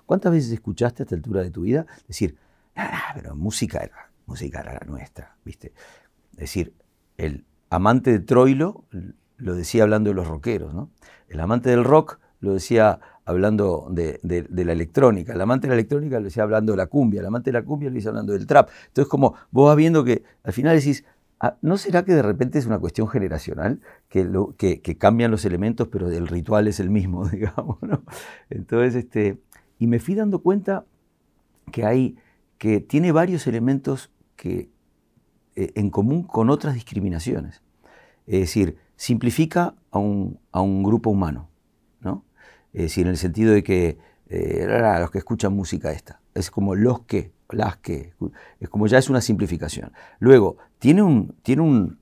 ¿Cuántas 0.05 0.31
veces 0.31 0.51
escuchaste 0.51 1.01
a 1.01 1.05
esta 1.05 1.15
altura 1.15 1.41
de 1.41 1.51
tu 1.51 1.61
vida 1.61 1.85
decir, 2.07 2.37
ah, 2.75 3.11
pero 3.13 3.35
música 3.35 3.79
era, 3.79 4.09
música 4.25 4.61
era 4.61 4.73
la 4.73 4.85
nuestra, 4.87 5.35
¿viste? 5.43 5.73
Es 6.33 6.39
decir, 6.39 6.73
el 7.17 7.45
amante 7.69 8.11
de 8.11 8.19
Troilo 8.19 8.85
lo 9.37 9.53
decía 9.53 9.83
hablando 9.83 10.09
de 10.09 10.15
los 10.15 10.27
rockeros, 10.27 10.73
¿no? 10.73 10.89
El 11.27 11.39
amante 11.39 11.69
del 11.69 11.83
rock 11.83 12.19
lo 12.39 12.53
decía 12.53 12.99
hablando 13.25 13.87
de, 13.89 14.19
la 14.21 14.71
electrónica, 14.71 15.33
el 15.33 15.41
amante 15.41 15.67
de 15.67 15.69
la 15.69 15.75
electrónica 15.75 16.19
lo 16.19 16.25
decía 16.25 16.43
hablando 16.43 16.73
de 16.73 16.77
la 16.77 16.85
cumbia, 16.85 17.21
el 17.21 17.25
amante 17.25 17.51
de 17.51 17.59
la 17.59 17.65
cumbia 17.65 17.89
lo 17.89 17.95
decía 17.95 18.09
hablando 18.09 18.33
del 18.33 18.45
trap. 18.45 18.69
Entonces, 18.87 19.09
como 19.09 19.35
vos 19.51 19.67
vas 19.67 19.75
viendo 19.75 20.03
que 20.03 20.23
al 20.43 20.53
final 20.53 20.77
decís, 20.77 21.03
ah, 21.39 21.57
¿no 21.61 21.77
será 21.77 22.05
que 22.05 22.13
de 22.13 22.21
repente 22.21 22.59
es 22.59 22.67
una 22.67 22.79
cuestión 22.79 23.07
generacional? 23.07 23.81
Que, 24.09 24.23
lo, 24.23 24.55
que, 24.55 24.79
cambian 24.97 25.31
los 25.31 25.43
elementos, 25.43 25.87
pero 25.87 26.09
el 26.09 26.27
ritual 26.27 26.67
es 26.67 26.79
el 26.79 26.91
mismo, 26.91 27.27
digamos. 27.29 27.77
Entonces, 28.49 28.95
este, 28.95 29.39
y 29.79 29.87
me 29.87 29.99
fui 29.99 30.13
dando 30.13 30.39
cuenta 30.39 30.85
que 31.71 31.83
hay, 31.83 32.17
que 32.59 32.79
tiene 32.79 33.11
varios 33.11 33.47
elementos 33.47 34.11
que, 34.35 34.69
eh, 35.55 35.71
en 35.75 35.89
común 35.89 36.23
con 36.23 36.51
otras 36.51 36.75
discriminaciones. 36.75 37.63
Es 38.27 38.39
decir, 38.41 38.77
simplifica 38.95 39.73
a 39.89 39.97
un, 39.97 40.39
a 40.51 40.61
un 40.61 40.83
grupo 40.83 41.09
humano, 41.09 41.49
¿no? 41.49 41.54
Es 42.75 42.81
decir, 42.81 43.05
en 43.05 43.11
el 43.11 43.17
sentido 43.17 43.53
de 43.53 43.63
que 43.63 43.97
eh, 44.27 44.67
los 44.99 45.09
que 45.09 45.17
escuchan 45.17 45.55
música 45.55 45.93
esta, 45.93 46.19
es 46.33 46.51
como 46.51 46.75
los 46.75 46.99
que, 47.03 47.31
las 47.49 47.77
que, 47.77 48.13
es 48.59 48.67
como 48.67 48.87
ya 48.87 48.97
es 48.97 49.09
una 49.09 49.21
simplificación. 49.21 49.93
Luego, 50.19 50.57
tiene, 50.77 51.01
un, 51.01 51.33
tiene, 51.41 51.61
un, 51.61 51.99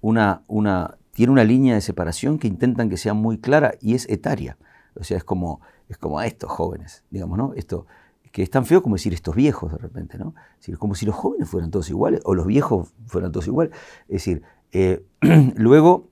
una, 0.00 0.42
una, 0.48 0.96
tiene 1.10 1.32
una 1.32 1.44
línea 1.44 1.74
de 1.74 1.82
separación 1.82 2.38
que 2.38 2.48
intentan 2.48 2.88
que 2.88 2.96
sea 2.96 3.12
muy 3.12 3.36
clara 3.36 3.74
y 3.82 3.92
es 3.92 4.08
etaria. 4.08 4.56
O 4.94 5.04
sea, 5.04 5.18
es 5.18 5.24
como, 5.24 5.60
es 5.90 5.98
como 5.98 6.18
a 6.18 6.26
estos 6.26 6.50
jóvenes, 6.50 7.04
digamos, 7.10 7.36
¿no? 7.36 7.52
Esto, 7.52 7.86
que 8.32 8.42
es 8.42 8.48
tan 8.48 8.64
feo 8.64 8.82
como 8.82 8.94
decir 8.94 9.12
estos 9.12 9.36
viejos 9.36 9.70
de 9.70 9.76
repente, 9.76 10.16
¿no? 10.16 10.34
Es 10.66 10.78
como 10.78 10.94
si 10.94 11.04
los 11.04 11.14
jóvenes 11.14 11.46
fueran 11.46 11.70
todos 11.70 11.90
iguales 11.90 12.22
o 12.24 12.34
los 12.34 12.46
viejos 12.46 12.94
fueran 13.04 13.32
todos 13.32 13.48
iguales. 13.48 13.76
Es 14.08 14.24
decir, 14.24 14.42
eh, 14.72 15.04
luego 15.56 16.08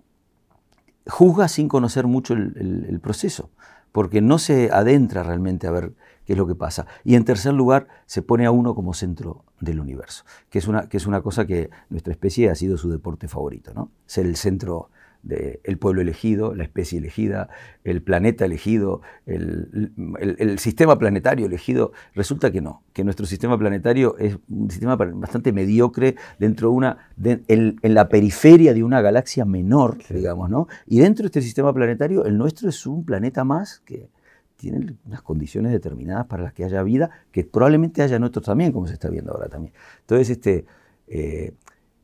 juzga 1.07 1.49
sin 1.49 1.69
conocer 1.69 2.07
mucho 2.07 2.35
el 2.35 3.01
proceso 3.03 3.49
porque 3.95 4.21
no 4.21 4.39
se 4.39 4.73
adentra 4.73 5.23
realmente 5.23 5.69
a 5.69 5.71
ver 5.71 5.93
qué 6.27 6.33
es 6.33 6.37
lo 6.37 6.49
que 6.49 6.57
pasa. 6.57 6.85
Y 7.05 7.15
en 7.15 7.25
tercer 7.25 7.55
lugar, 7.55 7.87
se 8.07 8.23
pone 8.23 8.45
a 8.45 8.51
uno 8.51 8.75
como 8.75 8.93
centro 8.93 9.45
del 9.61 9.79
universo, 9.79 10.25
que 10.51 10.59
es 10.59 10.67
una, 10.67 10.89
que 10.89 10.97
es 10.97 11.07
una 11.07 11.23
cosa 11.23 11.47
que 11.47 11.71
nuestra 11.91 12.13
especie 12.13 12.51
ha 12.51 12.57
sido 12.57 12.77
su 12.77 12.91
deporte 12.91 13.29
favorito, 13.29 13.73
¿no? 13.73 13.93
Ser 14.05 14.27
el 14.27 14.35
centro 14.35 14.91
el 15.29 15.79
pueblo 15.79 16.03
elegido, 16.03 16.55
la 16.55 16.65
especie 16.65 16.99
elegida, 16.99 17.49
el 17.83 18.03
planeta 18.03 18.45
elegido, 18.45 19.03
el, 19.27 20.59
sistema 20.59 20.99
planetario 20.99 21.47
elegido. 21.47 21.93
Resulta 22.15 22.51
que 22.51 22.61
no, 22.61 22.83
que 22.93 23.05
nuestro 23.05 23.27
sistema 23.27 23.59
planetario 23.59 24.17
es 24.19 24.39
un 24.49 24.71
sistema 24.71 24.97
bastante 24.97 25.53
mediocre 25.53 26.17
dentro 26.39 26.69
de 26.71 26.75
una, 26.75 27.11
en, 27.49 27.77
la 27.83 28.09
periferia 28.09 28.75
de 28.75 28.85
una 28.85 29.01
galaxia 29.01 29.45
menor, 29.45 29.99
digamos, 30.09 30.51
¿no? 30.51 30.69
Y 30.87 30.99
dentro 30.99 31.23
de 31.23 31.27
este 31.27 31.43
sistema 31.43 31.73
planetario, 31.73 32.25
el 32.25 32.37
nuestro 32.37 32.69
es 32.69 32.87
un 32.87 33.05
planeta 33.05 33.45
más 33.45 33.81
que 33.81 34.11
tiene 34.57 34.97
unas 35.05 35.23
condiciones 35.23 35.73
determinadas 35.73 36.27
para 36.27 36.43
las 36.43 36.53
que 36.53 36.65
haya 36.65 36.83
vida, 36.83 37.11
que 37.33 37.45
probablemente 37.45 38.03
haya 38.03 38.17
en 38.17 38.25
otros 38.25 38.45
también, 38.45 38.73
como 38.73 38.87
se 38.87 38.95
está 38.95 39.09
viendo 39.09 39.33
ahora 39.33 39.49
también. 39.49 39.75
Entonces, 40.01 40.31
este, 40.31 40.65
eh, 41.07 41.53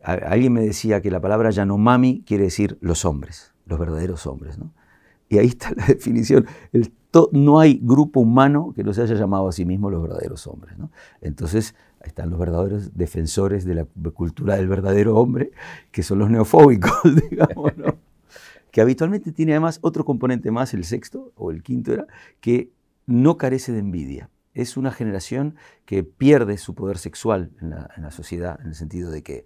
alguien 0.03 0.53
me 0.53 0.63
decía 0.63 1.01
que 1.01 1.11
la 1.11 1.21
palabra 1.21 1.51
Yanomami 1.51 2.23
quiere 2.27 2.45
decir 2.45 2.79
los 2.81 3.05
hombres, 3.05 3.53
los 3.67 3.79
verdaderos 3.79 4.27
hombres. 4.27 4.59
¿no? 4.59 4.73
Y 5.29 5.39
ahí 5.39 5.49
está 5.49 5.71
la 5.77 5.87
definición. 5.89 6.47
no 7.33 7.61
hay 7.61 7.81
grupo 7.83 8.21
humano 8.21 8.73
que 8.75 8.85
no 8.85 8.93
se 8.93 9.03
haya 9.03 9.15
llamado 9.15 9.49
a 9.49 9.53
sí 9.53 9.65
mismo 9.65 9.91
los 9.91 10.03
verdaderos 10.03 10.47
hombres. 10.47 10.79
¿no? 10.79 10.91
Entonces, 11.21 11.75
están 12.03 12.31
los 12.31 12.39
verdaderos 12.39 12.97
defensores 12.97 13.65
de 13.65 13.75
la 13.75 13.85
cultura 14.15 14.57
del 14.57 14.69
verdadero 14.69 15.17
hombre, 15.17 15.53
que 15.91 16.03
son 16.03 16.19
los 16.19 16.31
neofóbicos, 16.31 16.93
digamos, 17.31 17.73
que 18.71 18.81
habitualmente 18.81 19.33
tiene 19.33 19.53
además 19.53 19.79
otro 19.83 20.05
componente 20.05 20.51
más, 20.51 20.73
el 20.75 20.85
sexto 20.85 21.33
o 21.37 21.51
el 21.51 21.63
quinto 21.63 21.93
era, 21.93 22.07
que 22.41 22.71
no 23.07 23.37
carece 23.37 23.73
de 23.73 23.81
envidia. 23.81 24.31
Es 24.55 24.77
una 24.77 24.91
generación 24.91 25.57
que 25.85 26.03
pierde 26.03 26.57
su 26.57 26.75
poder 26.75 26.99
sexual 26.99 27.51
en 27.61 27.71
la, 27.71 27.91
en 27.97 28.03
la 28.03 28.11
sociedad, 28.11 28.59
en 28.61 28.69
el 28.69 28.75
sentido 28.75 29.11
de 29.11 29.23
que 29.23 29.45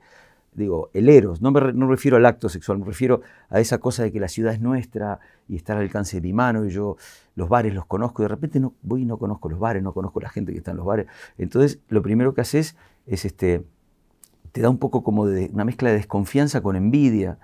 digo, 0.55 0.91
el 0.93 1.09
eros, 1.09 1.43
no 1.43 1.51
me, 1.51 1.61
refiero 1.61 2.17
al 2.17 2.27
acto 2.27 2.49
sexual, 2.49 2.79
me 2.79 2.87
refiero 2.87 3.21
a 3.51 3.61
esa 3.61 3.79
cosa 3.79 4.03
de 4.03 4.13
que 4.13 4.21
la 4.21 4.29
ciudad 4.29 4.53
es 4.55 4.61
nuestra 4.61 5.21
y 5.49 5.57
está 5.57 5.75
al 5.75 5.81
alcance 5.81 6.17
de 6.17 6.21
mi 6.23 6.33
mano 6.33 6.65
y 6.65 6.71
yo 6.71 6.97
los 7.35 7.49
bares 7.49 7.75
los 7.75 7.87
conozco 7.87 8.23
y 8.23 8.25
de 8.25 8.29
repente 8.29 8.61
no, 8.61 8.75
voy 8.83 9.03
y 9.03 9.05
no 9.05 9.19
conozco 9.19 9.49
los 9.49 9.59
bares, 9.59 9.83
no 9.83 9.93
conozco 9.93 10.21
la 10.21 10.31
gente 10.31 10.53
que 10.53 10.59
está 10.59 10.71
en 10.71 10.79
los 10.79 10.87
bares. 10.87 11.07
Entonces, 11.39 11.81
lo 11.89 12.03
primero 12.03 12.35
que 12.35 12.41
haces 12.41 12.77
es, 13.07 13.25
este, 13.25 13.65
te 14.53 14.61
da 14.61 14.71
un 14.71 14.79
poco 14.79 15.03
como 15.03 15.27
de 15.27 15.51
una 15.53 15.65
mezcla 15.65 15.91
de 15.91 15.97
desconfianza 15.97 16.63
con 16.63 16.77
envidia. 16.77 17.39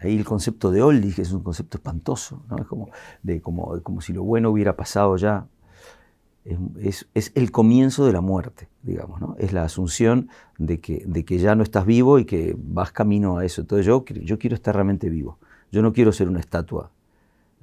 Ahí 0.00 0.16
el 0.16 0.24
concepto 0.24 0.70
de 0.70 0.82
oldie, 0.82 1.14
que 1.14 1.22
es 1.22 1.32
un 1.32 1.42
concepto 1.42 1.78
espantoso, 1.78 2.42
¿no? 2.50 2.58
es 2.58 2.66
como, 2.66 2.90
de, 3.22 3.40
como, 3.40 3.80
como 3.82 4.02
si 4.02 4.12
lo 4.12 4.24
bueno 4.24 4.50
hubiera 4.50 4.76
pasado 4.76 5.16
ya 5.16 5.46
es, 6.78 7.06
el 7.34 7.50
comienzo 7.50 8.06
de 8.06 8.12
la 8.12 8.20
muerte, 8.20 8.68
digamos, 8.82 9.20
¿no? 9.20 9.34
Es 9.38 9.52
la 9.52 9.64
asunción 9.64 10.28
de 10.58 10.80
que, 10.80 11.02
de 11.06 11.24
que 11.24 11.38
ya 11.38 11.54
no 11.54 11.62
estás 11.62 11.86
vivo 11.86 12.18
y 12.18 12.24
que 12.24 12.54
vas 12.56 12.92
camino 12.92 13.38
a 13.38 13.44
eso. 13.44 13.60
Entonces 13.60 13.86
yo, 13.86 14.04
yo 14.04 14.38
quiero 14.38 14.54
estar 14.54 14.74
realmente 14.74 15.10
vivo. 15.10 15.38
Yo 15.72 15.82
no 15.82 15.92
quiero 15.92 16.12
ser 16.12 16.28
una 16.28 16.40
estatua 16.40 16.92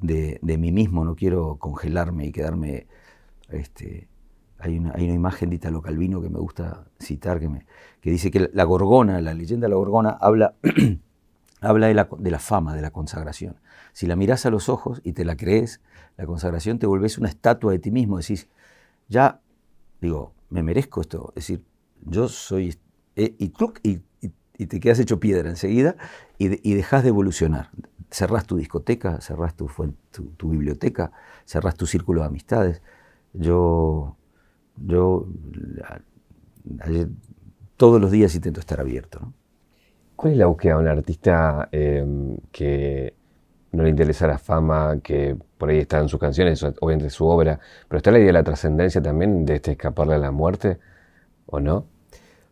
de, 0.02 0.40
mí 0.42 0.72
mismo, 0.72 1.06
no 1.06 1.16
quiero 1.16 1.56
congelarme 1.58 2.28
y 2.28 2.32
quedarme... 2.32 2.88
Este, 3.50 4.08
hay, 4.60 4.78
una, 4.78 4.94
hay 4.96 5.06
una 5.06 5.14
imagen 5.14 5.50
de 5.50 5.58
Italo 5.58 5.82
Calvino 5.82 6.22
que 6.22 6.30
me 6.30 6.40
gusta 6.40 6.86
citar, 7.00 7.40
que, 7.40 7.50
me, 7.50 7.66
que 8.02 8.10
dice 8.12 8.32
que 8.32 8.50
la 8.54 8.64
gorgona, 8.64 9.22
la 9.22 9.34
leyenda 9.34 9.66
de 9.66 9.70
la 9.70 9.76
gorgona, 9.76 10.10
habla, 10.10 10.56
habla 11.62 11.88
de, 11.88 11.94
la, 11.94 12.10
de 12.18 12.32
la 12.32 12.40
fama, 12.40 12.76
de 12.76 12.82
la 12.82 12.92
consagración. 12.92 13.56
Si 13.92 14.08
la 14.08 14.16
miras 14.16 14.46
a 14.46 14.50
los 14.50 14.70
ojos 14.70 15.02
y 15.04 15.14
te 15.14 15.26
la 15.26 15.36
crees, 15.36 15.82
la 16.18 16.26
consagración 16.26 16.80
te 16.80 16.88
vuelves 16.88 17.18
una 17.18 17.30
estatua 17.30 17.72
de 17.72 17.80
ti 17.80 17.92
mismo, 17.92 18.18
decís, 18.18 18.48
ya 19.08 19.42
digo, 20.04 20.34
me 20.50 20.64
merezco 20.64 21.02
esto. 21.02 21.30
Es 21.36 21.48
decir, 21.48 21.64
yo 22.06 22.28
soy... 22.28 22.78
Eh, 23.16 23.36
y, 23.38 23.54
y, 23.84 24.02
y, 24.58 24.66
te 24.66 24.80
quedas 24.80 25.00
hecho 25.00 25.20
piedra 25.20 25.50
enseguida 25.50 25.96
y, 26.38 26.70
y 26.70 26.74
dejas 26.74 27.04
de 27.04 27.10
evolucionar. 27.10 27.70
cerrás 28.10 28.46
tu 28.46 28.58
discoteca, 28.58 29.22
cerrás 29.22 29.56
tu, 29.56 29.70
tu, 30.38 30.50
biblioteca, 30.50 31.12
cerrás 31.46 31.76
tu 31.76 31.86
círculo 31.86 32.22
de 32.22 32.28
amistades. 32.28 32.82
Yo, 33.34 34.18
yo 34.78 35.28
todos 37.78 38.02
los 38.02 38.12
días 38.12 38.36
intento 38.36 38.60
estar 38.60 38.80
abierto. 38.80 39.34
¿Cuál 40.16 40.34
es 40.34 40.40
la 40.40 40.46
búsqueda 40.48 40.76
de 40.76 40.80
un 40.82 40.88
artista 40.88 41.70
em, 41.72 42.38
que 42.52 43.16
no 43.74 43.84
le 43.84 43.90
interesa 43.90 44.28
la 44.28 44.38
fama, 44.38 45.00
que 45.04 45.36
por 45.58 45.70
ahí 45.70 45.80
está 45.80 46.00
en 46.00 46.08
sus 46.08 46.20
canciones, 46.20 46.64
obviamente 46.64 47.10
su 47.10 47.26
obra, 47.26 47.60
pero 47.88 47.98
está 47.98 48.12
la 48.12 48.20
idea 48.20 48.28
de 48.28 48.34
la 48.34 48.44
trascendencia 48.44 49.02
también, 49.02 49.46
de 49.46 49.56
este 49.56 49.72
escaparle 49.72 50.14
a 50.14 50.20
la 50.20 50.32
muerte, 50.32 50.78
o 51.48 51.60
no? 51.60 51.86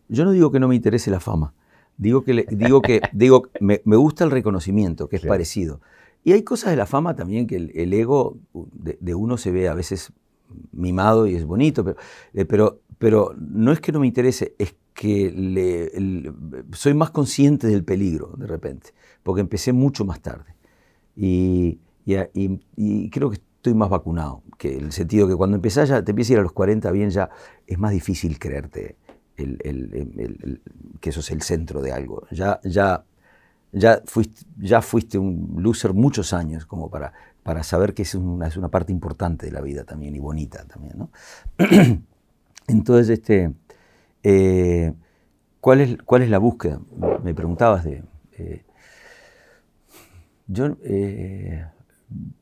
Yo 0.09 0.25
no 0.25 0.31
digo 0.31 0.51
que 0.51 0.59
no 0.59 0.67
me 0.67 0.75
interese 0.75 1.11
la 1.11 1.19
fama, 1.19 1.53
digo 1.97 2.23
que, 2.23 2.45
digo 2.49 2.81
que 2.81 3.01
digo, 3.13 3.49
me, 3.59 3.79
gusta 3.85 4.23
el 4.23 4.31
reconocimiento, 4.31 5.07
que 5.07 5.17
es 5.17 5.25
parecido. 5.25 5.79
Y 6.23 6.33
hay 6.33 6.41
cosas 6.41 6.71
de 6.71 6.75
la 6.75 6.85
fama 6.85 7.15
también 7.15 7.47
que 7.47 7.55
el, 7.55 7.93
ego 7.93 8.37
de, 8.53 9.15
uno 9.15 9.37
se 9.37 9.51
ve 9.51 9.69
a 9.69 9.73
veces 9.73 10.11
mimado 10.71 11.27
y 11.27 11.35
es 11.35 11.45
bonito, 11.45 11.83
pero, 11.83 11.97
eh, 12.33 12.45
pero, 12.45 12.79
pero 12.97 13.35
no 13.37 13.71
es 13.71 13.79
que 13.79 13.91
no 13.91 13.99
me 13.99 14.07
interese, 14.07 14.55
es 14.57 14.75
que 14.93 15.31
le, 15.31 16.31
soy 16.73 16.95
más 16.95 17.11
consciente 17.11 17.67
del 17.67 17.83
peligro 17.83 18.33
de 18.37 18.47
repente, 18.47 18.89
porque 19.23 19.41
empecé 19.41 19.71
mucho 19.71 20.03
más 20.03 20.19
tarde. 20.19 20.55
Y, 21.15 21.79
creo 23.11 23.29
que 23.29 23.35
estoy 23.35 23.73
más 23.73 23.89
vacunado, 23.89 24.43
que 24.57 24.77
el 24.77 24.91
sentido 24.91 25.27
que 25.27 25.35
cuando 25.35 25.55
empezás 25.55 25.89
ya, 25.89 26.03
te 26.03 26.11
empiezas 26.11 26.31
a 26.31 26.33
ir 26.33 26.39
a 26.39 26.43
los 26.43 26.51
40 26.51 26.91
bien, 26.91 27.09
ya 27.09 27.29
es 27.67 27.77
más 27.77 27.91
difícil 27.91 28.39
creerte 28.39 28.97
que 30.99 31.09
eso 31.09 31.19
es 31.19 31.31
el 31.31 31.41
centro 31.41 31.81
de 31.81 31.91
algo. 31.91 32.27
Ya, 32.31 32.59
ya, 32.63 33.03
ya, 33.71 34.01
fuiste, 34.05 34.45
ya 34.57 34.81
fuiste 34.81 35.17
un 35.17 35.55
loser 35.57 35.93
muchos 35.93 36.33
años 36.33 36.65
como 36.65 36.89
para, 36.89 37.13
para 37.43 37.63
saber 37.63 37.93
que 37.93 38.03
es 38.03 38.15
una, 38.15 38.47
es 38.47 38.57
una 38.57 38.69
parte 38.69 38.91
importante 38.91 39.45
de 39.45 39.51
la 39.51 39.61
vida 39.61 39.83
también 39.83 40.15
y 40.15 40.19
bonita 40.19 40.65
también. 40.65 40.97
¿no? 40.97 41.09
Entonces, 42.67 43.09
este, 43.09 43.53
eh, 44.23 44.93
¿cuál, 45.59 45.81
es, 45.81 45.97
¿cuál 46.05 46.21
es 46.21 46.29
la 46.29 46.37
búsqueda? 46.37 46.79
Me 47.23 47.33
preguntabas 47.33 47.83
de... 47.83 48.03
Eh, 48.33 48.63
yo, 50.51 50.77
eh, 50.83 51.65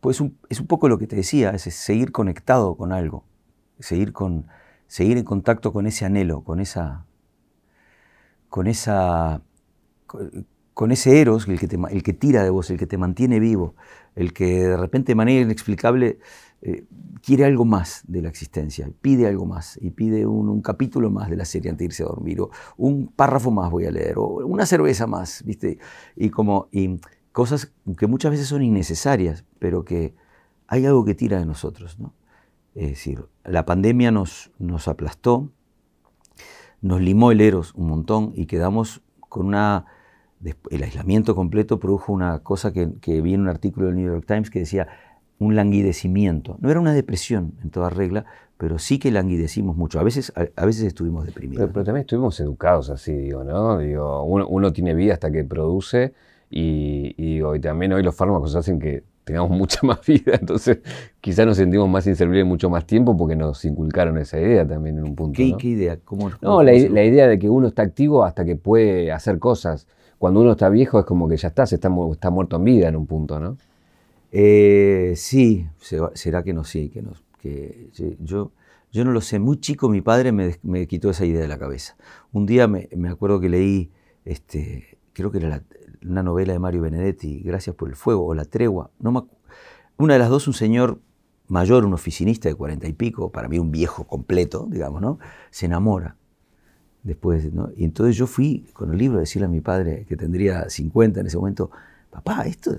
pues 0.02 0.22
es 0.50 0.60
un 0.60 0.68
poco 0.68 0.90
lo 0.90 0.98
que 0.98 1.08
te 1.08 1.16
decía, 1.16 1.52
es 1.52 1.62
seguir 1.62 2.12
conectado 2.12 2.76
con 2.76 2.92
algo, 2.92 3.24
seguir, 3.80 4.14
con, 4.14 4.48
seguir 4.88 5.18
en 5.18 5.24
contacto 5.24 5.72
con 5.72 5.86
ese 5.86 6.06
anhelo, 6.06 6.42
con 6.44 6.60
esa, 6.60 7.06
con 8.50 8.68
esa, 8.68 9.42
con 10.74 10.92
ese 10.92 11.22
eros, 11.22 11.48
el 11.48 11.60
que, 11.60 11.78
el 11.92 12.04
que 12.04 12.14
tira 12.14 12.44
de 12.44 12.50
vos, 12.50 12.70
el 12.72 12.78
que 12.78 12.88
te 12.88 12.98
mantiene 12.98 13.40
vivo, 13.40 13.76
el 14.16 14.34
que 14.34 14.68
de 14.68 14.78
repente 14.78 15.12
de 15.12 15.16
manera 15.16 15.42
inexplicable 15.42 16.18
eh, 16.62 16.86
quiere 17.22 17.46
algo 17.46 17.64
más 17.64 18.04
de 18.08 18.22
la 18.24 18.30
existencia, 18.30 18.90
pide 19.02 19.28
algo 19.28 19.46
más 19.46 19.78
y 19.82 19.92
pide 19.92 20.26
un, 20.26 20.62
capítulo 20.62 21.12
más 21.12 21.30
de 21.30 21.38
la 21.38 21.46
serie 21.46 21.70
antes 21.70 21.80
de 21.80 21.86
irse 21.86 22.04
a 22.04 22.08
dormir, 22.08 22.42
o 22.42 22.50
un 22.78 23.08
párrafo 23.08 23.52
más 23.52 23.70
voy 23.70 23.86
a 23.86 23.92
leer, 23.92 24.18
o 24.18 24.46
una 24.48 24.66
cerveza 24.66 25.06
más, 25.06 25.44
¿viste? 25.46 25.78
Y 26.16 26.30
como, 26.30 26.68
cosas 27.40 27.72
que 27.98 28.06
muchas 28.06 28.32
veces 28.32 28.48
son 28.48 28.62
innecesarias, 28.64 29.46
pero 29.60 29.86
que 29.86 30.14
hay 30.68 30.86
algo 30.86 31.06
que 31.06 31.16
tira 31.16 31.40
de 31.40 31.46
nosotros. 31.46 31.98
¿no? 31.98 32.14
Es 32.76 32.90
decir, 32.90 33.28
la 33.46 33.66
pandemia 33.66 34.12
nos, 34.12 34.52
nos 34.60 34.90
aplastó, 34.90 35.50
nos 36.82 37.00
limó 37.00 37.32
el 37.32 37.40
eros 37.40 37.74
un 37.76 37.88
montón 37.88 38.34
y 38.36 38.46
quedamos 38.46 39.02
con 39.30 39.46
una... 39.46 39.86
El 40.70 40.84
aislamiento 40.84 41.34
completo 41.34 41.80
produjo 41.80 42.12
una 42.12 42.40
cosa 42.40 42.74
que, 42.74 42.92
que 43.00 43.22
vi 43.22 43.36
en 43.36 43.42
un 43.42 43.48
artículo 43.48 43.86
del 43.86 43.96
New 43.96 44.12
York 44.12 44.26
Times 44.28 44.50
que 44.50 44.60
decía 44.60 44.90
un 45.38 45.56
languidecimiento. 45.56 46.58
No 46.60 46.70
era 46.70 46.82
una 46.82 46.92
depresión 46.92 47.54
en 47.64 47.70
toda 47.70 47.90
regla, 47.90 48.26
pero 48.58 48.80
sí 48.80 49.00
que 49.00 49.12
languidecimos 49.12 49.78
mucho. 49.78 49.98
A 49.98 50.04
veces, 50.04 50.34
a, 50.36 50.66
veces 50.66 50.84
estuvimos 50.84 51.26
deprimidos. 51.26 51.70
Pero, 51.72 51.86
también 51.86 52.02
estuvimos 52.02 52.38
educados 52.42 52.90
así, 52.90 53.14
digo, 53.14 53.46
¿no? 53.46 53.78
Digo, 53.78 54.24
uno, 54.24 54.46
uno, 54.46 54.74
tiene 54.74 54.94
vida 54.94 55.14
hasta 55.14 55.32
que 55.32 55.46
produce 55.46 56.14
y, 56.50 57.14
y, 57.18 57.60
también 57.60 57.94
hoy 57.94 58.02
los 58.02 58.16
fármacos 58.16 58.56
hacen 58.56 58.80
que 58.80 59.04
tengamos 59.24 59.52
mucha 59.58 59.80
más 59.84 60.06
vida, 60.06 60.34
entonces 60.40 60.80
quizás 61.22 61.46
nos 61.46 61.58
sentimos 61.58 61.88
más 61.88 62.08
inservibles 62.08 62.46
mucho 62.46 62.70
más 62.70 62.86
tiempo 62.86 63.16
porque 63.16 63.36
nos 63.36 63.64
inculcaron 63.66 64.18
esa 64.18 64.40
idea 64.40 64.68
también 64.68 64.98
en 64.98 65.04
un 65.04 65.16
punto. 65.16 65.38
¿Qué, 65.38 65.68
idea? 65.68 65.98
¿Cómo, 66.04 66.32
no, 66.42 66.64
la, 66.64 66.74
idea 66.74 67.28
de 67.28 67.38
que 67.38 67.50
uno 67.50 67.68
está 67.68 67.84
activo 67.84 68.24
hasta 68.24 68.46
que 68.46 68.56
puede 68.56 69.12
hacer 69.12 69.40
cosas. 69.40 69.88
Cuando 70.18 70.42
uno 70.42 70.52
está 70.52 70.68
viejo 70.70 71.00
es 71.00 71.06
como 71.06 71.30
que 71.30 71.38
ya 71.38 71.50
está, 71.50 71.64
está, 71.64 71.90
está 72.12 72.30
muerto 72.30 72.56
en 72.58 72.64
vida 72.64 72.90
en 72.90 72.96
un 72.96 73.06
punto, 73.06 73.40
¿no? 73.40 73.58
Eh, 74.32 75.14
sí, 75.16 75.68
será 76.14 76.44
que 76.44 76.54
no, 76.54 76.64
sí, 76.64 76.90
que 76.90 77.02
no. 77.02 77.14
Que, 77.42 77.90
yo, 78.20 78.52
yo 78.92 79.06
no 79.06 79.12
lo 79.12 79.22
sé. 79.22 79.40
Muy 79.40 79.60
chico 79.60 79.88
mi 79.90 80.02
padre 80.02 80.32
me, 80.32 80.56
me, 80.62 80.88
quitó 80.88 81.10
esa 81.10 81.26
idea 81.26 81.42
de 81.42 81.48
la 81.48 81.58
cabeza. 81.58 81.96
Un 82.34 82.46
día 82.46 82.68
me, 82.68 82.90
me 82.96 83.10
acuerdo 83.10 83.40
que 83.40 83.48
leí, 83.48 83.92
este, 84.26 84.98
creo 85.14 85.32
que 85.32 85.38
era 85.38 85.50
la, 85.50 85.64
una 86.06 86.24
novela 86.24 86.54
de 86.54 86.60
Mario 86.60 86.82
Benedetti, 86.82 87.42
Gracias 87.42 87.76
por 87.76 87.90
el 87.90 87.96
Fuego, 87.96 88.26
o 88.26 88.34
La 88.34 88.46
Tregua. 88.46 88.92
No 89.00 89.28
una 89.98 90.14
de 90.14 90.20
las 90.20 90.30
dos, 90.30 90.48
un 90.48 90.54
señor 90.54 91.00
mayor, 91.48 91.84
un 91.84 91.94
oficinista 91.94 92.48
de 92.48 92.56
cuarenta 92.56 92.88
y 92.88 92.94
pico, 92.94 93.32
para 93.32 93.50
mí 93.50 93.60
un 93.60 93.72
viejo 93.72 94.06
completo, 94.06 94.68
digamos, 94.70 95.02
¿no? 95.02 95.20
Se 95.52 95.66
enamora. 95.66 96.16
Después, 97.04 97.54
¿no? 97.54 97.70
Y 97.76 97.86
entonces 97.86 98.16
yo 98.16 98.28
fui 98.28 98.66
con 98.74 98.92
el 98.92 98.98
libro 98.98 99.18
a 99.18 99.22
decirle 99.22 99.48
a 99.48 99.50
mi 99.50 99.62
padre, 99.62 100.06
que 100.08 100.16
tendría 100.16 100.70
50 100.70 101.20
en 101.20 101.28
ese 101.28 101.38
momento, 101.38 101.72
papá, 102.12 102.44
esto 102.44 102.78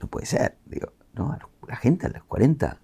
no 0.00 0.08
puede 0.08 0.26
ser. 0.26 0.56
Digo, 0.66 0.92
no, 1.14 1.36
la 1.66 1.76
gente 1.76 2.06
a 2.06 2.10
los 2.10 2.24
40 2.24 2.78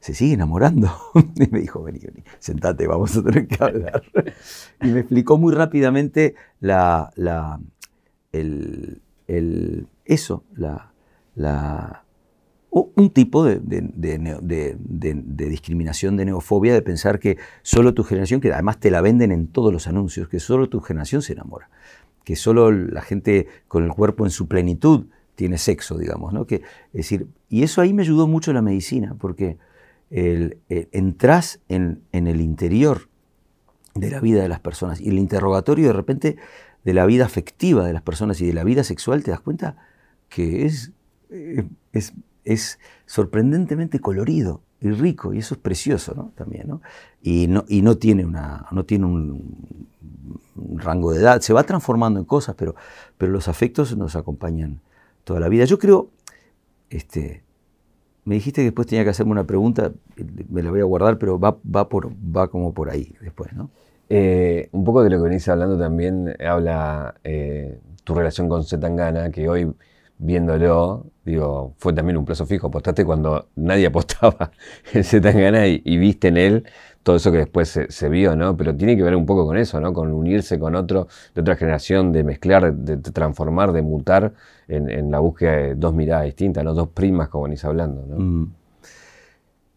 se 0.00 0.14
sigue 0.14 0.34
enamorando. 0.34 0.90
y 1.34 1.50
me 1.50 1.60
dijo, 1.60 1.82
vení, 1.82 1.98
vení, 2.00 2.22
sentate, 2.38 2.86
vamos 2.86 3.16
a 3.16 3.22
tener 3.22 3.48
que 3.48 3.64
hablar. 3.64 4.02
y 4.82 4.88
me 4.88 5.00
explicó 5.00 5.38
muy 5.38 5.52
rápidamente 5.52 6.34
la 6.60 7.12
el, 8.40 9.88
eso, 10.04 10.44
la, 10.54 10.92
la, 11.34 12.04
un 12.70 13.10
tipo 13.10 13.44
de, 13.44 13.60
de, 13.60 15.48
discriminación, 15.48 16.16
de 16.16 16.24
neofobia, 16.26 16.74
de 16.74 16.82
pensar 16.82 17.18
que 17.18 17.38
solo 17.62 17.94
tu 17.94 18.04
generación, 18.04 18.40
que 18.40 18.52
además 18.52 18.78
te 18.78 18.90
la 18.90 19.00
venden 19.00 19.32
en 19.32 19.48
todos 19.48 19.72
los 19.72 19.86
anuncios, 19.86 20.28
que 20.28 20.40
solo 20.40 20.68
tu 20.68 20.80
generación 20.80 21.22
se 21.22 21.34
enamora, 21.34 21.70
que 22.24 22.36
solo 22.36 22.70
la 22.70 23.02
gente 23.02 23.46
con 23.68 23.84
el 23.84 23.90
cuerpo 23.90 24.24
en 24.24 24.30
su 24.30 24.48
plenitud 24.48 25.06
tiene 25.34 25.58
sexo, 25.58 25.96
digamos. 25.98 26.32
¿no? 26.32 26.46
Que, 26.46 26.56
es 26.56 26.62
decir, 26.92 27.28
y 27.48 27.62
eso 27.62 27.80
ahí 27.80 27.92
me 27.92 28.02
ayudó 28.02 28.26
mucho 28.26 28.52
la 28.52 28.62
medicina, 28.62 29.14
porque 29.18 29.56
el, 30.10 30.58
entras 30.68 31.60
en, 31.68 32.02
en 32.12 32.26
el 32.26 32.40
interior 32.40 33.08
de 33.94 34.10
la 34.10 34.20
vida 34.20 34.42
de 34.42 34.48
las 34.48 34.60
personas 34.60 35.00
y 35.00 35.08
el 35.08 35.18
interrogatorio 35.18 35.88
de 35.88 35.92
repente 35.92 36.36
de 36.88 36.94
la 36.94 37.04
vida 37.04 37.26
afectiva 37.26 37.86
de 37.86 37.92
las 37.92 38.00
personas 38.00 38.40
y 38.40 38.46
de 38.46 38.54
la 38.54 38.64
vida 38.64 38.82
sexual, 38.82 39.22
te 39.22 39.30
das 39.30 39.40
cuenta 39.40 39.76
que 40.30 40.64
es, 40.64 40.92
eh, 41.28 41.68
es, 41.92 42.14
es 42.44 42.78
sorprendentemente 43.04 44.00
colorido 44.00 44.62
y 44.80 44.92
rico, 44.92 45.34
y 45.34 45.38
eso 45.38 45.54
es 45.54 45.60
precioso 45.60 46.14
¿no? 46.14 46.32
también. 46.34 46.66
¿no? 46.66 46.80
Y, 47.20 47.46
no, 47.46 47.66
y 47.68 47.82
no 47.82 47.98
tiene, 47.98 48.24
una, 48.24 48.66
no 48.70 48.86
tiene 48.86 49.04
un, 49.04 49.68
rango 50.76 51.12
de 51.12 51.20
edad, 51.20 51.42
se 51.42 51.52
va 51.52 51.62
transformando 51.64 52.20
en 52.20 52.24
cosas, 52.24 52.54
pero, 52.56 52.74
pero 53.18 53.32
los 53.32 53.48
afectos 53.48 53.94
nos 53.94 54.16
acompañan 54.16 54.80
toda 55.24 55.40
la 55.40 55.50
vida. 55.50 55.66
Yo 55.66 55.78
creo, 55.78 56.08
este, 56.88 57.44
me 58.24 58.36
dijiste 58.36 58.62
que 58.62 58.66
después 58.66 58.86
tenía 58.86 59.04
que 59.04 59.10
hacerme 59.10 59.32
una 59.32 59.44
pregunta, 59.44 59.92
me 60.48 60.62
la 60.62 60.70
voy 60.70 60.80
a 60.80 60.84
guardar, 60.84 61.18
pero 61.18 61.38
va, 61.38 61.58
va, 61.66 61.90
por, 61.90 62.10
va 62.10 62.48
como 62.48 62.72
por 62.72 62.88
ahí 62.88 63.14
después, 63.20 63.52
¿no? 63.52 63.68
Eh, 64.08 64.68
un 64.72 64.84
poco 64.84 65.02
de 65.02 65.10
lo 65.10 65.18
que 65.18 65.24
venís 65.24 65.48
hablando 65.48 65.78
también 65.78 66.34
habla 66.44 67.14
eh, 67.24 67.78
tu 68.04 68.14
relación 68.14 68.48
con 68.48 68.64
Zetangana, 68.64 69.30
que 69.30 69.48
hoy 69.48 69.70
viéndolo, 70.18 71.06
digo, 71.24 71.74
fue 71.78 71.92
también 71.92 72.16
un 72.16 72.24
plazo 72.24 72.46
fijo. 72.46 72.68
Apostaste 72.68 73.04
cuando 73.04 73.48
nadie 73.56 73.86
apostaba 73.88 74.50
en 74.92 75.04
Zetangana 75.04 75.66
y, 75.66 75.82
y 75.84 75.96
viste 75.98 76.28
en 76.28 76.36
él 76.36 76.64
todo 77.08 77.16
eso 77.16 77.32
que 77.32 77.38
después 77.38 77.68
se, 77.88 78.08
vio, 78.10 78.36
¿no? 78.36 78.54
Pero 78.54 78.76
tiene 78.76 78.94
que 78.94 79.02
ver 79.02 79.16
un 79.16 79.24
poco 79.24 79.46
con 79.46 79.56
eso, 79.56 79.80
¿no? 79.80 79.94
Con 79.94 80.12
unirse 80.12 80.58
con 80.58 80.74
otro 80.74 81.08
de 81.34 81.40
otra 81.40 81.56
generación, 81.56 82.12
de 82.12 82.22
mezclar, 82.22 82.74
de, 82.74 82.98
transformar, 82.98 83.72
de 83.72 83.80
mutar 83.80 84.34
en, 84.68 85.10
la 85.10 85.18
búsqueda 85.18 85.52
de 85.52 85.74
dos 85.74 85.94
miradas 85.94 86.26
distintas, 86.26 86.62
¿no? 86.62 86.74
Dos 86.74 86.88
primas, 86.88 87.30
como 87.30 87.44
venís 87.44 87.64
hablando, 87.64 88.04
¿no? 88.06 88.18
Mm. 88.18 88.54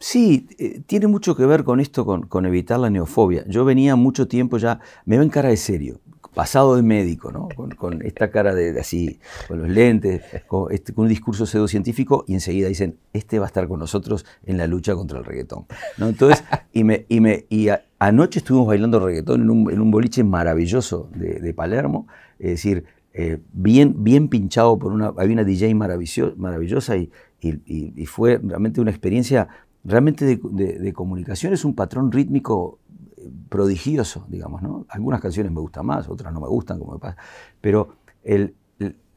Sí, 0.01 0.47
eh, 0.57 0.81
tiene 0.87 1.05
mucho 1.05 1.35
que 1.35 1.45
ver 1.45 1.63
con 1.63 1.79
esto, 1.79 2.05
con, 2.05 2.45
evitar 2.47 2.79
la 2.79 2.89
neofobia. 2.89 3.45
Yo 3.47 3.65
venía 3.65 3.95
mucho 3.95 4.27
tiempo 4.27 4.57
ya, 4.57 4.79
me 5.05 5.19
ven 5.19 5.29
cara 5.29 5.49
de 5.49 5.57
serio, 5.57 5.99
pasado 6.33 6.75
de 6.75 6.81
médico, 6.81 7.31
¿no? 7.31 7.49
Con, 7.77 8.01
esta 8.01 8.31
cara 8.31 8.55
de, 8.55 8.79
así, 8.79 9.19
con 9.47 9.59
los 9.59 9.69
lentes, 9.69 10.23
este, 10.71 10.93
con, 10.93 11.03
un 11.03 11.07
discurso 11.07 11.45
pseudocientífico 11.45 12.25
y 12.27 12.33
enseguida 12.33 12.67
dicen, 12.67 12.97
este 13.13 13.37
va 13.37 13.45
a 13.45 13.47
estar 13.47 13.67
con 13.67 13.79
nosotros 13.79 14.25
en 14.43 14.57
la 14.57 14.65
lucha 14.65 14.95
contra 14.95 15.19
el 15.19 15.23
reggaetón. 15.23 15.67
¿no? 15.99 16.07
Entonces, 16.07 16.43
y, 16.73 16.83
me, 16.83 17.05
y, 17.07 17.19
me, 17.19 17.45
y 17.49 17.67
anoche 17.99 18.39
estuvimos 18.39 18.65
bailando 18.65 18.99
reggaetón 18.99 19.43
en 19.43 19.49
un, 19.51 19.71
en 19.71 19.79
un 19.79 19.91
boliche 19.91 20.23
maravilloso 20.23 21.11
de, 21.13 21.53
Palermo, 21.53 22.07
es 22.39 22.49
decir, 22.49 22.85
eh, 23.13 23.37
bien, 23.53 24.03
bien 24.03 24.29
pinchado 24.29 24.79
por 24.79 24.93
una, 24.93 25.13
había 25.15 25.33
una 25.33 25.43
DJ 25.43 25.75
maravillosa 25.75 26.97
y, 26.97 27.11
y, 27.39 28.05
fue 28.05 28.39
realmente 28.41 28.81
una 28.81 28.91
experiencia 28.91 29.47
realmente 29.83 30.25
de, 30.25 30.93
comunicación, 30.93 31.53
es 31.53 31.65
un 31.65 31.75
patrón 31.75 32.11
rítmico 32.11 32.79
eh, 33.17 33.29
prodigioso, 33.49 34.25
digamos, 34.29 34.61
¿no? 34.61 34.85
Algunas 34.89 35.21
canciones 35.21 35.51
me 35.51 35.59
gustan 35.59 35.85
más, 35.85 36.07
otras 36.09 36.33
no 36.33 36.41
me 36.41 36.47
gustan, 36.47 36.79
como 36.79 36.93
me 36.93 36.99
pasa, 36.99 37.17
pero 37.59 37.95
el, 38.23 38.55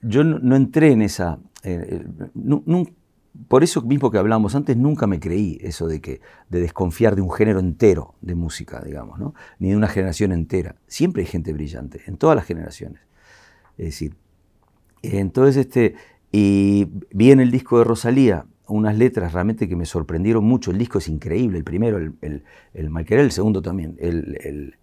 yo 0.03 0.25
no, 0.25 0.57
entré 0.57 0.93
en 0.93 1.03
esa... 1.03 1.39
por 3.49 3.65
eso 3.65 3.83
mismo 3.83 4.11
que 4.11 4.19
hablábamos 4.19 4.55
antes, 4.55 4.77
nunca 4.77 5.07
me 5.07 5.19
creí 5.19 5.59
eso 5.61 5.87
de, 5.87 6.01
que, 6.01 6.21
de 6.51 6.61
desconfiar 6.61 7.17
de 7.17 7.23
un 7.23 7.31
género 7.31 7.59
entero 7.61 8.15
de 8.21 8.35
música, 8.35 8.83
digamos, 8.85 9.19
¿no? 9.19 9.35
ni 9.59 9.71
de 9.71 9.77
una 9.77 9.89
generación 9.89 10.33
entera. 10.33 10.77
Siempre 10.87 11.23
hay 11.23 11.27
gente 11.27 11.53
brillante, 11.53 12.03
en 12.07 12.17
todas 12.17 12.37
las 12.37 12.45
generaciones. 12.45 13.01
Es 13.77 13.87
decir, 13.87 14.17
entonces, 15.03 15.57
este, 15.57 15.95
y 16.31 16.89
vi 17.12 17.31
en 17.31 17.41
el 17.41 17.51
disco 17.51 17.79
de 17.79 17.85
Rosalía 17.85 18.47
unas 18.67 18.97
letras 18.97 19.33
realmente 19.33 19.69
que 19.69 19.77
me 19.77 19.87
sorprendieron 19.87 20.45
mucho. 20.45 20.71
El 20.71 20.79
disco 20.79 20.99
es 20.99 21.09
increíble, 21.09 21.59
el 21.59 21.65
primero, 21.65 21.99
el, 21.99 22.15
el, 22.23 22.43
el 22.75 23.12
el 23.12 23.33
segundo 23.33 23.62
también. 23.62 23.97
El, 23.99 24.77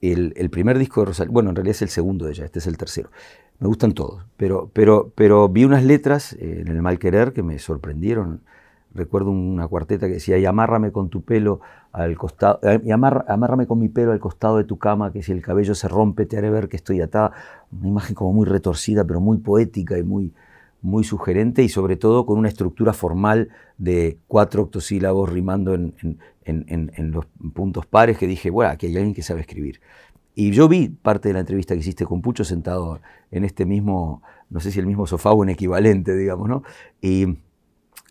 el, 0.00 0.50
primer 0.50 0.78
disco 0.78 1.00
de 1.00 1.06
Rosalía, 1.06 1.32
bueno, 1.32 1.50
en 1.50 1.56
realidad 1.56 1.76
es 1.76 1.82
el 1.82 1.88
segundo 1.88 2.26
de 2.26 2.32
ella, 2.32 2.44
este 2.44 2.58
es 2.58 2.66
el 2.66 2.76
tercero. 2.76 3.10
Me 3.58 3.68
gustan 3.68 3.92
todos, 3.92 4.24
pero, 4.36 4.70
pero, 4.72 5.12
pero 5.14 5.48
vi 5.48 5.64
unas 5.64 5.84
letras 5.84 6.32
en 6.38 6.68
el 6.68 6.80
Malquerer 6.82 7.32
que 7.32 7.42
me 7.42 7.58
sorprendieron 7.58 8.40
recuerdo 8.94 9.30
una 9.30 9.68
cuarteta 9.68 10.06
que 10.06 10.14
decía, 10.14 10.38
y 10.38 10.46
amárrame 10.46 10.92
con 10.92 11.08
tu 11.08 11.22
pelo 11.22 11.60
al 11.92 12.16
costado, 12.16 12.60
eh, 12.62 12.80
y 12.84 12.90
amárrame 12.90 13.66
con 13.66 13.78
mi 13.78 13.88
pelo 13.88 14.12
al 14.12 14.20
costado 14.20 14.56
de 14.58 14.64
tu 14.64 14.78
cama, 14.78 15.12
que 15.12 15.22
si 15.22 15.32
el 15.32 15.42
cabello 15.42 15.74
se 15.74 15.88
rompe 15.88 16.26
te 16.26 16.38
haré 16.38 16.50
ver 16.50 16.68
que 16.68 16.76
estoy 16.76 17.00
atada. 17.00 17.32
Una 17.72 17.88
imagen 17.88 18.14
como 18.14 18.32
muy 18.32 18.46
retorcida, 18.46 19.04
pero 19.04 19.20
muy 19.20 19.38
poética 19.38 19.98
y 19.98 20.02
muy, 20.02 20.32
muy 20.82 21.04
sugerente, 21.04 21.62
y 21.62 21.68
sobre 21.68 21.96
todo 21.96 22.26
con 22.26 22.38
una 22.38 22.48
estructura 22.48 22.92
formal 22.92 23.48
de 23.78 24.18
cuatro 24.26 24.62
octosílabos 24.62 25.28
rimando 25.28 25.74
en, 25.74 25.94
en, 26.44 27.10
los 27.12 27.26
puntos 27.54 27.86
pares, 27.86 28.18
que 28.18 28.26
dije, 28.26 28.50
bueno, 28.50 28.72
aquí 28.72 28.86
hay 28.86 28.96
alguien 28.96 29.14
que 29.14 29.22
sabe 29.22 29.40
escribir. 29.40 29.80
Y 30.34 30.52
yo 30.52 30.68
vi 30.68 30.88
parte 30.88 31.28
de 31.28 31.34
la 31.34 31.40
entrevista 31.40 31.74
que 31.74 31.80
hiciste 31.80 32.06
con 32.06 32.22
Pucho 32.22 32.44
sentado 32.44 33.00
en 33.30 33.44
este 33.44 33.66
mismo, 33.66 34.22
no 34.48 34.60
sé 34.60 34.70
si 34.70 34.78
el 34.78 34.86
mismo 34.86 35.06
sofá 35.06 35.32
o 35.32 35.36
un 35.36 35.50
equivalente, 35.50 36.16
digamos, 36.16 36.48
¿no? 36.48 36.62
Y, 37.00 37.38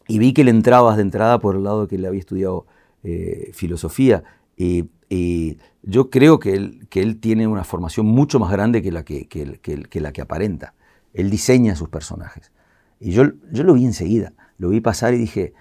y 0.07 0.19
vi 0.19 0.33
que 0.33 0.43
le 0.43 0.51
entrabas 0.51 0.97
de 0.97 1.03
entrada 1.03 1.39
por 1.39 1.55
el 1.55 1.63
lado 1.63 1.87
que 1.87 1.97
le 1.97 2.07
había 2.07 2.19
estudiado 2.19 2.65
eh, 3.03 3.51
filosofía. 3.53 4.23
Y, 4.57 4.89
yo 5.81 6.09
creo 6.11 6.39
que 6.39 6.53
él, 6.53 6.87
que 6.89 7.01
él 7.01 7.19
tiene 7.19 7.47
una 7.47 7.63
formación 7.63 8.05
mucho 8.05 8.37
más 8.37 8.51
grande 8.51 8.83
que 8.83 8.91
la 8.91 9.03
que, 9.03 9.27
que, 9.27 10.01
la 10.01 10.11
que 10.11 10.21
aparenta. 10.21 10.75
Él 11.13 11.29
diseña 11.31 11.75
sus 11.75 11.89
personajes. 11.89 12.51
Y 12.99 13.11
yo, 13.11 13.23
yo 13.51 13.63
lo 13.63 13.73
vi 13.73 13.85
enseguida, 13.85 14.33
lo 14.57 14.69
vi 14.69 14.81
pasar 14.81 15.13
y 15.13 15.17
dije, 15.17 15.53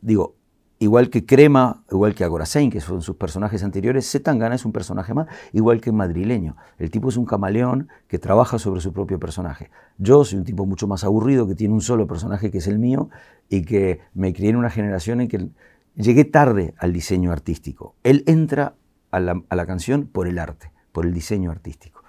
digo, 0.00 0.34
Igual 0.82 1.10
que 1.10 1.26
Crema, 1.26 1.84
igual 1.90 2.14
que 2.14 2.24
Agorasein, 2.24 2.70
que 2.70 2.80
son 2.80 3.02
sus 3.02 3.14
personajes 3.14 3.62
anteriores, 3.62 4.10
Zetangana 4.10 4.54
es 4.54 4.64
un 4.64 4.72
personaje 4.72 5.12
más, 5.12 5.26
igual 5.52 5.78
que 5.78 5.92
Madrileño. 5.92 6.56
El 6.78 6.90
tipo 6.90 7.10
es 7.10 7.18
un 7.18 7.26
camaleón 7.26 7.90
que 8.08 8.18
trabaja 8.18 8.58
sobre 8.58 8.80
su 8.80 8.94
propio 8.94 9.20
personaje. 9.20 9.70
Yo 9.98 10.24
soy 10.24 10.38
un 10.38 10.44
tipo 10.46 10.64
mucho 10.64 10.88
más 10.88 11.04
aburrido, 11.04 11.46
que 11.46 11.54
tiene 11.54 11.74
un 11.74 11.82
solo 11.82 12.06
personaje 12.06 12.50
que 12.50 12.58
es 12.58 12.66
el 12.66 12.78
mío, 12.78 13.10
y 13.50 13.66
que 13.66 14.00
me 14.14 14.32
crié 14.32 14.48
en 14.48 14.56
una 14.56 14.70
generación 14.70 15.20
en 15.20 15.28
que 15.28 15.50
llegué 15.96 16.24
tarde 16.24 16.72
al 16.78 16.94
diseño 16.94 17.30
artístico. 17.30 17.94
Él 18.02 18.24
entra 18.26 18.74
a 19.10 19.20
la, 19.20 19.66
canción 19.66 20.06
por 20.06 20.28
el 20.28 20.38
arte, 20.38 20.72
por 20.92 21.04
el 21.04 21.12
diseño 21.12 21.50
artístico. 21.50 21.99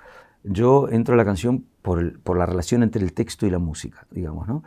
Yo 0.44 0.90
entro 0.90 1.14
a 1.14 1.18
la 1.18 1.26
canción 1.26 1.66
por, 1.82 2.20
por 2.22 2.38
la 2.38 2.46
relación 2.46 2.84
entre 2.84 3.04
el 3.04 3.14
texto 3.14 3.46
y 3.46 3.50
la 3.50 3.60
música, 3.60 4.08
digamos, 4.12 4.48
¿no? 4.48 4.64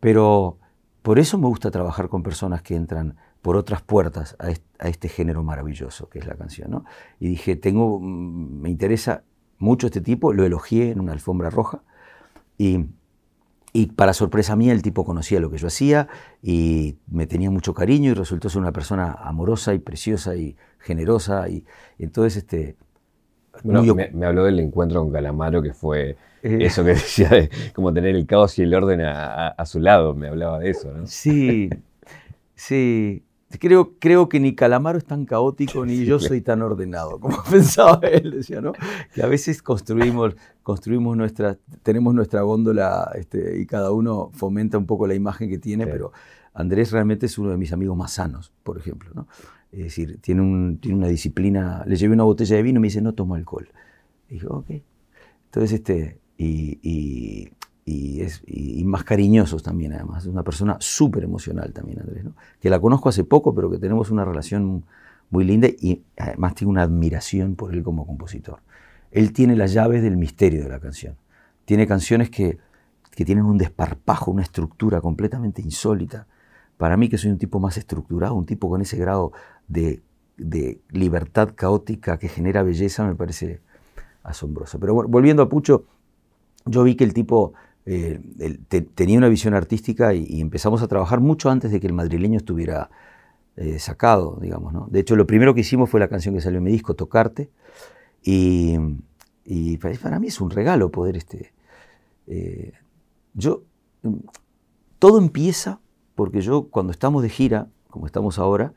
Pero 0.00 0.58
por 1.02 1.18
eso 1.18 1.38
me 1.38 1.46
gusta 1.46 1.70
trabajar 1.70 2.08
con 2.08 2.22
personas 2.22 2.62
que 2.62 2.74
entran 2.74 3.16
por 3.42 3.56
otras 3.56 3.82
puertas 3.82 4.36
a 4.38 4.88
este, 4.88 5.08
género 5.08 5.42
maravilloso 5.42 6.08
que 6.08 6.18
es 6.18 6.26
la 6.26 6.34
canción. 6.34 6.70
¿no? 6.70 6.84
Y 7.18 7.28
dije, 7.28 7.56
tengo, 7.56 7.98
mm, 7.98 8.60
me 8.60 8.70
interesa 8.70 9.24
mucho 9.58 9.86
este 9.86 10.00
tipo, 10.00 10.32
lo 10.32 10.44
elogié 10.44 10.90
en 10.90 11.00
una 11.00 11.12
alfombra 11.12 11.50
roja 11.50 11.82
y, 12.58 12.86
y, 13.72 13.86
para 13.86 14.12
sorpresa 14.12 14.56
mía 14.56 14.72
el 14.72 14.82
tipo 14.82 15.04
conocía 15.04 15.40
lo 15.40 15.50
que 15.50 15.58
yo 15.58 15.68
hacía 15.68 16.08
y 16.42 16.98
me 17.10 17.26
tenía 17.26 17.50
mucho 17.50 17.74
cariño 17.74 18.10
y 18.10 18.14
resultó 18.14 18.48
ser 18.48 18.60
una 18.60 18.72
persona 18.72 19.12
amorosa 19.12 19.74
y 19.74 19.78
preciosa 19.78 20.36
y 20.36 20.56
generosa 20.78 21.48
y, 21.48 21.64
entonces 21.98 22.38
este... 22.38 22.76
me, 23.64 24.26
habló 24.26 24.44
del 24.44 24.60
encuentro 24.60 25.02
con 25.02 25.12
Calamaro 25.12 25.62
que 25.62 25.72
fue 25.72 26.16
eh. 26.42 26.58
eso 26.60 26.84
que 26.84 26.90
decía 26.94 27.28
de 27.28 27.50
como 27.74 27.92
tener 27.92 28.14
el 28.14 28.26
caos 28.26 28.58
y 28.58 28.62
el 28.62 28.74
orden 28.74 29.00
a, 29.02 29.48
a 29.48 29.66
su 29.66 29.80
lado, 29.80 30.14
me 30.14 30.28
hablaba 30.28 30.58
de 30.58 30.70
eso, 30.70 30.92
¿no? 30.92 31.06
Sí, 31.06 31.70
sí. 32.54 33.24
Creo, 33.58 33.94
creo 33.98 34.28
que 34.28 34.38
ni 34.38 34.54
Calamaro 34.54 34.96
es 34.96 35.04
tan 35.04 35.24
caótico 35.24 35.84
ni 35.86 36.04
yo 36.04 36.20
soy 36.20 36.40
tan 36.40 36.62
ordenado, 36.62 37.18
como 37.18 37.42
pensaba 37.50 38.00
él, 38.02 38.30
decía, 38.30 38.60
¿no? 38.60 38.72
Que 39.12 39.22
a 39.22 39.26
veces 39.26 39.60
construimos, 39.60 40.36
construimos 40.62 41.16
nuestra, 41.16 41.58
tenemos 41.82 42.14
nuestra 42.14 42.42
góndola 42.42 43.10
este, 43.16 43.60
y 43.60 43.66
cada 43.66 43.90
uno 43.90 44.30
fomenta 44.34 44.78
un 44.78 44.86
poco 44.86 45.06
la 45.06 45.14
imagen 45.14 45.50
que 45.50 45.58
tiene, 45.58 45.86
pero 45.86 46.12
Andrés 46.54 46.92
realmente 46.92 47.26
es 47.26 47.38
uno 47.38 47.50
de 47.50 47.56
mis 47.56 47.72
amigos 47.72 47.96
más 47.96 48.12
sanos, 48.12 48.52
por 48.62 48.78
ejemplo, 48.78 49.10
¿no? 49.14 49.26
Es 49.72 49.84
decir, 49.84 50.18
tiene, 50.20 50.42
un, 50.42 50.78
tiene 50.78 50.96
una 50.96 51.08
disciplina, 51.08 51.84
le 51.86 51.96
llevé 51.96 52.14
una 52.14 52.24
botella 52.24 52.56
de 52.56 52.62
vino 52.62 52.78
y 52.78 52.80
me 52.80 52.88
dice, 52.88 53.00
no 53.00 53.14
tomo 53.14 53.34
alcohol. 53.34 53.68
Y 54.28 54.34
dijo, 54.34 54.58
ok. 54.58 54.70
Entonces, 55.46 55.72
este, 55.72 56.18
y 56.36 57.50
y, 57.90 58.20
es, 58.22 58.42
más 58.84 59.04
cariñosos 59.04 59.62
también, 59.62 59.92
además. 59.92 60.24
Es 60.24 60.28
una 60.28 60.42
persona 60.42 60.76
súper 60.80 61.24
emocional 61.24 61.72
también, 61.72 62.00
Andrés, 62.00 62.24
¿no? 62.24 62.34
que 62.60 62.70
la 62.70 62.80
conozco 62.80 63.08
hace 63.08 63.24
poco, 63.24 63.54
pero 63.54 63.70
que 63.70 63.78
tenemos 63.78 64.10
una 64.10 64.24
relación 64.24 64.84
muy 65.30 65.44
linda 65.44 65.68
y 65.68 66.02
además 66.16 66.54
tengo 66.54 66.70
una 66.70 66.82
admiración 66.82 67.56
por 67.56 67.72
él 67.72 67.82
como 67.82 68.06
compositor. 68.06 68.60
Él 69.10 69.32
tiene 69.32 69.56
las 69.56 69.72
llaves 69.72 70.02
del 70.02 70.16
misterio 70.16 70.62
de 70.62 70.68
la 70.68 70.80
canción. 70.80 71.16
Tiene 71.64 71.86
canciones 71.86 72.30
que, 72.30 72.58
que 73.12 73.24
tienen 73.24 73.44
un 73.44 73.58
desparpajo, 73.58 74.30
una 74.30 74.42
estructura 74.42 75.00
completamente 75.00 75.62
insólita. 75.62 76.26
Para 76.76 76.96
mí, 76.96 77.08
que 77.08 77.18
soy 77.18 77.30
un 77.30 77.38
tipo 77.38 77.60
más 77.60 77.76
estructurado, 77.76 78.34
un 78.34 78.46
tipo 78.46 78.68
con 78.68 78.80
ese 78.80 78.96
grado 78.96 79.32
de, 79.70 80.02
libertad 80.90 81.50
caótica 81.54 82.18
que 82.18 82.28
genera 82.28 82.62
belleza, 82.62 83.06
me 83.06 83.14
parece 83.14 83.60
asombroso. 84.22 84.78
Pero 84.80 84.94
bueno, 84.94 85.08
volviendo 85.08 85.42
a 85.42 85.48
Pucho, 85.48 85.84
yo 86.66 86.82
vi 86.82 86.94
que 86.94 87.04
el 87.04 87.14
tipo 87.14 87.52
eh, 87.86 88.20
tenía 88.94 89.18
una 89.18 89.28
visión 89.28 89.54
artística 89.54 90.14
y, 90.14 90.40
empezamos 90.40 90.82
a 90.82 90.88
trabajar 90.88 91.20
mucho 91.20 91.50
antes 91.50 91.70
de 91.72 91.80
que 91.80 91.86
el 91.86 91.92
madrileño 91.92 92.38
estuviera 92.38 92.90
eh, 93.56 93.78
sacado, 93.78 94.38
digamos. 94.40 94.72
¿no? 94.72 94.88
De 94.90 95.00
hecho, 95.00 95.16
lo 95.16 95.26
primero 95.26 95.54
que 95.54 95.60
hicimos 95.60 95.90
fue 95.90 96.00
la 96.00 96.08
canción 96.08 96.34
que 96.34 96.40
salió 96.40 96.58
en 96.58 96.64
mi 96.64 96.72
disco, 96.72 96.94
Tocarte, 96.94 97.50
y, 98.22 98.78
para 100.00 100.18
mí 100.18 100.28
es 100.28 100.40
un 100.40 100.50
regalo 100.50 100.90
poder... 100.90 101.16
Este, 101.16 101.52
eh, 102.26 102.72
yo, 103.34 103.62
todo 104.98 105.18
empieza 105.18 105.80
porque 106.14 106.40
yo 106.40 106.68
cuando 106.68 106.92
estamos 106.92 107.22
de 107.22 107.28
gira, 107.28 107.68
como 107.88 108.06
estamos 108.06 108.38
ahora, 108.38 108.74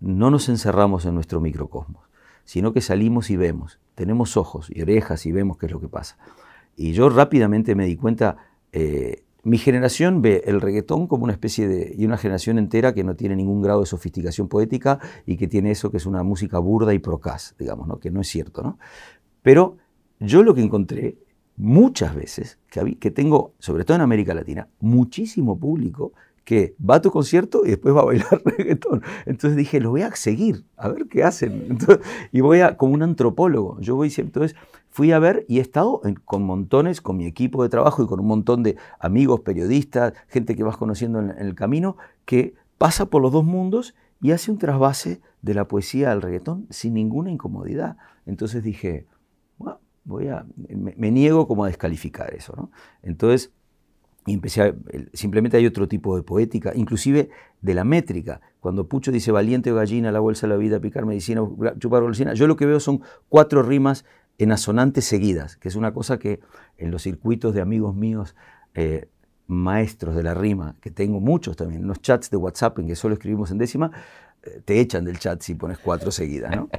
no 0.00 0.30
nos 0.30 0.48
encerramos 0.48 1.04
en 1.04 1.14
nuestro 1.14 1.40
microcosmos, 1.40 2.08
sino 2.44 2.72
que 2.72 2.80
salimos 2.80 3.30
y 3.30 3.36
vemos, 3.36 3.78
tenemos 3.94 4.36
ojos 4.36 4.70
y 4.70 4.82
orejas 4.82 5.26
y 5.26 5.32
vemos 5.32 5.58
qué 5.58 5.66
es 5.66 5.72
lo 5.72 5.80
que 5.80 5.88
pasa. 5.88 6.16
Y 6.76 6.92
yo 6.92 7.08
rápidamente 7.08 7.74
me 7.74 7.86
di 7.86 7.96
cuenta, 7.96 8.36
eh, 8.72 9.24
mi 9.44 9.58
generación 9.58 10.22
ve 10.22 10.42
el 10.46 10.60
reggaetón 10.60 11.06
como 11.06 11.24
una 11.24 11.32
especie 11.32 11.68
de... 11.68 11.94
y 11.96 12.06
una 12.06 12.16
generación 12.16 12.58
entera 12.58 12.94
que 12.94 13.04
no 13.04 13.16
tiene 13.16 13.36
ningún 13.36 13.60
grado 13.60 13.80
de 13.80 13.86
sofisticación 13.86 14.48
poética 14.48 15.00
y 15.26 15.36
que 15.36 15.48
tiene 15.48 15.72
eso 15.72 15.90
que 15.90 15.96
es 15.96 16.06
una 16.06 16.22
música 16.22 16.58
burda 16.58 16.94
y 16.94 16.98
procaz, 16.98 17.54
digamos, 17.58 17.88
¿no? 17.88 17.98
que 17.98 18.10
no 18.10 18.20
es 18.20 18.28
cierto. 18.28 18.62
¿no? 18.62 18.78
Pero 19.42 19.76
yo 20.20 20.42
lo 20.42 20.54
que 20.54 20.62
encontré 20.62 21.18
muchas 21.56 22.14
veces, 22.14 22.58
que, 22.70 22.98
que 22.98 23.10
tengo, 23.10 23.54
sobre 23.58 23.84
todo 23.84 23.96
en 23.96 24.02
América 24.02 24.32
Latina, 24.32 24.68
muchísimo 24.80 25.58
público 25.58 26.12
que 26.44 26.74
va 26.78 26.96
a 26.96 27.02
tu 27.02 27.10
concierto 27.10 27.62
y 27.64 27.70
después 27.70 27.94
va 27.94 28.00
a 28.00 28.04
bailar 28.04 28.42
reggaetón. 28.44 29.02
Entonces 29.26 29.56
dije, 29.56 29.80
lo 29.80 29.90
voy 29.90 30.02
a 30.02 30.14
seguir, 30.14 30.64
a 30.76 30.88
ver 30.88 31.06
qué 31.08 31.24
hacen. 31.24 31.78
y 32.32 32.40
voy 32.40 32.60
a, 32.60 32.76
como 32.76 32.94
un 32.94 33.02
antropólogo, 33.02 33.80
yo 33.80 33.96
voy 33.96 34.10
siempre, 34.10 34.40
entonces 34.40 34.58
fui 34.90 35.12
a 35.12 35.18
ver 35.18 35.44
y 35.48 35.58
he 35.58 35.60
estado 35.60 36.02
con 36.24 36.42
montones, 36.42 37.00
con 37.00 37.16
mi 37.16 37.26
equipo 37.26 37.62
de 37.62 37.68
trabajo 37.68 38.02
y 38.02 38.06
con 38.06 38.20
un 38.20 38.26
montón 38.26 38.62
de 38.62 38.76
amigos, 38.98 39.40
periodistas, 39.40 40.12
gente 40.28 40.54
que 40.54 40.64
vas 40.64 40.76
conociendo 40.76 41.18
en, 41.18 41.30
el 41.30 41.54
camino, 41.54 41.96
que 42.24 42.54
pasa 42.76 43.06
por 43.06 43.22
los 43.22 43.32
dos 43.32 43.44
mundos 43.44 43.94
y 44.20 44.32
hace 44.32 44.50
un 44.50 44.58
trasvase 44.58 45.20
de 45.40 45.54
la 45.54 45.66
poesía 45.66 46.12
al 46.12 46.22
reggaetón 46.22 46.66
sin 46.70 46.94
ninguna 46.94 47.30
incomodidad. 47.30 47.96
Entonces 48.26 48.62
dije, 48.62 49.06
voy 50.04 50.28
a, 50.28 50.44
me, 50.68 51.10
niego 51.10 51.46
como 51.46 51.64
a 51.64 51.68
descalificar 51.68 52.34
eso. 52.34 52.70
Entonces 53.02 53.52
y 54.26 54.34
empecé 54.34 54.62
a, 54.62 54.74
simplemente 55.12 55.56
hay 55.56 55.66
otro 55.66 55.88
tipo 55.88 56.16
de 56.16 56.22
poética, 56.22 56.72
inclusive 56.74 57.30
de 57.60 57.74
la 57.74 57.84
métrica. 57.84 58.40
Cuando 58.60 58.86
Pucho 58.86 59.10
dice 59.10 59.32
valiente 59.32 59.72
o 59.72 59.74
gallina, 59.74 60.12
la 60.12 60.20
bolsa 60.20 60.46
de 60.46 60.52
la 60.52 60.58
vida, 60.58 60.80
picar 60.80 61.06
medicina, 61.06 61.42
chupar 61.78 62.02
golosina, 62.02 62.34
yo 62.34 62.46
lo 62.46 62.56
que 62.56 62.66
veo 62.66 62.80
son 62.80 63.02
cuatro 63.28 63.62
rimas 63.62 64.04
en 64.38 64.52
asonantes 64.52 65.04
seguidas, 65.04 65.56
que 65.56 65.68
es 65.68 65.76
una 65.76 65.92
cosa 65.92 66.18
que 66.18 66.40
en 66.78 66.90
los 66.90 67.02
circuitos 67.02 67.54
de 67.54 67.60
amigos 67.60 67.94
míos, 67.94 68.34
eh, 68.74 69.08
maestros 69.46 70.14
de 70.14 70.22
la 70.22 70.34
rima, 70.34 70.76
que 70.80 70.90
tengo 70.90 71.20
muchos 71.20 71.56
también, 71.56 71.82
en 71.82 71.88
los 71.88 72.00
chats 72.00 72.30
de 72.30 72.36
WhatsApp 72.36 72.78
en 72.78 72.86
que 72.86 72.96
solo 72.96 73.14
escribimos 73.14 73.50
en 73.50 73.58
décima, 73.58 73.90
eh, 74.42 74.62
te 74.64 74.80
echan 74.80 75.04
del 75.04 75.18
chat 75.18 75.42
si 75.42 75.54
pones 75.54 75.78
cuatro 75.78 76.10
seguidas, 76.10 76.56
¿no? 76.56 76.68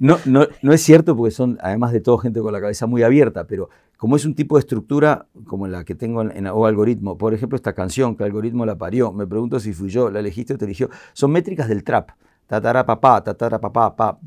No, 0.00 0.18
no, 0.26 0.72
es 0.72 0.82
cierto 0.82 1.16
porque 1.16 1.30
son, 1.30 1.56
además 1.60 1.92
de 1.92 2.00
todo, 2.00 2.18
gente 2.18 2.40
con 2.40 2.52
la 2.52 2.60
cabeza 2.60 2.86
muy 2.86 3.04
abierta, 3.04 3.46
pero 3.46 3.70
como 3.96 4.16
es 4.16 4.24
un 4.24 4.34
tipo 4.34 4.56
de 4.56 4.60
estructura 4.60 5.28
como 5.46 5.66
la 5.66 5.84
que 5.84 5.94
tengo 5.94 6.22
en, 6.22 6.46
o 6.46 6.66
algoritmo, 6.66 7.16
por 7.16 7.34
ejemplo, 7.34 7.56
esta 7.56 7.74
canción 7.74 8.16
que 8.16 8.24
algoritmo 8.24 8.66
la 8.66 8.76
parió, 8.76 9.12
me 9.12 9.26
pregunto 9.26 9.60
si 9.60 9.72
fui 9.72 9.88
yo, 9.88 10.10
la 10.10 10.20
elegiste 10.20 10.54
o 10.54 10.58
te 10.58 10.64
eligió, 10.64 10.90
son 11.12 11.30
métricas 11.30 11.68
del 11.68 11.84
trap. 11.84 12.10
Tatara 12.46 12.84
papá, 12.84 13.24
tatara 13.24 13.58
papá, 13.58 13.96
pa, 13.96 14.18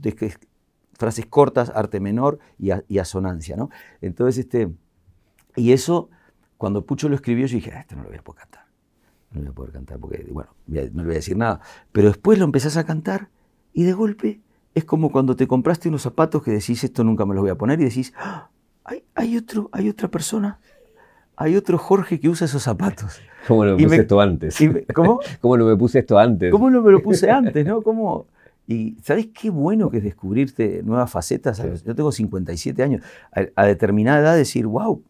frases 0.98 1.26
cortas, 1.28 1.72
arte 1.74 2.00
menor 2.00 2.40
y, 2.58 2.98
asonancia, 2.98 3.56
¿no? 3.56 3.70
Entonces, 4.02 4.40
este, 4.40 4.74
y 5.56 5.72
eso, 5.72 6.10
cuando 6.58 6.86
Pucho 6.86 7.10
lo 7.10 7.16
escribió, 7.16 7.46
yo 7.46 7.56
dije, 7.56 7.72
ah, 7.74 7.82
esto 7.82 7.96
no 7.96 8.04
lo 8.04 8.10
voy 8.10 8.18
a 8.18 8.24
poder 8.24 8.42
cantar. 8.42 8.66
No 9.32 9.42
lo 9.42 9.46
voy 9.46 9.52
a 9.52 9.56
poder 9.56 9.72
cantar 9.74 10.00
porque, 10.00 10.28
bueno, 10.32 10.50
no 10.66 10.76
le 10.76 11.04
voy 11.04 11.12
a 11.12 11.16
decir 11.16 11.38
nada. 11.38 11.62
Pero 11.92 12.08
después 12.08 12.40
lo 12.40 12.46
empezás 12.46 12.78
a 12.78 12.86
cantar 12.86 13.30
y 13.74 13.84
de 13.84 13.94
golpe 13.94 14.42
es 14.78 14.86
como 14.86 15.12
cuando 15.12 15.36
te 15.36 15.48
compraste 15.48 15.90
unos 15.90 16.04
zapatos 16.04 16.44
que 16.44 16.52
decís, 16.52 16.84
esto 16.84 17.04
nunca 17.04 17.26
me 17.26 17.34
los 17.34 17.42
voy 17.42 17.50
a 17.50 17.56
poner, 17.56 17.82
y 17.82 17.86
decís, 17.86 18.14
ah, 18.16 18.50
hay, 19.16 19.38
otro, 19.38 19.70
hay 19.72 19.90
otra 19.90 20.08
persona, 20.08 20.60
hay 21.36 21.56
otro 21.56 21.78
Jorge 21.78 22.20
que 22.20 22.30
usa 22.30 22.46
esos 22.46 22.64
zapatos. 22.64 23.20
¿Cómo 23.48 23.66
no 23.66 23.78
me 23.78 23.84
puse 23.84 24.02
esto 24.02 24.20
antes? 24.20 24.58
¿Cómo? 24.94 25.20
¿Cómo 25.42 25.58
no 25.58 25.66
me 25.66 25.76
puse 25.76 26.00
esto 26.00 26.18
antes? 26.18 26.52
¿Cómo 26.52 26.70
no 26.70 26.82
me 26.82 26.92
lo 26.92 27.02
puse 27.02 27.30
antes? 27.30 27.66
¿no? 27.66 27.82
¿Cómo? 27.82 28.28
Y 28.68 28.98
¿sabes 29.04 29.28
qué 29.28 29.50
bueno 29.50 29.90
que 29.90 29.98
es 29.98 30.04
descubrirte 30.04 30.82
nuevas 30.84 31.10
facetas? 31.10 31.62
Yo 31.84 31.96
tengo 31.96 32.12
57 32.12 32.84
años. 32.84 33.04
A, 33.56 33.66
determinada 33.66 34.20
edad 34.20 34.36
decir, 34.36 34.68
wow, 34.68 35.02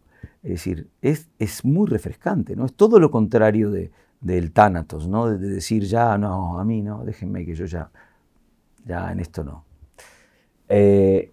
es 0.43 0.49
decir, 0.51 0.87
es, 1.01 1.27
es, 1.39 1.65
muy 1.65 1.87
refrescante, 1.87 2.55
¿no? 2.55 2.65
Es 2.65 2.73
todo 2.73 2.99
lo 2.99 3.09
contrario 3.09 3.71
de, 3.71 3.89
del 4.21 4.51
Tánatos, 4.51 5.07
¿no? 5.07 5.29
De, 5.29 5.39
de, 5.39 5.49
decir, 5.49 5.83
ya, 5.85 6.17
no, 6.19 6.59
a 6.59 6.65
mí 6.65 6.83
no, 6.83 7.03
déjenme 7.03 7.45
que 7.45 7.55
yo 7.55 7.65
ya 7.65 7.89
ya 8.87 9.11
en 9.11 9.19
esto 9.19 9.43
no. 9.43 9.65
Eh, 10.69 11.31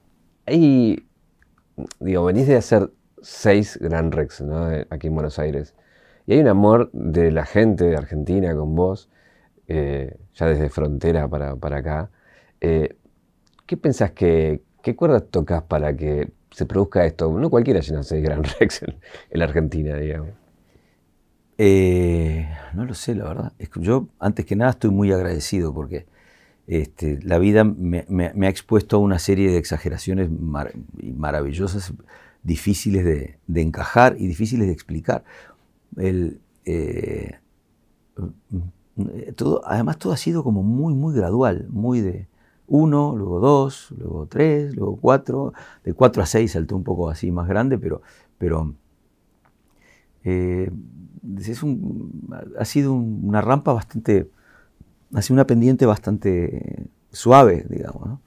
digo, 2.00 2.24
venís 2.24 2.46
de 2.46 2.56
hacer 2.56 2.90
seis 3.22 3.78
Gran 3.80 4.12
Rex, 4.12 4.40
¿no? 4.42 4.66
Aquí 4.90 5.08
en 5.08 5.14
Buenos 5.14 5.38
Aires. 5.38 5.74
Y 6.26 6.34
hay 6.34 6.40
un 6.40 6.48
amor 6.48 6.90
de 6.92 7.30
la 7.30 7.44
gente 7.44 7.84
de 7.84 7.96
Argentina 7.96 8.54
con 8.54 8.74
vos, 8.74 9.08
eh, 9.66 10.16
ya 10.34 10.46
desde 10.46 10.68
frontera 10.68 11.28
para, 11.28 11.76
acá. 11.76 12.10
Eh, 12.60 12.96
¿Qué 13.66 13.76
pensás 13.76 14.12
que, 14.12 14.62
qué 14.82 14.94
cuerdas 14.96 15.24
tocas 15.30 15.62
para 15.62 15.96
que 15.96 16.30
se 16.50 16.66
produzca 16.66 17.04
esto? 17.04 17.30
No 17.32 17.50
cualquiera 17.50 17.80
llena 17.80 18.02
seis 18.02 18.22
Gran 18.22 18.44
Rex 18.60 18.82
en, 18.82 18.98
la 19.30 19.44
Argentina, 19.44 19.96
digamos. 19.96 20.34
no 22.74 22.84
lo 22.84 22.94
sé, 22.94 23.14
la 23.14 23.24
verdad. 23.24 23.52
yo, 23.76 24.08
antes 24.18 24.44
que 24.46 24.56
nada, 24.56 24.72
estoy 24.72 24.90
muy 24.90 25.12
agradecido 25.12 25.74
porque 25.74 26.06
este, 26.66 27.20
la 27.22 27.38
vida 27.38 27.64
me, 27.64 28.06
ha 28.26 28.48
expuesto 28.48 28.96
a 28.96 29.00
una 29.00 29.18
serie 29.18 29.50
de 29.50 29.58
exageraciones 29.58 30.30
maravillosas, 30.30 31.92
difíciles 32.42 33.04
de, 33.04 33.60
encajar 33.60 34.16
y 34.18 34.26
difíciles 34.26 34.66
de 34.66 34.72
explicar. 34.72 35.24
Eh, 35.96 37.38
además 39.64 39.98
todo 39.98 40.12
ha 40.12 40.16
sido 40.16 40.42
como 40.42 40.62
muy, 40.62 40.94
muy 40.94 41.14
gradual, 41.14 41.66
muy 41.70 42.00
de 42.00 42.28
uno, 42.66 43.14
luego 43.16 43.40
dos, 43.40 43.92
luego 43.98 44.26
tres, 44.26 44.74
luego 44.74 44.96
cuatro, 44.96 45.52
de 45.84 45.92
cuatro 45.92 46.22
a 46.22 46.26
seis 46.26 46.52
salté 46.52 46.74
un 46.74 46.84
poco 46.84 47.10
así 47.10 47.30
más 47.30 47.46
grande, 47.46 47.78
pero, 47.78 48.00
pero 48.38 48.74
eh, 50.24 50.70
ha 52.58 52.64
sido 52.64 52.94
una 52.94 53.40
rampa 53.42 53.72
bastante 53.72 54.30
hace 55.12 55.32
una 55.32 55.46
pendiente 55.46 55.86
bastante 55.86 56.88
suave, 57.10 57.66
digamos. 57.68 58.06
¿no? 58.06 58.20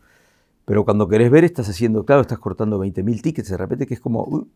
Pero 0.67 0.83
cuando 0.83 1.07
querés 1.07 1.31
ver, 1.31 1.45
estás 1.45 1.69
haciendo, 1.69 2.03
claro, 2.05 2.23
estás 2.23 2.39
cortando 2.39 2.77
20.000 2.77 3.21
tickets 3.21 3.49
de 3.49 3.55
repente, 3.55 3.87
que 3.87 3.93
es 3.93 4.01
como, 4.01 4.47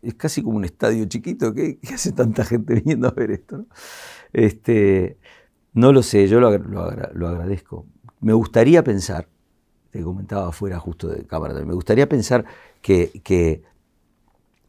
es 0.00 0.14
casi 0.14 0.42
como 0.42 0.56
un 0.56 0.64
estadio 0.64 1.04
chiquito, 1.04 1.52
¿qué, 1.52 1.78
hace 1.92 2.12
tanta 2.12 2.42
gente 2.42 2.74
viniendo 2.74 3.08
a 3.08 3.10
ver 3.10 3.32
esto? 3.32 3.58
¿no? 3.58 3.66
Este, 4.32 5.18
no 5.74 5.92
lo 5.92 6.02
sé, 6.02 6.26
yo 6.26 6.40
lo, 6.40 6.56
lo, 6.56 7.28
agradezco. 7.28 7.84
Me 8.22 8.32
gustaría 8.32 8.82
pensar, 8.82 9.28
te 9.90 10.02
comentaba 10.02 10.48
afuera 10.48 10.78
justo 10.78 11.08
de 11.08 11.26
cámara, 11.26 11.52
me 11.66 11.74
gustaría 11.74 12.08
pensar 12.08 12.46
que, 12.80 13.20
que, 13.22 13.62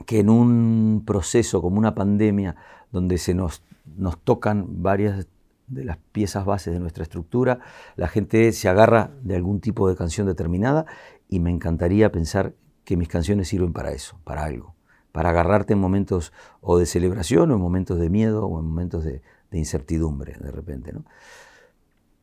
que 0.05 0.19
en 0.19 0.29
un 0.29 1.03
proceso 1.05 1.61
como 1.61 1.77
una 1.77 1.95
pandemia, 1.95 2.57
donde 2.91 3.19
se 3.19 3.33
nos, 3.33 3.63
nos 3.95 4.19
tocan 4.19 4.83
varias 4.83 5.27
de 5.73 5.85
las 5.85 5.97
piezas 6.11 6.45
bases 6.45 6.73
de 6.73 6.79
nuestra 6.79 7.03
estructura, 7.03 7.59
la 7.95 8.07
gente 8.07 8.51
se 8.51 8.69
agarra 8.69 9.11
de 9.21 9.35
algún 9.35 9.59
tipo 9.59 9.89
de 9.89 9.95
canción 9.95 10.27
determinada 10.27 10.85
y 11.29 11.39
me 11.39 11.49
encantaría 11.49 12.11
pensar 12.11 12.53
que 12.83 12.97
mis 12.97 13.07
canciones 13.07 13.47
sirven 13.47 13.73
para 13.73 13.91
eso, 13.91 14.19
para 14.23 14.43
algo, 14.43 14.75
para 15.11 15.29
agarrarte 15.29 15.73
en 15.73 15.79
momentos 15.79 16.33
o 16.61 16.77
de 16.77 16.85
celebración 16.85 17.51
o 17.51 17.55
en 17.55 17.61
momentos 17.61 17.99
de 17.99 18.09
miedo 18.09 18.45
o 18.45 18.59
en 18.59 18.65
momentos 18.65 19.03
de, 19.03 19.21
incertidumbre 19.51 20.35
de 20.39 20.49
repente. 20.49 20.93
¿no? 20.93 21.05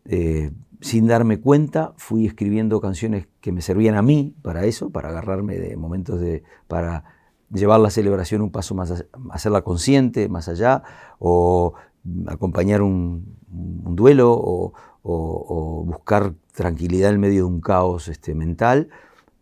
Eh, 0.04 0.50
sin 0.80 1.06
darme 1.06 1.40
cuenta, 1.40 1.92
fui 1.96 2.26
escribiendo 2.26 2.80
canciones 2.80 3.28
que 3.40 3.52
me 3.52 3.62
servían 3.62 3.94
a 3.94 4.02
mí 4.02 4.34
para 4.42 4.64
eso, 4.64 4.90
para 4.90 5.10
agarrarme 5.10 5.58
de 5.58 5.76
momentos 5.76 6.20
de, 6.20 6.42
para 6.66 7.04
llevar 7.52 7.80
la 7.80 7.90
celebración 7.90 8.42
un 8.42 8.50
paso 8.50 8.74
más, 8.74 9.04
hacerla 9.30 9.62
consciente, 9.62 10.28
más 10.28 10.48
allá, 10.48 10.82
o 11.18 11.74
acompañar 12.26 12.82
un, 12.82 13.36
duelo 13.48 14.32
o, 14.32 14.72
buscar 15.86 16.34
tranquilidad 16.52 17.12
en 17.12 17.20
medio 17.20 17.44
de 17.44 17.44
un 17.44 17.60
caos 17.60 18.08
este, 18.08 18.34
mental. 18.34 18.88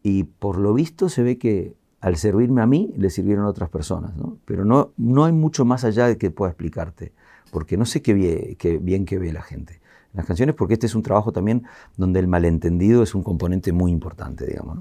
Y 0.02 0.24
por 0.24 0.58
lo 0.58 0.72
visto 0.72 1.08
se 1.08 1.22
ve 1.22 1.38
que 1.38 1.74
al 2.00 2.16
servirme 2.16 2.62
a 2.62 2.66
mí 2.66 2.92
le 2.96 3.10
sirvieron 3.10 3.44
a 3.44 3.48
otras 3.48 3.68
personas. 3.68 4.16
¿no? 4.16 4.38
Pero 4.44 4.64
no, 4.64 4.92
no 4.96 5.24
hay 5.24 5.32
mucho 5.32 5.64
más 5.64 5.84
allá 5.84 6.06
de 6.06 6.16
que 6.16 6.30
pueda 6.30 6.50
explicarte, 6.50 7.12
porque 7.50 7.76
no 7.76 7.84
sé 7.84 8.02
qué 8.02 8.14
bien, 8.14 8.56
qué 8.56 8.78
bien 8.78 9.04
que 9.04 9.18
ve 9.18 9.32
la 9.32 9.42
gente 9.42 9.80
las 10.18 10.26
canciones, 10.26 10.54
porque 10.54 10.74
este 10.74 10.86
es 10.86 10.94
un 10.94 11.02
trabajo 11.02 11.32
también 11.32 11.64
donde 11.96 12.20
el 12.20 12.28
malentendido 12.28 13.02
es 13.02 13.14
un 13.14 13.22
componente 13.22 13.72
muy 13.72 13.92
importante, 13.92 14.46
digamos. 14.46 14.78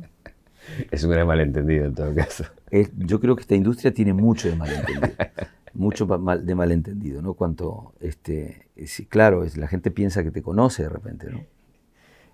Es 0.92 1.04
un 1.04 1.12
gran 1.12 1.28
malentendido 1.28 1.86
en 1.86 1.94
todo 1.94 2.14
caso. 2.14 2.44
yo 2.98 3.20
creo 3.20 3.36
que 3.36 3.42
esta 3.42 3.56
industria 3.56 3.94
tiene 3.94 4.14
mucho 4.14 4.50
de 4.50 4.56
malentendido. 4.56 5.08
mucho 5.78 6.06
de 6.06 6.56
malentendido, 6.56 7.22
¿no? 7.22 7.36
Cuanto, 7.36 7.94
este, 8.00 8.68
claro, 9.10 9.44
es, 9.44 9.58
la 9.58 9.68
gente 9.68 9.92
piensa 9.92 10.24
que 10.24 10.32
te 10.32 10.42
conoce 10.42 10.84
de 10.84 10.90
repente, 10.90 11.30
¿no? 11.32 11.42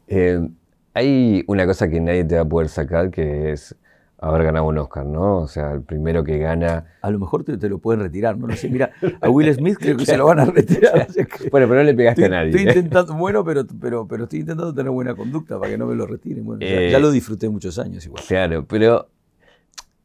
Eh, 0.08 0.50
hay 0.94 1.44
una 1.48 1.66
cosa 1.66 1.90
que 1.90 2.00
nadie 2.00 2.24
te 2.24 2.36
va 2.36 2.42
a 2.42 2.46
poder 2.46 2.70
sacar 2.70 3.10
que 3.12 3.52
es 3.52 3.76
haber 4.20 4.44
ganado 4.44 4.66
un 4.66 4.78
Oscar, 4.78 5.06
¿no? 5.06 5.40
O 5.40 5.48
sea, 5.48 5.74
el 5.74 5.82
primero 5.82 6.24
que 6.24 6.38
gana... 6.38 6.86
A 7.02 7.10
lo 7.10 7.20
mejor 7.20 7.44
te, 7.44 7.58
lo 7.68 7.80
pueden 7.80 8.02
retirar, 8.02 8.38
no 8.38 8.48
lo 8.48 8.56
sé. 8.56 8.70
Mira, 8.70 8.92
a 9.20 9.30
Will 9.30 9.54
Smith 9.54 9.78
creo 9.78 9.98
que 9.98 10.06
se 10.06 10.16
lo 10.16 10.26
van 10.28 10.40
a 10.40 10.46
retirar. 10.46 11.08
bueno, 11.52 11.68
pero 11.68 11.76
no 11.76 11.84
le 11.84 11.94
pegaste 11.94 12.26
a 12.26 12.30
nadie. 12.30 12.52
Estoy 12.52 12.68
intentando, 12.68 13.16
bueno, 13.16 13.44
pero, 13.44 13.66
pero, 13.82 14.08
pero 14.08 14.24
estoy 14.24 14.40
intentando 14.40 14.74
tener 14.74 14.92
buena 14.92 15.14
conducta 15.14 15.60
para 15.60 15.72
que 15.72 15.78
no 15.78 15.88
me 15.88 15.96
lo 15.96 16.06
retiren. 16.06 16.46
Bueno, 16.46 16.62
ya, 16.62 16.90
ya, 16.90 17.00
lo 17.00 17.12
disfruté 17.12 17.50
muchos 17.50 17.78
años 17.80 18.06
igual. 18.06 18.24
Claro, 18.26 18.66
pero 18.66 19.10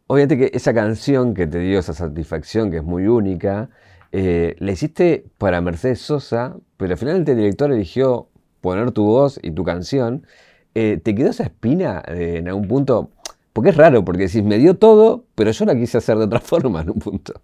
obviamente 0.08 0.36
que 0.36 0.56
esa 0.56 0.74
canción 0.74 1.34
que 1.34 1.46
te 1.46 1.60
dio 1.60 1.78
esa 1.78 1.94
satisfacción, 1.94 2.70
que 2.70 2.78
es 2.78 2.84
muy 2.84 3.06
única, 3.06 3.70
eh, 4.10 4.56
la 4.58 4.72
hiciste 4.72 5.26
para 5.38 5.60
Mercedes 5.60 6.00
Sosa, 6.00 6.56
pero 6.76 6.92
al 6.92 6.98
final 6.98 7.16
el 7.16 7.24
director 7.24 7.70
eligió 7.70 8.28
poner 8.60 8.90
tu 8.90 9.04
voz 9.04 9.38
y 9.42 9.52
tu 9.52 9.64
canción. 9.64 10.26
Eh, 10.74 10.98
¿Te 11.02 11.14
quedó 11.14 11.30
esa 11.30 11.44
espina 11.44 12.02
eh, 12.08 12.36
en 12.38 12.48
algún 12.48 12.66
punto? 12.66 13.10
Porque 13.52 13.70
es 13.70 13.76
raro, 13.76 14.04
porque 14.04 14.22
decís, 14.24 14.42
me 14.42 14.58
dio 14.58 14.76
todo, 14.76 15.24
pero 15.34 15.50
yo 15.50 15.64
la 15.66 15.74
quise 15.74 15.98
hacer 15.98 16.16
de 16.16 16.24
otra 16.24 16.40
forma 16.40 16.82
en 16.82 16.90
un 16.90 16.98
punto. 16.98 17.34